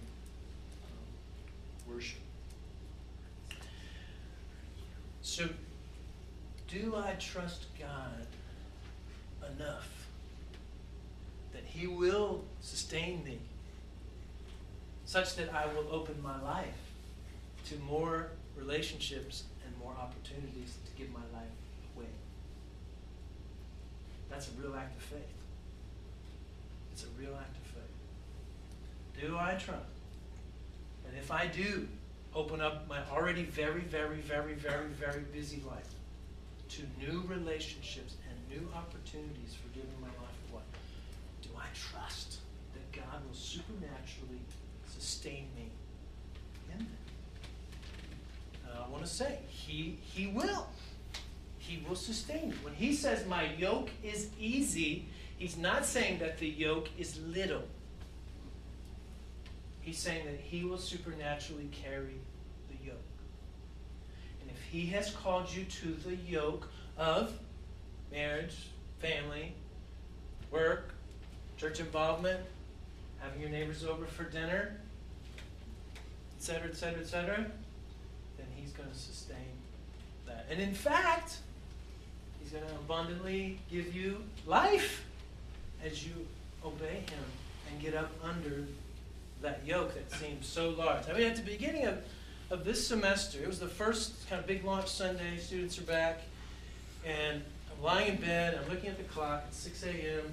um, 0.84 1.94
worship. 1.94 2.20
So, 5.22 5.48
do 6.68 6.94
I 6.96 7.12
trust 7.18 7.66
God 7.78 8.26
enough 9.56 10.06
that 11.52 11.64
He 11.64 11.88
will 11.88 12.44
sustain 12.60 13.24
me 13.24 13.40
such 15.04 15.34
that 15.34 15.52
I 15.52 15.66
will 15.66 15.88
open 15.90 16.22
my 16.22 16.40
life 16.40 16.89
to 17.70 17.76
more 17.84 18.32
relationships 18.56 19.44
and 19.64 19.72
more 19.78 19.92
opportunities 19.92 20.74
to 20.84 20.92
give 21.00 21.08
my 21.12 21.20
life 21.32 21.54
away. 21.94 22.08
That's 24.28 24.48
a 24.48 24.60
real 24.60 24.74
act 24.74 24.96
of 24.96 25.02
faith. 25.04 25.20
It's 26.90 27.04
a 27.04 27.20
real 27.20 27.36
act 27.38 27.56
of 27.56 27.62
faith. 27.62 29.22
Do 29.22 29.38
I 29.38 29.52
trust? 29.52 29.84
And 31.06 31.16
if 31.16 31.30
I 31.30 31.46
do 31.46 31.86
open 32.34 32.60
up 32.60 32.88
my 32.88 32.98
already 33.08 33.44
very, 33.44 33.82
very, 33.82 34.16
very, 34.16 34.54
very, 34.54 34.88
very 34.88 35.22
busy 35.32 35.62
life 35.64 35.94
to 36.70 36.82
new 36.98 37.22
relationships 37.28 38.16
and 38.28 38.60
new 38.60 38.68
opportunities 38.74 39.54
for 39.54 39.68
giving 39.76 39.94
my 40.00 40.08
life 40.08 40.52
away, 40.52 40.62
do 41.42 41.50
I 41.56 41.66
trust 41.74 42.38
that 42.74 42.92
God 42.92 43.24
will 43.28 43.34
supernaturally 43.34 44.42
sustain 44.88 45.46
me 45.54 45.70
in 46.72 46.78
that? 46.78 47.10
I 48.79 48.79
want 48.90 49.04
to 49.04 49.10
say, 49.10 49.38
he, 49.48 49.98
he 50.02 50.26
will. 50.26 50.68
He 51.58 51.84
will 51.88 51.96
sustain 51.96 52.50
you. 52.50 52.56
When 52.62 52.74
he 52.74 52.94
says, 52.94 53.26
My 53.26 53.52
yoke 53.58 53.90
is 54.02 54.28
easy, 54.38 55.06
he's 55.38 55.56
not 55.56 55.84
saying 55.84 56.18
that 56.18 56.38
the 56.38 56.48
yoke 56.48 56.88
is 56.98 57.20
little. 57.20 57.62
He's 59.80 59.98
saying 59.98 60.26
that 60.26 60.40
he 60.40 60.64
will 60.64 60.78
supernaturally 60.78 61.68
carry 61.72 62.18
the 62.68 62.86
yoke. 62.86 62.96
And 64.40 64.50
if 64.50 64.62
he 64.70 64.86
has 64.86 65.10
called 65.10 65.52
you 65.52 65.64
to 65.64 65.88
the 66.08 66.16
yoke 66.16 66.68
of 66.98 67.32
marriage, 68.12 68.68
family, 68.98 69.54
work, 70.50 70.94
church 71.56 71.80
involvement, 71.80 72.40
having 73.18 73.40
your 73.40 73.50
neighbors 73.50 73.84
over 73.84 74.06
for 74.06 74.24
dinner, 74.24 74.76
etc., 76.36 76.68
etc., 76.70 77.00
etc., 77.00 77.46
going 78.80 78.90
to 78.90 78.98
sustain 78.98 79.36
that. 80.26 80.46
And 80.50 80.60
in 80.60 80.74
fact, 80.74 81.38
He's 82.40 82.52
going 82.52 82.64
to 82.64 82.74
abundantly 82.76 83.58
give 83.70 83.94
you 83.94 84.24
life 84.46 85.04
as 85.84 86.04
you 86.06 86.12
obey 86.64 87.04
Him 87.08 87.24
and 87.70 87.80
get 87.80 87.94
up 87.94 88.10
under 88.24 88.66
that 89.42 89.60
yoke 89.64 89.94
that 89.94 90.10
seems 90.12 90.46
so 90.46 90.70
large. 90.70 91.08
I 91.08 91.12
mean, 91.12 91.26
at 91.26 91.36
the 91.36 91.42
beginning 91.42 91.84
of, 91.84 91.98
of 92.50 92.64
this 92.64 92.86
semester, 92.86 93.40
it 93.42 93.46
was 93.46 93.60
the 93.60 93.68
first 93.68 94.28
kind 94.28 94.40
of 94.40 94.46
big 94.46 94.64
launch 94.64 94.88
Sunday, 94.88 95.38
students 95.38 95.78
are 95.78 95.82
back, 95.82 96.22
and 97.06 97.42
I'm 97.70 97.82
lying 97.82 98.08
in 98.08 98.16
bed, 98.16 98.58
I'm 98.60 98.68
looking 98.70 98.90
at 98.90 98.98
the 98.98 99.04
clock, 99.04 99.44
it's 99.48 99.58
6 99.58 99.84
a.m., 99.84 100.32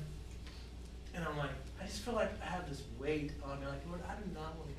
and 1.14 1.24
I'm 1.24 1.38
like, 1.38 1.52
I 1.82 1.86
just 1.86 2.02
feel 2.02 2.16
like 2.16 2.32
I 2.42 2.46
have 2.46 2.68
this 2.70 2.82
weight 3.00 3.32
on 3.44 3.60
me, 3.60 3.68
like, 3.68 3.82
Lord, 3.88 4.02
I 4.08 4.16
do 4.16 4.30
not 4.34 4.56
want 4.58 4.70
to 4.70 4.77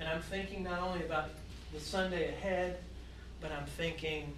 and 0.00 0.08
I'm 0.08 0.22
thinking 0.22 0.64
not 0.64 0.80
only 0.80 1.04
about 1.04 1.28
the 1.72 1.78
Sunday 1.78 2.30
ahead, 2.30 2.78
but 3.40 3.52
I'm 3.52 3.66
thinking 3.66 4.32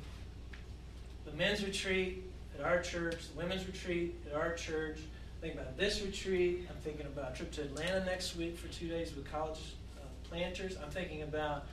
the 1.25 1.33
men's 1.33 1.64
retreat 1.64 2.25
at 2.59 2.64
our 2.64 2.83
church, 2.83 3.29
the 3.33 3.38
women's 3.38 3.66
retreat 3.66 4.14
at 4.29 4.37
our 4.37 4.55
church. 4.55 4.98
I'm 4.98 5.40
thinking 5.40 5.61
about 5.61 5.79
this 5.79 6.03
retreat. 6.03 6.66
I'm 6.68 6.77
thinking 6.83 7.07
about 7.07 7.33
a 7.33 7.37
trip 7.37 7.53
to 7.53 7.62
Atlanta 7.62 8.05
next 8.05 8.37
week 8.37 8.59
for 8.59 8.68
two 8.68 8.88
days 8.88 9.14
with 9.14 9.31
college 9.31 9.75
uh, 9.96 10.05
planters. 10.29 10.77
I'm 10.83 10.90
thinking 10.90 11.22
about 11.22 11.64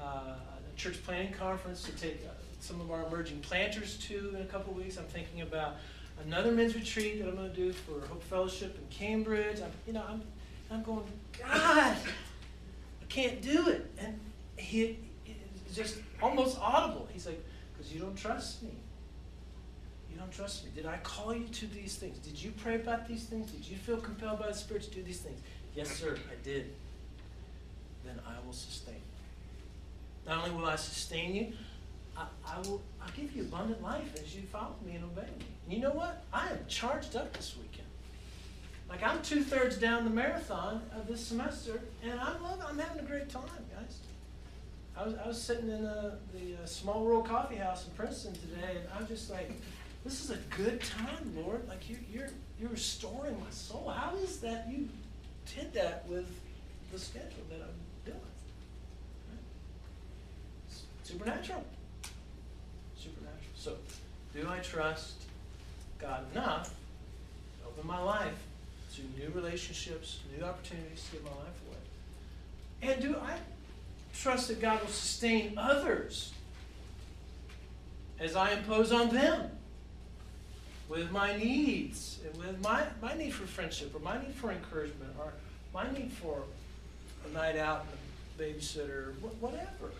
uh, 0.00 0.34
a 0.34 0.76
church 0.76 1.02
planning 1.04 1.32
conference 1.32 1.82
to 1.84 1.92
take 1.92 2.24
uh, 2.26 2.32
some 2.60 2.80
of 2.80 2.90
our 2.90 3.06
emerging 3.06 3.40
planters 3.40 3.98
to 4.08 4.34
in 4.34 4.42
a 4.42 4.46
couple 4.46 4.72
weeks. 4.72 4.96
I'm 4.96 5.04
thinking 5.04 5.42
about 5.42 5.76
another 6.24 6.52
men's 6.52 6.74
retreat 6.74 7.20
that 7.20 7.28
I'm 7.28 7.36
going 7.36 7.50
to 7.50 7.54
do 7.54 7.72
for 7.72 8.06
Hope 8.06 8.22
Fellowship 8.24 8.76
in 8.78 8.96
Cambridge. 8.96 9.60
I'm, 9.60 9.70
you 9.86 9.92
know, 9.92 10.04
I'm, 10.08 10.22
I'm 10.70 10.82
going, 10.82 11.04
God, 11.38 11.96
can't 13.16 13.40
do 13.40 13.68
it. 13.68 13.90
And 13.98 14.20
he 14.56 14.98
it's 15.24 15.74
just 15.74 15.96
almost 16.22 16.58
audible. 16.60 17.08
He's 17.12 17.26
like, 17.26 17.42
because 17.72 17.92
you 17.92 18.00
don't 18.00 18.16
trust 18.16 18.62
me. 18.62 18.70
You 20.12 20.18
don't 20.18 20.30
trust 20.30 20.64
me. 20.64 20.70
Did 20.74 20.86
I 20.86 20.98
call 20.98 21.34
you 21.34 21.48
to 21.48 21.66
these 21.66 21.96
things? 21.96 22.18
Did 22.18 22.42
you 22.42 22.52
pray 22.62 22.76
about 22.76 23.08
these 23.08 23.24
things? 23.24 23.50
Did 23.50 23.66
you 23.66 23.76
feel 23.76 23.96
compelled 23.96 24.38
by 24.38 24.48
the 24.48 24.54
Spirit 24.54 24.82
to 24.84 24.90
do 24.90 25.02
these 25.02 25.20
things? 25.20 25.40
Yes, 25.74 25.90
sir, 25.90 26.16
I 26.30 26.42
did. 26.44 26.72
then 28.04 28.18
I 28.26 28.34
will 28.46 28.52
sustain 28.52 28.94
you. 28.94 30.30
Not 30.30 30.38
only 30.38 30.50
will 30.56 30.66
I 30.66 30.76
sustain 30.76 31.34
you, 31.34 31.52
I, 32.16 32.26
I 32.46 32.58
will 32.60 32.82
I'll 33.02 33.12
give 33.16 33.34
you 33.34 33.42
abundant 33.42 33.82
life 33.82 34.14
as 34.22 34.34
you 34.34 34.42
follow 34.42 34.76
me 34.84 34.94
and 34.94 35.04
obey 35.04 35.28
me. 35.38 35.46
And 35.64 35.74
you 35.74 35.80
know 35.80 35.90
what? 35.92 36.24
I 36.32 36.48
am 36.50 36.58
charged 36.68 37.16
up 37.16 37.32
this 37.36 37.56
weekend. 37.56 37.85
Like 38.88 39.02
I'm 39.02 39.20
two 39.22 39.42
thirds 39.42 39.76
down 39.76 40.04
the 40.04 40.10
marathon 40.10 40.82
of 40.96 41.06
this 41.06 41.24
semester, 41.24 41.80
and 42.02 42.18
I'm 42.20 42.42
loving, 42.42 42.64
I'm 42.68 42.78
having 42.78 43.00
a 43.00 43.06
great 43.06 43.28
time, 43.28 43.42
guys. 43.74 43.98
I 44.96 45.04
was, 45.04 45.14
I 45.22 45.28
was 45.28 45.42
sitting 45.42 45.68
in 45.68 45.84
a, 45.84 46.18
the 46.32 46.62
uh, 46.62 46.66
Small 46.66 47.04
World 47.04 47.26
Coffee 47.26 47.56
House 47.56 47.86
in 47.86 47.92
Princeton 47.92 48.32
today, 48.34 48.78
and 48.78 48.88
I'm 48.96 49.06
just 49.06 49.30
like, 49.30 49.50
this 50.04 50.24
is 50.24 50.30
a 50.30 50.38
good 50.56 50.80
time, 50.80 51.34
Lord. 51.36 51.68
Like 51.68 51.90
you, 51.90 51.96
you're 52.10 52.28
you're 52.60 52.70
restoring 52.70 53.38
my 53.40 53.50
soul. 53.50 53.92
How 53.94 54.16
is 54.16 54.38
that 54.38 54.68
you 54.70 54.88
did 55.54 55.74
that 55.74 56.06
with 56.08 56.26
the 56.92 56.98
schedule 56.98 57.44
that 57.50 57.60
I'm 57.60 58.04
doing? 58.04 58.20
Supernatural. 61.02 61.64
Supernatural. 62.96 63.40
So, 63.56 63.76
do 64.34 64.48
I 64.48 64.58
trust 64.58 65.22
God 65.98 66.24
enough 66.32 66.68
to 66.68 67.68
open 67.68 67.86
my 67.86 68.00
life 68.00 68.45
to 68.96 69.20
new 69.20 69.30
relationships, 69.34 70.20
new 70.36 70.44
opportunities 70.44 71.04
to 71.06 71.16
give 71.16 71.24
my 71.24 71.30
life 71.30 71.60
away? 71.68 72.92
And 72.92 73.02
do 73.02 73.16
I 73.16 73.36
trust 74.14 74.48
that 74.48 74.60
God 74.60 74.80
will 74.80 74.88
sustain 74.88 75.54
others 75.56 76.32
as 78.18 78.34
I 78.34 78.52
impose 78.52 78.92
on 78.92 79.10
them 79.10 79.50
with 80.88 81.10
my 81.10 81.36
needs 81.36 82.20
and 82.24 82.42
with 82.42 82.62
my, 82.62 82.84
my 83.02 83.14
need 83.14 83.32
for 83.34 83.46
friendship 83.46 83.94
or 83.94 83.98
my 83.98 84.20
need 84.22 84.34
for 84.34 84.52
encouragement 84.52 85.12
or 85.18 85.32
my 85.74 85.90
need 85.92 86.12
for 86.12 86.42
a 87.28 87.34
night 87.34 87.56
out 87.56 87.84
and 87.86 88.48
a 88.48 88.54
babysitter, 88.54 89.12
whatever. 89.40 89.92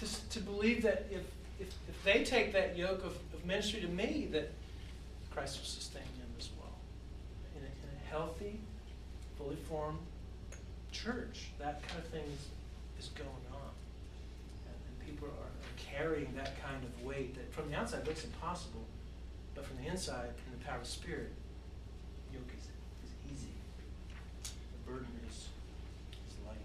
To, 0.00 0.28
to 0.30 0.40
believe 0.40 0.82
that 0.82 1.06
if, 1.10 1.22
if, 1.60 1.68
if 1.88 2.04
they 2.04 2.24
take 2.24 2.52
that 2.52 2.76
yoke 2.76 3.04
of, 3.04 3.16
of 3.34 3.44
ministry 3.44 3.80
to 3.80 3.88
me, 3.88 4.28
that 4.32 4.52
Christ 5.30 5.58
will 5.58 5.66
sustain 5.66 6.02
them 6.02 6.28
as 6.38 6.48
well. 6.58 6.72
In 7.56 7.62
a, 7.62 7.66
in 7.66 8.00
a 8.00 8.10
healthy, 8.10 8.60
church, 11.04 11.50
that 11.58 11.86
kind 11.86 11.98
of 11.98 12.06
thing 12.06 12.24
is, 12.32 13.04
is 13.04 13.10
going 13.10 13.28
on. 13.52 13.70
And, 14.66 14.74
and 14.88 15.06
people 15.06 15.28
are, 15.28 15.50
are 15.50 15.76
carrying 15.76 16.32
that 16.36 16.62
kind 16.62 16.82
of 16.82 17.04
weight 17.04 17.34
that 17.34 17.52
from 17.52 17.70
the 17.70 17.76
outside 17.76 18.06
looks 18.06 18.24
impossible, 18.24 18.84
but 19.54 19.66
from 19.66 19.76
the 19.76 19.90
inside, 19.90 20.30
in 20.46 20.58
the 20.58 20.64
power 20.64 20.78
of 20.78 20.86
Spirit, 20.86 21.32
yoke 22.32 22.48
is, 22.56 22.64
is 23.04 23.14
easy. 23.30 23.52
The 24.44 24.92
burden 24.92 25.08
is, 25.28 25.34
is 25.34 26.46
light. 26.46 26.56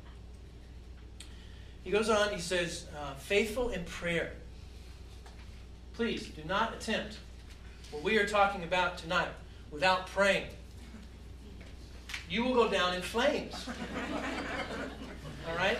He 1.83 1.91
goes 1.91 2.09
on, 2.09 2.29
he 2.29 2.39
says, 2.39 2.85
uh, 2.97 3.15
faithful 3.15 3.71
in 3.71 3.83
prayer. 3.83 4.33
Please 5.95 6.27
do 6.27 6.43
not 6.47 6.73
attempt 6.73 7.17
what 7.91 8.03
we 8.03 8.17
are 8.17 8.27
talking 8.27 8.63
about 8.63 8.97
tonight 8.97 9.27
without 9.69 10.07
praying. 10.07 10.45
You 12.29 12.43
will 12.43 12.53
go 12.53 12.69
down 12.69 12.93
in 12.93 13.01
flames. 13.01 13.67
All 15.47 15.55
right? 15.55 15.77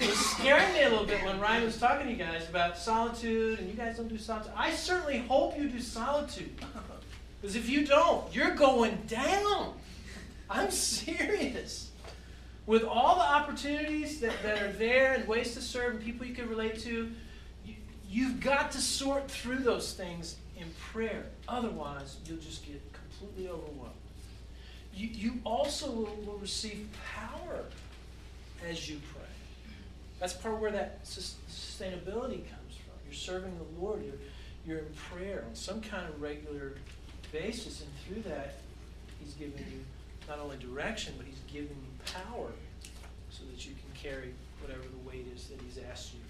It 0.00 0.08
was 0.08 0.18
scaring 0.18 0.72
me 0.74 0.82
a 0.82 0.90
little 0.90 1.06
bit 1.06 1.24
when 1.24 1.40
Ryan 1.40 1.64
was 1.64 1.78
talking 1.78 2.06
to 2.06 2.12
you 2.12 2.18
guys 2.18 2.48
about 2.48 2.78
solitude, 2.78 3.58
and 3.58 3.68
you 3.68 3.74
guys 3.74 3.96
don't 3.96 4.08
do 4.08 4.18
solitude. 4.18 4.52
I 4.54 4.70
certainly 4.70 5.18
hope 5.18 5.58
you 5.58 5.68
do 5.68 5.80
solitude. 5.80 6.54
Because 7.40 7.56
if 7.56 7.68
you 7.68 7.86
don't, 7.86 8.32
you're 8.34 8.54
going 8.54 8.98
down. 9.06 9.74
I'm 10.50 10.70
serious. 10.70 11.90
With 12.66 12.84
all 12.84 13.16
the 13.16 13.22
opportunities 13.22 14.20
that, 14.20 14.34
that 14.42 14.62
are 14.62 14.72
there 14.72 15.14
and 15.14 15.26
ways 15.26 15.54
to 15.54 15.62
serve 15.62 15.94
and 15.94 16.04
people 16.04 16.26
you 16.26 16.34
can 16.34 16.48
relate 16.48 16.78
to, 16.80 17.10
you, 17.64 17.74
you've 18.08 18.40
got 18.40 18.70
to 18.72 18.78
sort 18.78 19.30
through 19.30 19.60
those 19.60 19.94
things 19.94 20.36
in 20.56 20.66
prayer. 20.92 21.26
Otherwise, 21.48 22.18
you'll 22.26 22.36
just 22.38 22.64
get 22.66 22.80
completely 22.92 23.48
overwhelmed. 23.48 23.97
You, 24.98 25.08
you 25.12 25.40
also 25.44 25.90
will, 25.92 26.38
receive 26.40 26.88
power 27.14 27.64
as 28.68 28.90
you 28.90 28.98
pray. 29.14 29.22
That's 30.18 30.32
part 30.32 30.54
of 30.54 30.60
where 30.60 30.72
that 30.72 31.04
sustainability 31.04 32.42
comes 32.50 32.74
from. 32.74 32.94
You're 33.06 33.14
serving 33.14 33.56
the 33.58 33.80
Lord. 33.80 34.04
You're, 34.04 34.14
you're 34.66 34.84
in 34.84 34.92
prayer 34.94 35.44
on 35.48 35.54
some 35.54 35.80
kind 35.80 36.08
of 36.08 36.20
regular 36.20 36.72
basis. 37.30 37.80
And 37.82 37.90
through 38.04 38.30
that, 38.30 38.56
He's 39.20 39.34
giving 39.34 39.58
you 39.70 39.84
not 40.28 40.40
only 40.40 40.56
direction, 40.56 41.14
but 41.16 41.26
He's 41.26 41.40
giving 41.46 41.68
you 41.68 42.12
power 42.12 42.50
so 43.30 43.44
that 43.52 43.64
you 43.66 43.74
can 43.74 44.10
carry 44.10 44.34
whatever 44.60 44.82
the 44.82 45.08
weight 45.08 45.26
is 45.32 45.46
that 45.46 45.60
He's 45.60 45.78
asked 45.92 46.12
you 46.14 46.20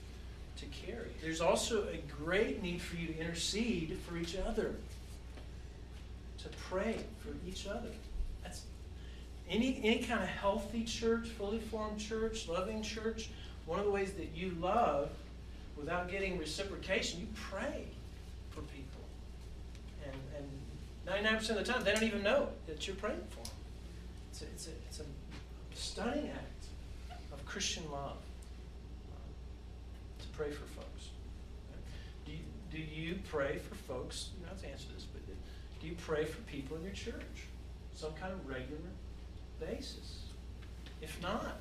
to 0.59 0.66
carry. 0.87 1.09
There's 1.22 1.40
also 1.40 1.85
a 1.85 1.96
great 2.22 2.62
need 2.62 2.83
for 2.83 2.96
you 2.96 3.07
to 3.07 3.18
intercede 3.18 3.96
for 4.07 4.18
each 4.18 4.37
other, 4.37 4.74
to 6.42 6.48
pray 6.68 6.96
for 7.20 7.31
each 7.48 7.66
other. 7.66 7.88
That's 8.42 8.62
any, 9.48 9.81
any 9.83 9.98
kind 9.98 10.22
of 10.22 10.29
healthy 10.29 10.85
church, 10.85 11.29
fully 11.29 11.59
formed 11.59 11.98
church, 11.98 12.48
loving 12.48 12.83
church 12.83 13.31
one 13.68 13.79
of 13.79 13.85
the 13.85 13.90
ways 13.90 14.12
that 14.12 14.31
you 14.35 14.57
love 14.61 15.11
without 15.77 16.11
getting 16.11 16.38
reciprocation, 16.38 17.20
you 17.20 17.27
pray 17.35 17.85
for 18.51 18.62
people. 18.62 19.05
And, 20.05 20.46
and 21.07 21.24
99% 21.24 21.51
of 21.51 21.57
the 21.57 21.64
time, 21.64 21.85
they 21.85 21.92
don't 21.92 22.03
even 22.03 22.22
know 22.22 22.48
that 22.66 22.87
you're 22.87 22.96
praying 22.96 23.20
for 23.29 23.44
them. 23.44 23.53
It's 24.31 24.40
a, 24.40 24.44
it's 24.46 24.68
a, 24.68 24.70
it's 24.88 25.01
a 25.01 25.77
stunning 25.79 26.31
act 26.31 27.20
of 27.31 27.44
Christian 27.44 27.85
love 27.92 28.16
uh, 29.12 30.22
to 30.22 30.29
pray 30.29 30.51
for 30.51 30.64
folks. 30.64 31.11
Do 32.24 32.33
you, 32.33 32.38
do 32.72 32.79
you 32.79 33.18
pray 33.31 33.59
for 33.59 33.74
folks? 33.74 34.31
You 34.35 34.46
don't 34.46 34.55
have 34.55 34.62
to 34.62 34.70
answer 34.70 34.87
this, 34.94 35.05
but 35.05 35.20
do 35.81 35.87
you 35.87 35.94
pray 36.07 36.24
for 36.24 36.40
people 36.42 36.79
in 36.79 36.85
your 36.85 36.92
church? 36.92 37.44
Some 37.99 38.13
kind 38.13 38.33
of 38.33 38.49
regular 38.49 38.79
basis? 39.59 40.21
If 41.03 41.21
not, 41.21 41.59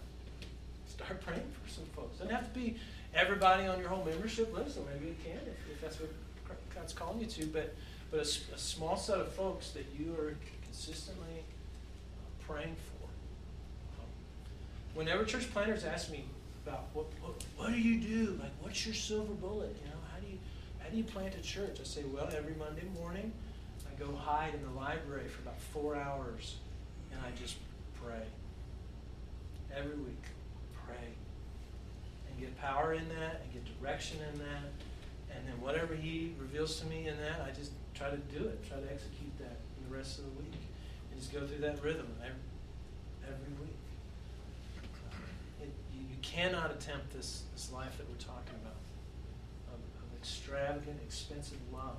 start 0.88 1.19
praying 1.19 1.41
for 1.63 1.67
some 1.67 1.86
folks. 1.95 2.19
Doesn't 2.19 2.32
have 2.32 2.54
to 2.54 2.60
be 2.60 2.76
everybody 3.15 3.65
on 3.65 3.80
your 3.80 3.89
whole 3.89 4.06
membership 4.06 4.56
list, 4.56 4.78
or 4.78 4.84
maybe 4.93 5.13
it 5.13 5.23
can 5.23 5.39
if, 5.47 5.71
if 5.71 5.82
that's 5.82 6.00
what 6.00 6.12
God's 6.76 6.93
calling 6.93 7.21
you 7.21 7.26
to. 7.26 7.47
But 7.47 7.73
but 8.12 8.19
a, 8.19 8.54
a 8.54 8.58
small 8.60 8.97
set 8.97 9.19
of 9.19 9.32
folks 9.32 9.71
that 9.71 9.88
you 9.97 10.13
are 10.13 10.36
consistently 10.63 11.39
uh, 11.39 12.45
praying 12.47 12.76
for. 12.76 13.08
Um, 14.00 14.08
whenever 14.93 15.23
church 15.23 15.52
planners 15.52 15.86
ask 15.86 16.12
me 16.12 16.23
about 16.67 16.84
what, 16.93 17.08
what 17.19 17.43
what 17.58 17.71
do 17.71 17.80
you 17.80 18.00
do, 18.00 18.39
like 18.39 18.52
what's 18.62 18.86
your 18.86 18.93
silver 18.93 19.34
bullet, 19.34 19.76
you 19.84 19.89
know, 19.89 19.97
how 20.13 20.19
do 20.19 20.28
you 20.28 20.38
how 20.78 20.89
do 20.89 20.97
you 20.97 21.04
plant 21.04 21.34
a 21.34 21.41
church? 21.41 21.80
I 21.82 21.84
say, 21.84 22.04
well, 22.13 22.30
every 22.38 22.54
Monday 22.60 22.86
morning, 22.93 23.32
Go 23.99 24.15
hide 24.15 24.53
in 24.53 24.62
the 24.62 24.79
library 24.79 25.27
for 25.27 25.41
about 25.41 25.60
four 25.60 25.95
hours, 25.95 26.57
and 27.12 27.19
I 27.21 27.31
just 27.39 27.57
pray 28.01 28.25
every 29.75 29.95
week 29.95 30.23
pray. 30.88 31.12
And 32.29 32.39
get 32.39 32.57
power 32.60 32.93
in 32.93 33.07
that 33.10 33.41
and 33.43 33.53
get 33.53 33.63
direction 33.79 34.19
in 34.33 34.39
that. 34.39 34.71
And 35.36 35.45
then 35.47 35.60
whatever 35.60 35.93
He 35.93 36.33
reveals 36.39 36.79
to 36.79 36.88
me 36.88 37.07
in 37.07 37.17
that, 37.17 37.41
I 37.45 37.51
just 37.51 37.71
try 37.93 38.10
to 38.10 38.17
do 38.17 38.45
it, 38.45 38.67
try 38.67 38.77
to 38.77 38.89
execute 38.91 39.38
that 39.39 39.60
in 39.77 39.89
the 39.89 39.95
rest 39.95 40.19
of 40.19 40.25
the 40.25 40.41
week. 40.41 40.62
And 41.12 41.19
just 41.19 41.33
go 41.33 41.45
through 41.45 41.60
that 41.60 41.83
rhythm 41.83 42.07
every, 42.21 42.47
every 43.23 43.53
week. 43.60 43.77
It, 45.62 45.71
you, 45.93 46.01
you, 46.01 46.17
cannot 46.21 46.71
attempt 46.71 47.13
this, 47.13 47.43
this 47.53 47.71
life 47.71 47.97
that 47.97 48.07
we're 48.07 48.23
talking 48.23 48.55
about 48.62 48.79
of, 49.73 49.79
of 49.79 50.07
extravagant, 50.17 50.99
expensive 51.03 51.60
love 51.73 51.97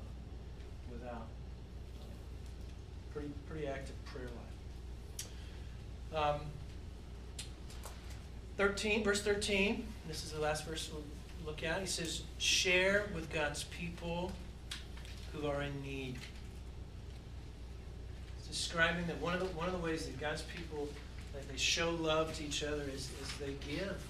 without 0.91 1.27
pretty, 3.19 3.35
pretty 3.49 3.67
active 3.67 3.97
prayer 4.05 4.29
life. 6.13 6.37
Um, 6.37 6.41
13, 8.57 9.03
verse 9.03 9.23
13, 9.23 9.85
this 10.07 10.25
is 10.25 10.31
the 10.31 10.41
last 10.41 10.65
verse 10.65 10.89
we'll 10.93 11.03
look 11.45 11.65
at. 11.65 11.81
He 11.81 11.87
says, 11.87 12.23
Share 12.39 13.07
with 13.15 13.33
God's 13.33 13.65
people 13.65 14.31
who 15.33 15.49
are 15.49 15.63
in 15.63 15.83
need. 15.83 16.15
It's 18.39 18.47
describing 18.47 19.07
that 19.09 19.21
one 19.21 19.35
of 19.35 19.41
the, 19.41 19.47
one 19.47 19.67
of 19.67 19.73
the 19.73 19.85
ways 19.85 20.07
that 20.07 20.21
God's 20.21 20.43
people 20.43 20.89
that 21.35 21.49
they 21.49 21.57
show 21.57 21.91
love 21.91 22.33
to 22.35 22.45
each 22.45 22.63
other 22.63 22.85
is, 22.85 23.11
is 23.21 23.33
they 23.41 23.55
give. 23.69 24.01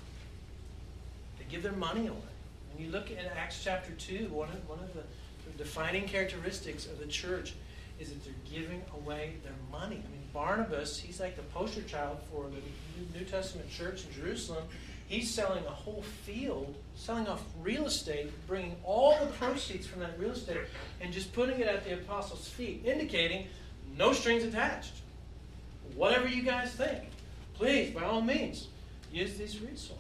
They 1.39 1.47
give 1.49 1.63
their 1.63 1.73
money 1.73 2.09
away. 2.09 2.19
When 2.75 2.85
you 2.85 2.93
look 2.93 3.11
at 3.11 3.35
Acts 3.37 3.63
chapter 3.65 3.93
2, 3.93 4.29
one 4.29 4.51
of, 4.51 4.69
one 4.69 4.81
of 4.81 4.93
the 4.93 5.03
defining 5.57 6.07
characteristics 6.07 6.85
of 6.85 6.99
the 6.99 7.07
church 7.07 7.55
is 7.99 8.11
that 8.11 8.25
they're 8.25 8.61
giving 8.61 8.83
away 8.95 9.35
their 9.43 9.53
money. 9.71 9.97
I 9.97 10.11
mean, 10.11 10.29
Barnabas, 10.33 10.99
he's 10.99 11.21
like 11.21 11.37
the 11.37 11.43
poster 11.43 11.83
child 11.83 12.19
for 12.31 12.45
the 12.45 13.19
New 13.19 13.25
Testament 13.25 13.71
church 13.71 14.05
in 14.05 14.13
Jerusalem. 14.13 14.65
He's 15.09 15.33
selling 15.33 15.65
a 15.65 15.71
whole 15.71 16.05
field, 16.25 16.75
selling 16.95 17.27
off 17.27 17.43
real 17.63 17.87
estate, 17.87 18.31
bringing 18.47 18.77
all 18.85 19.19
the 19.19 19.31
proceeds 19.33 19.87
from 19.87 20.01
that 20.01 20.19
real 20.19 20.33
estate 20.33 20.59
and 21.01 21.13
just 21.13 21.33
putting 21.33 21.59
it 21.61 21.67
at 21.67 21.85
the 21.85 21.95
apostles' 21.95 22.47
feet, 22.47 22.83
indicating 22.85 23.47
no 23.97 24.13
strings 24.13 24.45
attached. 24.45 24.93
Whatever 25.95 26.29
you 26.29 26.43
guys 26.43 26.73
think, 26.73 27.05
please, 27.55 27.91
by 27.95 28.05
all 28.05 28.21
means, 28.21 28.69
use 29.11 29.39
these 29.39 29.59
resources. 29.61 29.99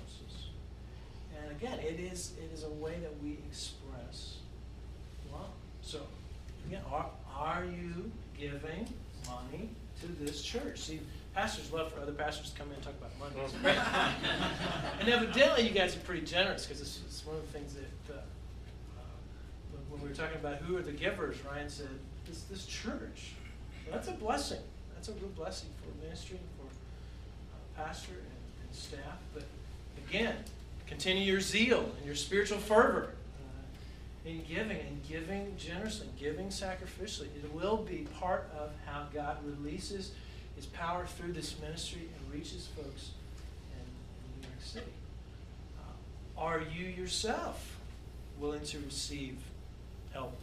And 1.40 1.50
again, 1.56 1.78
it 1.78 1.98
is 1.98 2.32
it 2.38 2.52
is 2.52 2.64
a 2.64 2.70
way 2.70 2.96
that 3.00 3.22
we 3.22 3.38
express 3.48 4.36
love. 5.32 5.48
So, 5.80 6.00
again, 6.66 6.82
are, 6.92 7.06
are 7.38 7.64
you 7.64 8.10
giving 8.38 8.92
money 9.26 9.70
to 10.00 10.06
this 10.20 10.42
church? 10.42 10.80
See, 10.80 11.00
pastors 11.34 11.72
love 11.72 11.92
for 11.92 12.00
other 12.00 12.12
pastors 12.12 12.50
to 12.50 12.58
come 12.58 12.68
in 12.68 12.74
and 12.74 12.82
talk 12.82 12.94
about 12.98 13.18
money. 13.18 13.52
Great. 13.62 13.76
and 15.00 15.08
evidently, 15.08 15.66
you 15.66 15.70
guys 15.70 15.96
are 15.96 16.00
pretty 16.00 16.26
generous 16.26 16.66
because 16.66 16.80
it's, 16.80 17.00
it's 17.06 17.24
one 17.24 17.36
of 17.36 17.42
the 17.42 17.58
things 17.58 17.74
that 17.74 18.14
uh, 18.14 18.18
uh, 18.18 19.00
when 19.88 20.02
we 20.02 20.08
were 20.08 20.14
talking 20.14 20.36
about 20.36 20.56
who 20.56 20.76
are 20.76 20.82
the 20.82 20.92
givers, 20.92 21.36
Ryan 21.44 21.68
said, 21.68 21.88
this, 22.26 22.42
this 22.42 22.66
church. 22.66 23.32
So 23.84 23.92
that's 23.92 24.08
a 24.08 24.12
blessing. 24.12 24.60
That's 24.94 25.08
a 25.08 25.12
real 25.12 25.30
blessing 25.36 25.70
for 25.80 26.04
ministry 26.04 26.38
and 26.38 26.48
for 26.58 27.82
uh, 27.82 27.86
pastor 27.86 28.12
and, 28.12 28.66
and 28.66 28.76
staff. 28.76 29.18
But 29.32 29.44
again, 30.08 30.34
continue 30.86 31.22
your 31.22 31.40
zeal 31.40 31.88
and 31.96 32.04
your 32.04 32.16
spiritual 32.16 32.58
fervor 32.58 33.12
in 34.24 34.42
giving 34.48 34.78
and 34.78 35.00
giving 35.08 35.56
generously, 35.56 36.08
giving 36.18 36.48
sacrificially. 36.48 37.28
It 37.42 37.52
will 37.52 37.78
be 37.78 38.06
part 38.18 38.50
of 38.58 38.70
how 38.86 39.06
God 39.12 39.38
releases 39.44 40.12
his 40.56 40.66
power 40.66 41.06
through 41.06 41.32
this 41.32 41.58
ministry 41.60 42.02
and 42.02 42.34
reaches 42.34 42.68
folks 42.76 43.10
in, 43.72 43.78
in 43.78 44.40
New 44.42 44.48
York 44.48 44.60
City. 44.60 44.92
Uh, 45.78 46.40
are 46.40 46.62
you 46.76 46.86
yourself 46.86 47.76
willing 48.38 48.62
to 48.62 48.78
receive 48.80 49.38
help 50.12 50.36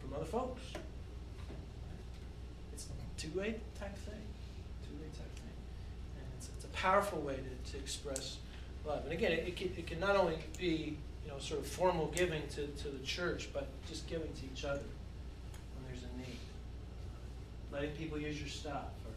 from 0.00 0.14
other 0.14 0.24
folks? 0.24 0.62
It's 2.72 2.86
a 2.86 3.20
two-way 3.20 3.56
type 3.78 3.96
thing. 3.98 4.22
Two-way 4.84 5.08
type 5.08 5.34
thing. 5.34 5.56
And 6.16 6.26
it's, 6.38 6.48
it's 6.56 6.64
a 6.64 6.68
powerful 6.68 7.20
way 7.20 7.36
to, 7.36 7.72
to 7.72 7.78
express 7.78 8.38
love. 8.86 9.02
And 9.04 9.12
again, 9.12 9.32
it, 9.32 9.48
it, 9.48 9.56
can, 9.56 9.68
it 9.76 9.86
can 9.86 10.00
not 10.00 10.16
only 10.16 10.38
be 10.58 10.96
you 11.26 11.32
know 11.32 11.38
sort 11.40 11.60
of 11.60 11.66
formal 11.66 12.06
giving 12.14 12.42
to, 12.48 12.66
to 12.66 12.88
the 12.88 13.04
church, 13.04 13.48
but 13.52 13.66
just 13.88 14.06
giving 14.06 14.32
to 14.32 14.44
each 14.44 14.64
other 14.64 14.78
when 15.74 15.84
there's 15.88 16.04
a 16.04 16.18
need. 16.18 16.38
Letting 17.72 17.90
people 17.96 18.18
use 18.18 18.38
your 18.38 18.48
stuff, 18.48 18.90
or 19.04 19.12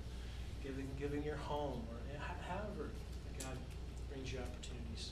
giving 0.64 0.88
giving 0.99 1.24
your 1.24 1.36
home, 1.36 1.82
or 1.91 2.20
however 2.47 2.89
God 3.38 3.57
brings 4.12 4.34
you 4.34 4.39
opportunities 4.39 5.12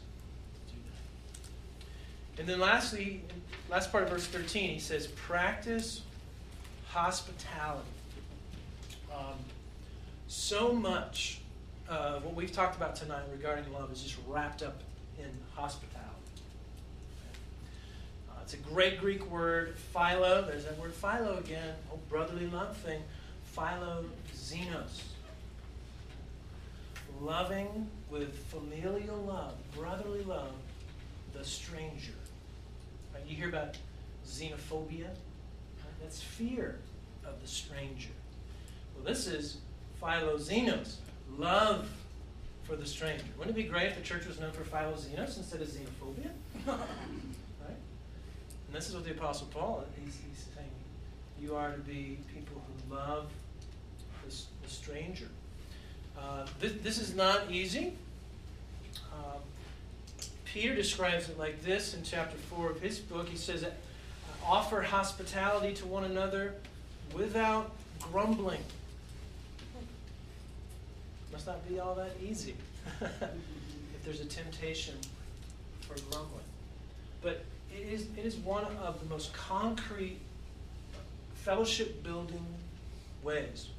to 0.68 0.74
do 0.74 0.82
that. 2.36 2.42
And 2.42 2.50
then 2.50 2.60
lastly, 2.60 3.22
last 3.70 3.92
part 3.92 4.04
of 4.04 4.10
verse 4.10 4.26
13, 4.26 4.72
he 4.72 4.80
says, 4.80 5.08
practice 5.08 6.02
hospitality. 6.90 7.88
Um, 9.16 9.36
so 10.28 10.74
much 10.74 11.42
of 11.88 12.26
what 12.26 12.36
we've 12.36 12.52
talked 12.52 12.76
about 12.76 12.96
tonight 12.96 13.24
regarding 13.32 13.72
love 13.72 13.92
is 13.92 14.02
just 14.02 14.18
wrapped 14.28 14.64
up 14.64 14.82
in 15.18 15.30
hospitality. 15.56 15.97
It's 18.48 18.54
a 18.54 18.58
great 18.74 19.02
Greek 19.02 19.30
word, 19.30 19.76
philo. 19.76 20.42
There's 20.42 20.64
that 20.64 20.80
word 20.80 20.94
philo 20.94 21.38
again, 21.38 21.76
whole 21.90 22.00
brotherly 22.08 22.48
love 22.48 22.78
thing. 22.78 23.02
Philo 23.44 24.06
xenos. 24.34 25.02
Loving 27.20 27.90
with 28.10 28.34
familial 28.46 29.18
love, 29.18 29.56
brotherly 29.76 30.24
love, 30.24 30.54
the 31.34 31.44
stranger. 31.44 32.14
Right? 33.14 33.22
You 33.28 33.36
hear 33.36 33.50
about 33.50 33.76
xenophobia? 34.26 35.08
Right? 35.08 35.98
That's 36.02 36.22
fear 36.22 36.80
of 37.26 37.42
the 37.42 37.48
stranger. 37.50 38.12
Well, 38.96 39.04
this 39.04 39.28
is 39.28 39.58
philoxenos, 40.02 40.96
love 41.38 41.90
for 42.64 42.78
the 42.78 42.86
stranger. 42.86 43.26
Wouldn't 43.38 43.58
it 43.58 43.62
be 43.62 43.68
great 43.68 43.88
if 43.88 43.98
the 43.98 44.04
church 44.04 44.26
was 44.26 44.40
known 44.40 44.52
for 44.52 44.64
philoxenos 44.64 45.36
instead 45.36 45.60
of 45.60 45.68
xenophobia? 45.68 46.30
And 48.68 48.76
this 48.76 48.90
is 48.90 48.96
what 48.96 49.06
the 49.06 49.12
Apostle 49.12 49.48
Paul, 49.52 49.86
he's, 50.04 50.16
he's 50.30 50.46
saying, 50.56 50.68
you 51.42 51.56
are 51.56 51.72
to 51.72 51.80
be 51.80 52.18
people 52.34 52.62
who 52.68 52.96
love 52.96 53.30
the, 54.26 54.36
the 54.64 54.70
stranger. 54.70 55.28
Uh, 56.18 56.46
this, 56.60 56.74
this 56.84 56.98
is 57.00 57.16
not 57.16 57.52
easy. 57.52 57.94
Um, 59.14 59.42
Peter 60.46 60.76
describes 60.76 61.30
it 61.30 61.38
like 61.38 61.64
this 61.64 61.94
in 61.94 62.04
chapter 62.04 62.38
4 62.38 62.72
of 62.72 62.82
his 62.82 63.00
book. 63.00 63.30
He 63.30 63.38
says, 63.38 63.66
Offer 64.46 64.82
hospitality 64.82 65.74
to 65.76 65.86
one 65.86 66.06
another 66.06 66.56
without 67.14 67.72
grumbling. 68.00 68.62
Must 71.32 71.48
not 71.48 71.68
be 71.68 71.80
all 71.80 71.96
that 71.96 72.12
easy 72.26 72.56
if 73.02 74.04
there's 74.06 74.22
a 74.22 74.26
temptation 74.26 74.96
for 75.82 75.96
grumbling. 76.10 76.44
But 77.22 77.44
it 77.78 77.94
is, 77.94 78.08
it 78.18 78.26
is 78.26 78.36
one 78.38 78.66
of 78.84 79.00
the 79.00 79.06
most 79.08 79.34
concrete 79.34 80.20
fellowship 81.36 82.04
building 82.04 82.46
ways 83.24 83.70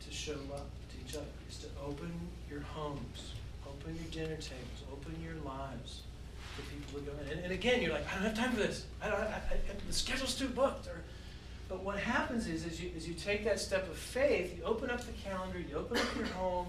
to 0.00 0.12
show 0.12 0.32
love 0.50 0.66
to 0.90 0.96
each 1.06 1.16
other 1.16 1.26
is 1.48 1.58
to 1.58 1.66
open 1.84 2.12
your 2.50 2.60
homes, 2.60 3.32
open 3.66 3.96
your 3.96 4.10
dinner 4.10 4.36
tables, 4.36 4.82
open 4.92 5.14
your 5.22 5.34
lives 5.44 6.02
to 6.56 6.62
people 6.62 7.00
who 7.00 7.06
go 7.06 7.12
in. 7.24 7.32
And, 7.36 7.44
and 7.44 7.52
again, 7.52 7.82
you're 7.82 7.92
like, 7.92 8.06
I 8.10 8.14
don't 8.14 8.24
have 8.24 8.36
time 8.36 8.52
for 8.52 8.60
this. 8.60 8.86
I 9.02 9.08
don't, 9.08 9.20
I, 9.20 9.24
I, 9.24 9.52
the 9.86 9.92
schedule's 9.92 10.34
too 10.34 10.48
booked. 10.48 10.86
Or, 10.86 11.02
but 11.68 11.82
what 11.82 11.98
happens 11.98 12.46
is, 12.46 12.64
is 12.64 12.80
you, 12.80 12.90
as 12.96 13.06
you 13.06 13.14
take 13.14 13.44
that 13.44 13.60
step 13.60 13.88
of 13.88 13.96
faith, 13.96 14.56
you 14.56 14.64
open 14.64 14.90
up 14.90 15.04
the 15.04 15.12
calendar, 15.12 15.58
you 15.58 15.76
open 15.76 15.98
up 15.98 16.16
your 16.16 16.26
home, 16.26 16.68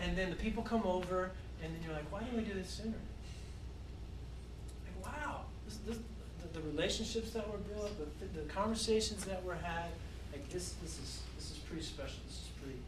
and 0.00 0.16
then 0.16 0.30
the 0.30 0.36
people 0.36 0.62
come 0.62 0.82
over, 0.84 1.30
and 1.62 1.74
then 1.74 1.82
you're 1.84 1.92
like, 1.92 2.10
why 2.10 2.20
didn't 2.20 2.36
we 2.36 2.44
do 2.44 2.54
this 2.54 2.70
sooner? 2.70 2.94
Wow, 5.04 5.42
this, 5.66 5.78
this, 5.86 5.98
the, 6.40 6.60
the, 6.60 6.66
relationships 6.68 7.30
that 7.30 7.50
were 7.50 7.58
built, 7.58 7.90
the, 7.98 8.40
the 8.40 8.46
conversations 8.48 9.24
that 9.24 9.44
were 9.44 9.54
had, 9.54 9.90
like 10.32 10.48
this, 10.48 10.74
this 10.82 10.98
is 10.98 11.20
this 11.36 11.50
is 11.50 11.58
pretty 11.58 11.82
special. 11.82 12.16
This 12.26 12.36
is 12.36 12.48
pretty 12.60 12.78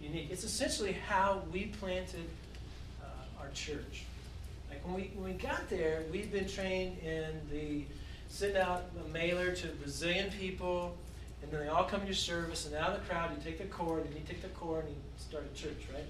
unique. 0.00 0.28
It's 0.30 0.44
essentially 0.44 0.92
how 0.92 1.42
we 1.52 1.66
planted 1.66 2.28
uh, 3.02 3.40
our 3.40 3.48
church. 3.54 4.04
Like 4.68 4.84
when 4.84 4.94
we 4.94 5.10
when 5.14 5.32
we 5.32 5.38
got 5.38 5.68
there, 5.68 6.04
we've 6.10 6.32
been 6.32 6.48
trained 6.48 6.98
in 6.98 7.40
the 7.50 7.84
send 8.30 8.56
out 8.56 8.84
a 9.04 9.08
mailer 9.12 9.54
to 9.54 9.66
Brazilian 9.66 10.30
people, 10.30 10.96
and 11.42 11.50
then 11.50 11.60
they 11.60 11.68
all 11.68 11.84
come 11.84 12.00
to 12.00 12.06
your 12.06 12.14
service, 12.14 12.66
and 12.66 12.74
out 12.76 12.90
of 12.90 13.00
the 13.00 13.08
crowd, 13.08 13.30
you 13.36 13.42
take 13.42 13.58
the 13.58 13.64
cord, 13.64 14.04
and 14.06 14.14
you 14.14 14.20
take 14.26 14.40
the 14.40 14.48
cord, 14.48 14.84
and 14.84 14.94
you 14.94 15.00
start 15.18 15.44
a 15.52 15.56
church, 15.56 15.86
right? 15.92 16.04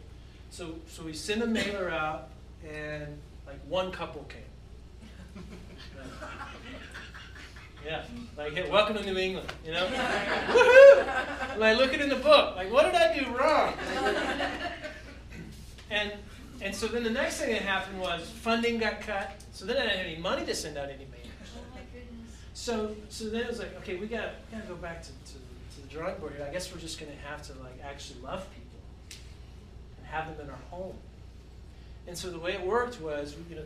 So, 0.50 0.74
so 0.88 1.02
we 1.02 1.14
send 1.14 1.42
a 1.42 1.46
mailer 1.46 1.90
out, 1.90 2.28
and 2.68 3.06
like 3.46 3.58
one 3.68 3.90
couple 3.90 4.22
came. 4.24 4.42
Yeah, 7.84 8.04
like 8.36 8.52
hey, 8.52 8.70
welcome 8.70 8.94
to 8.96 9.02
New 9.02 9.16
England, 9.16 9.50
you 9.64 9.72
know. 9.72 9.86
Woohoo! 9.86 11.58
Like 11.58 11.78
looking 11.78 12.00
in 12.00 12.10
the 12.10 12.16
book, 12.16 12.54
like 12.54 12.70
what 12.70 12.84
did 12.84 12.94
I 12.94 13.18
do 13.18 13.24
wrong? 13.34 13.72
and 15.90 16.12
and 16.60 16.74
so 16.74 16.88
then 16.88 17.04
the 17.04 17.10
next 17.10 17.38
thing 17.38 17.50
that 17.50 17.62
happened 17.62 17.98
was 17.98 18.28
funding 18.28 18.78
got 18.78 19.00
cut, 19.00 19.42
so 19.52 19.64
then 19.64 19.78
I 19.78 19.80
didn't 19.80 19.96
have 19.96 20.06
any 20.06 20.18
money 20.18 20.44
to 20.44 20.54
send 20.54 20.76
out 20.76 20.90
any 20.90 21.04
mailers. 21.04 21.48
Oh 21.56 21.62
so, 22.52 22.94
so 23.08 23.30
then 23.30 23.44
it 23.44 23.48
was 23.48 23.58
like, 23.58 23.74
okay, 23.78 23.96
we 23.96 24.06
got 24.06 24.34
we 24.50 24.58
got 24.58 24.62
to 24.62 24.68
go 24.68 24.76
back 24.76 25.02
to, 25.02 25.08
to, 25.08 25.32
to, 25.32 25.80
the 25.80 25.88
drawing 25.88 26.18
board 26.18 26.34
here. 26.36 26.46
I 26.46 26.52
guess 26.52 26.72
we're 26.72 26.80
just 26.80 27.00
going 27.00 27.10
to 27.10 27.18
have 27.26 27.42
to 27.44 27.54
like 27.62 27.80
actually 27.82 28.20
love 28.20 28.46
people 28.50 29.18
and 29.98 30.06
have 30.06 30.36
them 30.36 30.46
in 30.46 30.50
our 30.50 30.60
home. 30.70 30.96
And 32.06 32.16
so 32.16 32.30
the 32.30 32.38
way 32.38 32.52
it 32.52 32.62
worked 32.62 33.00
was, 33.00 33.34
we, 33.48 33.54
know, 33.54 33.62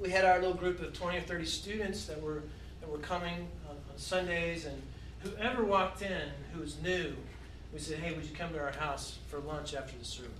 we 0.00 0.10
had 0.10 0.24
our 0.24 0.38
little 0.38 0.54
group 0.54 0.80
of 0.80 0.92
20 0.92 1.18
or 1.18 1.20
30 1.22 1.44
students 1.44 2.06
that 2.06 2.20
were 2.20 2.42
that 2.80 2.90
were 2.90 2.98
coming 2.98 3.48
on, 3.68 3.76
on 3.76 3.96
Sundays, 3.98 4.66
and 4.66 4.80
whoever 5.20 5.64
walked 5.64 6.02
in 6.02 6.28
who 6.52 6.60
was 6.60 6.80
new, 6.82 7.14
we 7.72 7.78
said, 7.78 7.98
hey, 7.98 8.14
would 8.14 8.24
you 8.24 8.34
come 8.36 8.52
to 8.52 8.60
our 8.60 8.72
house 8.72 9.18
for 9.28 9.38
lunch 9.40 9.74
after 9.74 9.96
the 9.96 10.04
service? 10.04 10.32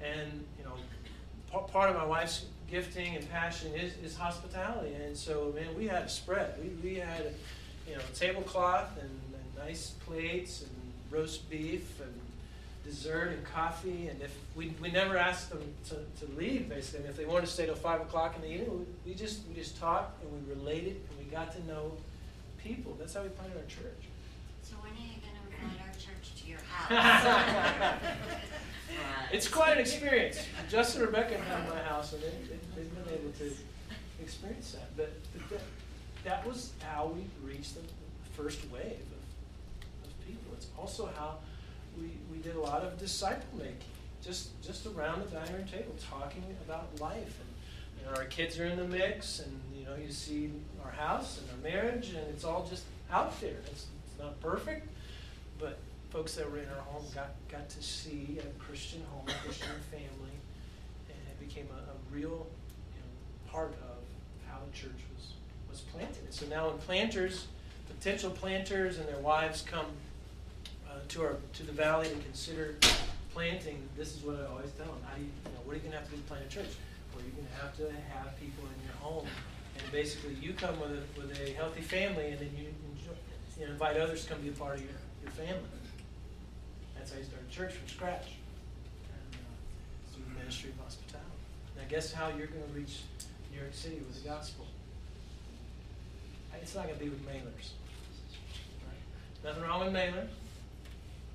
And 0.00 0.44
you 0.58 0.64
know, 0.64 1.60
part 1.60 1.90
of 1.90 1.96
my 1.96 2.04
wife's 2.04 2.46
gifting 2.70 3.16
and 3.16 3.30
passion 3.30 3.72
is, 3.74 3.94
is 4.02 4.16
hospitality. 4.16 4.94
And 4.94 5.16
so, 5.16 5.52
man, 5.54 5.76
we 5.76 5.86
had 5.86 6.02
a 6.02 6.08
spread. 6.08 6.54
We, 6.60 6.90
we 6.90 6.96
had, 6.96 7.32
you 7.88 7.94
know, 7.94 8.02
tablecloth 8.14 8.98
and, 9.00 9.10
and 9.10 9.66
nice 9.66 9.90
plates 10.04 10.62
and 10.62 10.70
roast 11.10 11.48
beef 11.48 12.00
and 12.00 12.12
dessert 12.86 13.32
and 13.32 13.44
coffee. 13.44 14.08
And 14.08 14.22
if 14.22 14.34
we, 14.54 14.74
we 14.80 14.90
never 14.90 15.16
asked 15.16 15.50
them 15.50 15.62
to, 15.88 15.94
to 15.94 16.32
leave, 16.36 16.68
basically, 16.68 17.00
and 17.00 17.08
if 17.10 17.16
they 17.16 17.26
wanted 17.26 17.46
to 17.46 17.52
stay 17.52 17.66
till 17.66 17.74
five 17.74 18.00
o'clock 18.00 18.36
in 18.36 18.42
the 18.42 18.52
evening, 18.52 18.86
we, 19.04 19.10
we 19.10 19.14
just 19.16 19.40
we 19.48 19.54
just 19.54 19.78
talked 19.78 20.22
and 20.22 20.32
we 20.32 20.54
related 20.54 20.96
and 21.10 21.18
we 21.18 21.24
got 21.30 21.52
to 21.52 21.66
know 21.66 21.92
people. 22.62 22.96
That's 22.98 23.14
how 23.14 23.22
we 23.22 23.28
planted 23.30 23.56
our 23.56 23.64
church. 23.64 24.08
So 24.62 24.76
when 24.76 24.92
are 24.92 24.96
you 24.96 25.20
going 25.20 25.36
to 25.36 25.64
invite 25.64 25.86
our 25.86 25.94
church 25.94 26.34
to 26.40 26.48
your 26.48 26.58
house? 26.68 28.00
it's 29.32 29.48
quite 29.48 29.72
an 29.72 29.78
experience. 29.78 30.38
Justin 30.68 31.02
and 31.02 31.10
Rebecca 31.10 31.38
have 31.38 31.68
my 31.68 31.80
house, 31.82 32.12
and 32.12 32.22
they, 32.22 32.28
they, 32.48 32.82
have 32.82 33.06
been 33.06 33.14
able 33.14 33.32
to 33.38 33.52
experience 34.22 34.72
that. 34.72 34.96
But, 34.96 35.12
but 35.32 35.48
that, 35.50 35.62
that, 36.24 36.46
was 36.46 36.72
how 36.80 37.12
we 37.14 37.22
reached 37.48 37.74
the 37.74 37.82
first 38.36 38.60
wave 38.72 38.82
of, 38.82 40.08
of 40.08 40.26
people. 40.26 40.52
It's 40.56 40.66
also 40.78 41.08
how 41.16 41.36
we, 42.00 42.10
we 42.30 42.42
did 42.42 42.56
a 42.56 42.60
lot 42.60 42.82
of 42.82 42.98
disciple 42.98 43.58
making, 43.58 43.76
just 44.22 44.60
just 44.62 44.86
around 44.86 45.22
the 45.24 45.30
dining 45.30 45.54
room 45.54 45.64
table 45.66 45.94
talking 46.10 46.44
about 46.66 46.88
life. 47.00 47.40
And 47.40 48.00
you 48.00 48.06
know 48.06 48.16
our 48.16 48.24
kids 48.24 48.58
are 48.58 48.66
in 48.66 48.76
the 48.76 48.86
mix 48.86 49.40
and 49.40 49.60
you 49.76 49.84
know 49.84 49.94
you 49.94 50.10
see 50.12 50.50
our 50.84 50.90
house 50.90 51.40
and 51.40 51.50
our 51.50 51.72
marriage 51.72 52.08
and 52.10 52.26
it's 52.28 52.44
all 52.44 52.66
just 52.68 52.84
out 53.10 53.40
there. 53.40 53.56
It's, 53.66 53.86
it's 54.04 54.18
not 54.18 54.40
perfect 54.40 54.88
but 55.58 55.78
folks 56.10 56.34
that 56.34 56.50
were 56.50 56.58
in 56.58 56.68
our 56.68 56.82
home 56.82 57.04
got 57.14 57.30
got 57.50 57.68
to 57.68 57.82
see 57.82 58.38
a 58.40 58.62
christian 58.62 59.02
home 59.10 59.24
a 59.28 59.44
christian 59.44 59.68
family 59.90 60.36
and 61.08 61.18
it 61.28 61.38
became 61.40 61.66
a, 61.72 61.90
a 61.90 62.14
real 62.14 62.46
you 62.94 63.00
know, 63.00 63.50
part 63.50 63.72
of 63.72 63.98
how 64.48 64.58
the 64.64 64.76
church 64.76 65.00
was 65.14 65.32
was 65.68 65.80
planted. 65.80 66.32
So 66.32 66.46
now 66.46 66.68
when 66.68 66.78
planters 66.78 67.46
potential 67.88 68.30
planters 68.30 68.98
and 68.98 69.08
their 69.08 69.18
wives 69.18 69.62
come 69.62 69.86
to 71.08 71.22
our 71.22 71.36
to 71.54 71.62
the 71.62 71.72
valley 71.72 72.08
to 72.08 72.14
consider 72.14 72.76
planting, 73.32 73.88
this 73.96 74.16
is 74.16 74.22
what 74.22 74.40
I 74.40 74.46
always 74.46 74.72
tell 74.72 74.86
them. 74.86 75.02
How 75.04 75.14
do 75.14 75.22
you, 75.22 75.28
you 75.28 75.52
know, 75.52 75.60
what 75.64 75.72
are 75.72 75.76
you 75.76 75.82
going 75.82 75.92
to 75.92 75.98
have 75.98 76.08
to 76.08 76.16
do 76.16 76.22
to 76.22 76.28
plant 76.28 76.44
a 76.44 76.48
church? 76.48 76.72
Well, 77.12 77.24
you're 77.24 77.36
going 77.36 77.48
to 77.48 77.58
have 77.60 77.76
to 77.76 77.84
have 78.12 78.38
people 78.40 78.64
in 78.64 78.78
your 78.84 78.96
home, 79.00 79.26
and 79.78 79.92
basically 79.92 80.34
you 80.40 80.52
come 80.52 80.80
with 80.80 80.92
a 80.92 81.02
with 81.20 81.32
a 81.36 81.52
healthy 81.52 81.82
family, 81.82 82.32
and 82.32 82.38
then 82.40 82.50
you 82.56 82.72
enjoy, 82.96 83.16
you 83.58 83.66
know, 83.66 83.72
invite 83.72 83.96
others 83.96 84.24
to 84.24 84.30
come 84.32 84.40
be 84.42 84.48
a 84.48 84.52
part 84.52 84.76
of 84.76 84.82
your, 84.82 84.96
your 85.22 85.32
family. 85.32 85.68
That's 86.96 87.12
how 87.12 87.18
you 87.18 87.24
start 87.24 87.42
a 87.48 87.52
church 87.52 87.72
from 87.72 87.88
scratch. 87.88 88.40
And, 89.12 89.36
uh, 89.36 90.12
through 90.12 90.24
the 90.32 90.38
ministry 90.38 90.70
of 90.70 90.84
hospitality. 90.84 91.30
Now, 91.76 91.84
guess 91.88 92.12
how 92.12 92.28
you're 92.28 92.48
going 92.48 92.66
to 92.66 92.74
reach 92.74 93.04
New 93.52 93.60
York 93.60 93.72
City 93.72 93.96
with 93.96 94.22
the 94.22 94.28
gospel? 94.28 94.66
It's 96.66 96.74
not 96.74 96.86
going 96.86 96.98
to 96.98 97.04
be 97.04 97.10
with 97.10 97.24
mailers. 97.24 97.76
Right? 98.82 99.44
Nothing 99.44 99.62
wrong 99.62 99.84
with 99.84 99.94
mailers. 99.94 100.28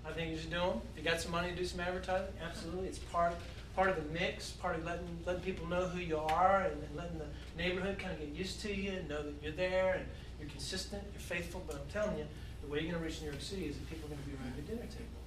I 0.05 0.11
think 0.11 0.31
you 0.31 0.37
should 0.37 0.49
do 0.49 0.59
them. 0.59 0.81
If 0.95 1.03
you 1.03 1.09
got 1.09 1.21
some 1.21 1.31
money 1.31 1.49
to 1.49 1.55
do 1.55 1.65
some 1.65 1.79
advertising, 1.79 2.33
absolutely. 2.43 2.87
It's 2.87 2.99
part 2.99 3.33
part 3.75 3.89
of 3.89 3.95
the 3.95 4.19
mix, 4.19 4.51
part 4.51 4.75
of 4.75 4.85
letting 4.85 5.07
letting 5.25 5.41
people 5.41 5.67
know 5.67 5.85
who 5.85 5.99
you 5.99 6.17
are 6.17 6.61
and, 6.61 6.83
and 6.83 6.95
letting 6.95 7.19
the 7.19 7.27
neighborhood 7.57 7.99
kind 7.99 8.13
of 8.13 8.19
get 8.19 8.29
used 8.29 8.61
to 8.61 8.73
you 8.73 8.91
and 8.91 9.07
know 9.07 9.23
that 9.23 9.33
you're 9.41 9.53
there 9.53 9.93
and 9.95 10.05
you're 10.39 10.49
consistent, 10.49 11.03
you're 11.13 11.21
faithful. 11.21 11.63
But 11.67 11.75
I'm 11.77 11.89
telling 11.91 12.17
you, 12.17 12.25
the 12.61 12.67
way 12.67 12.79
you're 12.81 12.91
going 12.91 13.01
to 13.01 13.07
reach 13.07 13.21
New 13.21 13.29
York 13.29 13.41
City 13.41 13.65
is 13.65 13.77
that 13.77 13.89
people 13.89 14.07
are 14.07 14.15
going 14.15 14.23
to 14.23 14.29
be 14.29 14.35
around 14.35 14.53
your 14.57 14.65
dinner 14.65 14.89
table. 14.89 15.17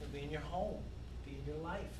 They'll 0.00 0.08
be 0.08 0.24
in 0.24 0.30
your 0.30 0.40
home, 0.40 0.80
be 1.24 1.36
in 1.36 1.44
your 1.46 1.62
life, 1.62 1.94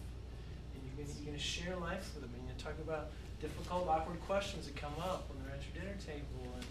and 0.74 0.82
you're 0.82 0.96
going 0.96 1.08
to, 1.08 1.14
you're 1.20 1.26
going 1.32 1.38
to 1.38 1.42
share 1.42 1.76
life 1.76 2.10
with 2.14 2.24
them. 2.24 2.32
And 2.34 2.48
you 2.48 2.54
talk 2.56 2.74
about 2.80 3.10
difficult, 3.40 3.88
awkward 3.88 4.20
questions 4.26 4.66
that 4.66 4.76
come 4.76 4.92
up 5.00 5.28
when 5.28 5.42
they're 5.42 5.54
at 5.54 5.62
your 5.68 5.84
dinner 5.84 5.96
table, 6.00 6.48
and, 6.56 6.64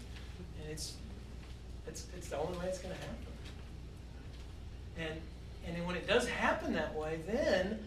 and 0.62 0.70
it's 0.70 0.94
it's 1.86 2.06
it's 2.16 2.28
the 2.28 2.38
only 2.38 2.58
way 2.58 2.66
it's 2.66 2.78
going 2.78 2.94
to 2.94 3.00
happen. 3.00 3.29
And, 5.00 5.20
and 5.66 5.86
when 5.86 5.96
it 5.96 6.06
does 6.06 6.28
happen 6.28 6.74
that 6.74 6.94
way, 6.94 7.20
then 7.26 7.78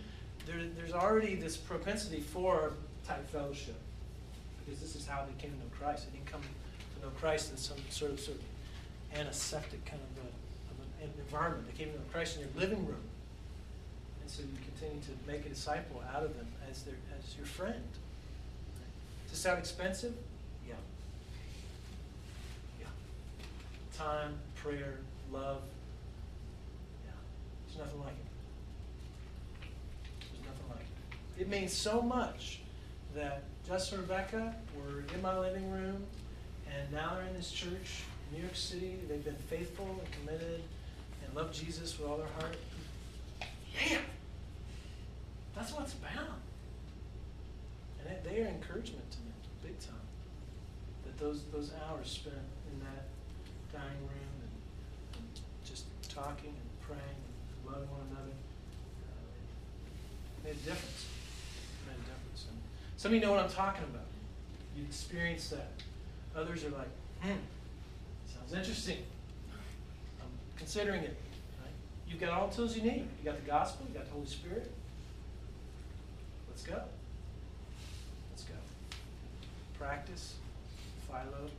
there, 0.45 0.61
there's 0.75 0.93
already 0.93 1.35
this 1.35 1.57
propensity 1.57 2.21
for 2.21 2.73
type 3.07 3.29
fellowship. 3.29 3.75
Because 4.65 4.79
this 4.79 4.95
is 4.95 5.05
how 5.05 5.25
they 5.25 5.41
came 5.41 5.51
to 5.51 5.57
know 5.57 5.71
Christ. 5.77 6.07
They 6.09 6.17
didn't 6.17 6.31
come 6.31 6.41
to 6.41 7.05
know 7.05 7.11
Christ 7.19 7.51
in 7.51 7.57
some 7.57 7.77
sort 7.89 8.11
of, 8.11 8.19
sort 8.19 8.37
of 8.37 9.19
antiseptic 9.19 9.85
kind 9.85 10.01
of, 10.01 10.23
a, 10.23 10.27
of 10.27 11.03
an 11.03 11.09
environment. 11.19 11.67
They 11.67 11.83
came 11.83 11.93
to 11.93 11.99
know 11.99 12.05
Christ 12.11 12.37
in 12.37 12.41
your 12.41 12.51
living 12.57 12.85
room. 12.85 13.03
And 14.21 14.29
so 14.29 14.41
you 14.41 14.57
continue 14.77 15.01
to 15.03 15.31
make 15.31 15.45
a 15.45 15.49
disciple 15.49 16.01
out 16.15 16.23
of 16.23 16.35
them 16.37 16.47
as, 16.69 16.83
their, 16.83 16.95
as 17.19 17.35
your 17.35 17.45
friend. 17.45 17.83
Does 19.25 19.31
this 19.31 19.39
sound 19.39 19.59
expensive? 19.59 20.13
Yeah. 20.67 20.75
Yeah. 22.79 22.87
Time, 23.97 24.35
prayer, 24.55 24.99
love, 25.31 25.61
there's 27.75 27.87
nothing 27.87 28.01
like 28.01 28.13
it. 28.13 29.67
There's 30.19 30.45
nothing 30.45 30.69
like 30.69 30.85
it. 31.37 31.41
It 31.41 31.49
means 31.49 31.73
so 31.73 32.01
much 32.01 32.59
that 33.15 33.43
Justin 33.67 33.99
and 33.99 34.09
Rebecca 34.09 34.55
were 34.75 35.03
in 35.13 35.21
my 35.21 35.37
living 35.37 35.69
room, 35.71 36.03
and 36.67 36.91
now 36.91 37.15
they're 37.15 37.25
in 37.25 37.33
this 37.33 37.51
church 37.51 38.03
in 38.29 38.37
New 38.37 38.43
York 38.43 38.55
City. 38.55 38.97
They've 39.07 39.23
been 39.23 39.35
faithful 39.35 39.87
and 39.87 40.11
committed 40.11 40.61
and 41.25 41.35
love 41.35 41.51
Jesus 41.51 41.97
with 41.97 42.09
all 42.09 42.17
their 42.17 42.27
heart. 42.39 42.55
Yeah! 43.89 43.97
That's 45.55 45.71
what 45.71 45.83
it's 45.83 45.93
about. 45.93 46.39
And 48.05 48.17
they 48.23 48.41
are 48.41 48.47
encouragement 48.47 49.09
to 49.11 49.17
me, 49.19 49.31
big 49.63 49.79
time. 49.79 49.95
That 51.05 51.17
those, 51.17 51.43
those 51.53 51.71
hours 51.87 52.09
spent 52.09 52.35
in 52.35 52.79
that 52.81 53.05
dining 53.71 54.01
room 54.01 54.35
and, 54.41 55.19
and 55.19 55.43
just 55.63 55.85
talking 56.09 56.53
loving 57.73 57.89
one 57.89 58.01
another. 58.11 58.35
Uh, 59.09 60.45
made 60.45 60.53
a 60.53 60.65
difference. 60.69 61.05
Made 61.87 61.97
a 61.97 62.05
difference. 62.05 62.45
And 62.49 62.61
some 62.97 63.11
of 63.11 63.15
you 63.15 63.21
know 63.21 63.31
what 63.31 63.39
I'm 63.41 63.49
talking 63.49 63.83
about. 63.83 64.05
You 64.77 64.83
experience 64.83 65.49
that. 65.49 65.71
Others 66.35 66.65
are 66.65 66.69
like, 66.69 66.89
hmm, 67.21 67.41
sounds 68.31 68.53
interesting. 68.53 68.97
I'm 70.21 70.29
considering 70.57 71.03
it. 71.03 71.15
Right? 71.61 71.71
You've 72.07 72.19
got 72.19 72.31
all 72.31 72.47
the 72.47 72.55
tools 72.55 72.75
you 72.75 72.83
need. 72.83 73.07
You 73.19 73.25
got 73.25 73.43
the 73.43 73.49
gospel, 73.49 73.85
you 73.87 73.97
got 73.97 74.05
the 74.05 74.11
Holy 74.11 74.25
Spirit. 74.25 74.71
Let's 76.49 76.63
go. 76.63 76.81
Let's 78.31 78.43
go. 78.43 78.55
Practice, 79.77 80.35
Philo, 81.07 81.49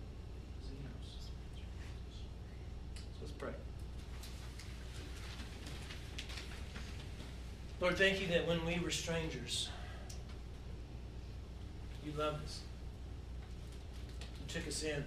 Xenos. 0.65 1.09
So 2.95 3.21
let's 3.21 3.33
pray. 3.33 3.51
Lord, 7.85 7.99
thank 7.99 8.19
you 8.19 8.29
that 8.29 8.49
when 8.49 8.65
we 8.65 8.79
were 8.83 8.91
strangers, 8.91 9.69
you 12.03 12.13
loved 12.17 12.43
us. 12.43 12.61
You 14.41 14.55
took 14.55 14.67
us 14.67 14.83
in. 14.85 15.05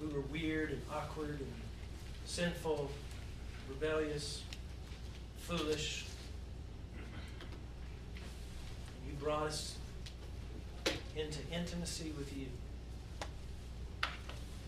We 0.00 0.06
were 0.06 0.22
weird 0.22 0.70
and 0.70 0.80
awkward 0.90 1.38
and 1.38 1.52
sinful, 2.24 2.90
rebellious, 3.68 4.42
foolish. 5.40 6.06
You 9.06 9.12
brought 9.20 9.48
us 9.48 9.76
into 11.14 11.40
intimacy 11.52 12.14
with 12.16 12.34
you. 12.34 12.46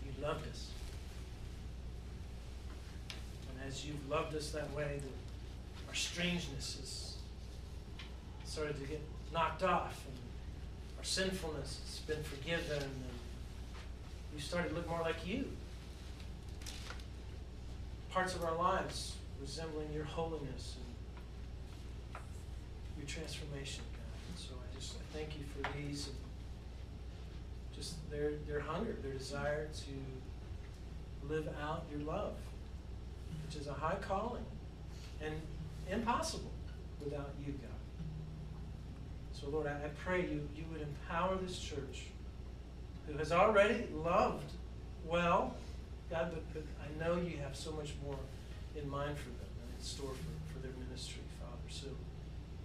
You 0.05 0.23
loved 0.23 0.47
us. 0.47 0.67
And 3.49 3.67
as 3.67 3.83
you've 3.83 4.07
loved 4.07 4.35
us 4.35 4.51
that 4.51 4.71
way, 4.75 4.99
our 5.93 5.97
strangeness 5.97 6.77
has 6.79 7.17
started 8.51 8.75
to 8.81 8.87
get 8.87 8.99
knocked 9.31 9.61
off, 9.61 10.03
and 10.07 10.17
our 10.97 11.03
sinfulness 11.03 11.81
has 11.85 11.99
been 12.07 12.23
forgiven, 12.23 12.81
and 12.81 13.03
we 14.33 14.41
started 14.41 14.69
to 14.69 14.75
look 14.75 14.89
more 14.89 15.01
like 15.01 15.27
you. 15.27 15.45
Parts 18.09 18.33
of 18.33 18.43
our 18.43 18.55
lives 18.55 19.17
resembling 19.39 19.93
your 19.93 20.05
holiness 20.05 20.77
and 22.15 22.23
your 22.97 23.05
transformation, 23.05 23.83
God. 23.93 24.01
And 24.29 24.39
so 24.39 24.53
I 24.55 24.75
just 24.75 24.95
I 24.95 25.15
thank 25.15 25.37
you 25.37 25.45
for 25.53 25.77
these 25.77 26.07
and 26.07 26.15
just 27.75 28.09
their 28.09 28.31
their 28.47 28.61
hunger, 28.61 28.95
their 29.03 29.13
desire 29.13 29.67
to 29.67 31.31
live 31.31 31.47
out 31.61 31.85
your 31.91 32.01
love, 32.01 32.33
which 33.45 33.61
is 33.61 33.67
a 33.67 33.73
high 33.73 33.97
calling. 34.01 34.45
And 35.23 35.35
impossible 35.89 36.51
without 37.03 37.31
you, 37.45 37.53
God. 37.53 37.69
So, 39.33 39.49
Lord, 39.49 39.67
I, 39.67 39.89
pray 40.03 40.21
you, 40.21 40.47
you 40.55 40.63
would 40.71 40.81
empower 40.81 41.35
this 41.37 41.59
church 41.59 42.05
who 43.07 43.17
has 43.17 43.31
already 43.31 43.87
loved 43.93 44.51
well, 45.05 45.55
God, 46.09 46.31
but, 46.31 46.53
but 46.53 46.63
I 46.81 47.03
know 47.03 47.19
you 47.21 47.37
have 47.37 47.55
so 47.55 47.71
much 47.73 47.93
more 48.05 48.17
in 48.75 48.89
mind 48.89 49.17
for 49.17 49.29
them 49.29 49.49
and 49.61 49.77
in 49.77 49.83
store 49.83 50.09
for, 50.09 50.53
for 50.53 50.59
their 50.65 50.71
ministry, 50.85 51.21
Father. 51.39 51.57
So 51.69 51.87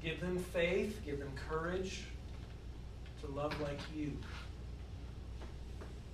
give 0.03 0.21
them 0.21 0.39
faith, 0.39 1.01
give 1.05 1.19
them 1.19 1.33
courage 1.49 2.05
to 3.23 3.31
love 3.33 3.61
like 3.61 3.81
you. 3.95 4.17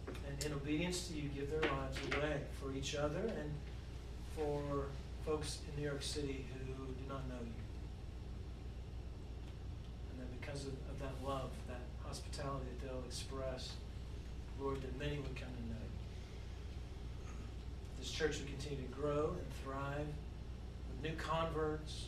And 0.07 0.45
in 0.45 0.53
obedience 0.53 1.09
to 1.09 1.15
you, 1.15 1.29
give 1.29 1.51
their 1.51 1.71
lives 1.71 1.99
away 2.13 2.41
for 2.61 2.73
each 2.77 2.95
other 2.95 3.19
and 3.19 3.51
for 4.37 4.87
folks 5.27 5.59
in 5.69 5.83
New 5.83 5.89
York 5.89 6.03
City 6.03 6.47
who 6.53 6.64
not 7.09 7.29
know 7.29 7.41
you. 7.43 7.61
And 10.11 10.21
that 10.21 10.41
because 10.41 10.65
of, 10.67 10.73
of 10.91 10.99
that 11.01 11.15
love, 11.27 11.51
that 11.69 11.83
hospitality 12.07 12.67
that 12.71 12.87
they'll 12.87 13.05
express, 13.07 13.73
Lord, 14.61 14.83
that 14.83 14.99
many 14.99 15.17
would 15.17 15.35
come 15.37 15.49
to 15.49 15.63
know 15.69 15.83
you. 15.83 17.33
This 17.99 18.11
church 18.11 18.39
would 18.39 18.49
continue 18.49 18.85
to 18.87 18.93
grow 18.93 19.37
and 19.39 19.47
thrive 19.65 20.07
with 20.89 21.11
new 21.11 21.17
converts. 21.17 22.07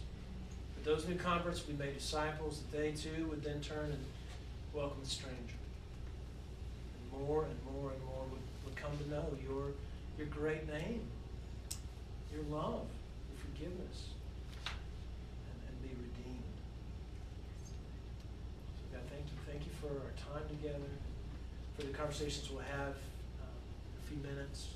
With 0.77 0.85
those 0.85 1.09
new 1.09 1.17
converts, 1.17 1.67
we 1.67 1.75
made 1.75 1.95
disciples 1.95 2.61
that 2.61 2.77
they 2.77 2.93
too 2.93 3.27
would 3.31 3.43
then 3.43 3.61
turn 3.61 3.91
and 3.91 4.05
welcome 4.73 4.99
the 5.03 5.09
stranger. 5.09 5.59
And 6.95 7.27
more 7.27 7.45
and 7.45 7.59
more 7.75 7.91
and 7.93 8.03
more 8.05 8.25
would, 8.31 8.41
would 8.65 8.77
come 8.77 8.93
to 8.99 9.11
know 9.11 9.27
your, 9.43 9.73
your 10.19 10.27
great 10.29 10.69
name, 10.69 11.01
your 12.33 12.43
love, 12.51 12.87
your 13.31 13.39
forgiveness, 13.39 14.16
for 19.87 20.03
our 20.03 20.15
time 20.19 20.49
together, 20.49 20.91
for 21.77 21.83
the 21.83 21.95
conversations 21.95 22.51
we'll 22.51 22.67
have 22.67 22.99
um, 23.39 23.55
in 23.87 23.95
a 24.03 24.07
few 24.07 24.19
minutes. 24.19 24.75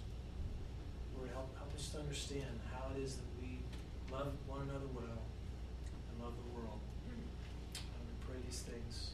Lord, 1.16 1.30
help, 1.34 1.50
help 1.58 1.74
us 1.74 1.88
to 1.90 1.98
understand 1.98 2.60
how 2.70 2.94
it 2.94 3.02
is 3.02 3.16
that 3.16 3.26
we 3.42 3.58
love 4.12 4.32
one 4.46 4.62
another 4.62 4.86
well 4.94 5.26
and 5.82 6.14
love 6.22 6.34
the 6.38 6.48
world. 6.54 6.78
Mm. 7.10 7.26
And 7.74 8.02
we 8.06 8.14
pray 8.22 8.38
these 8.46 8.62
things. 8.62 9.09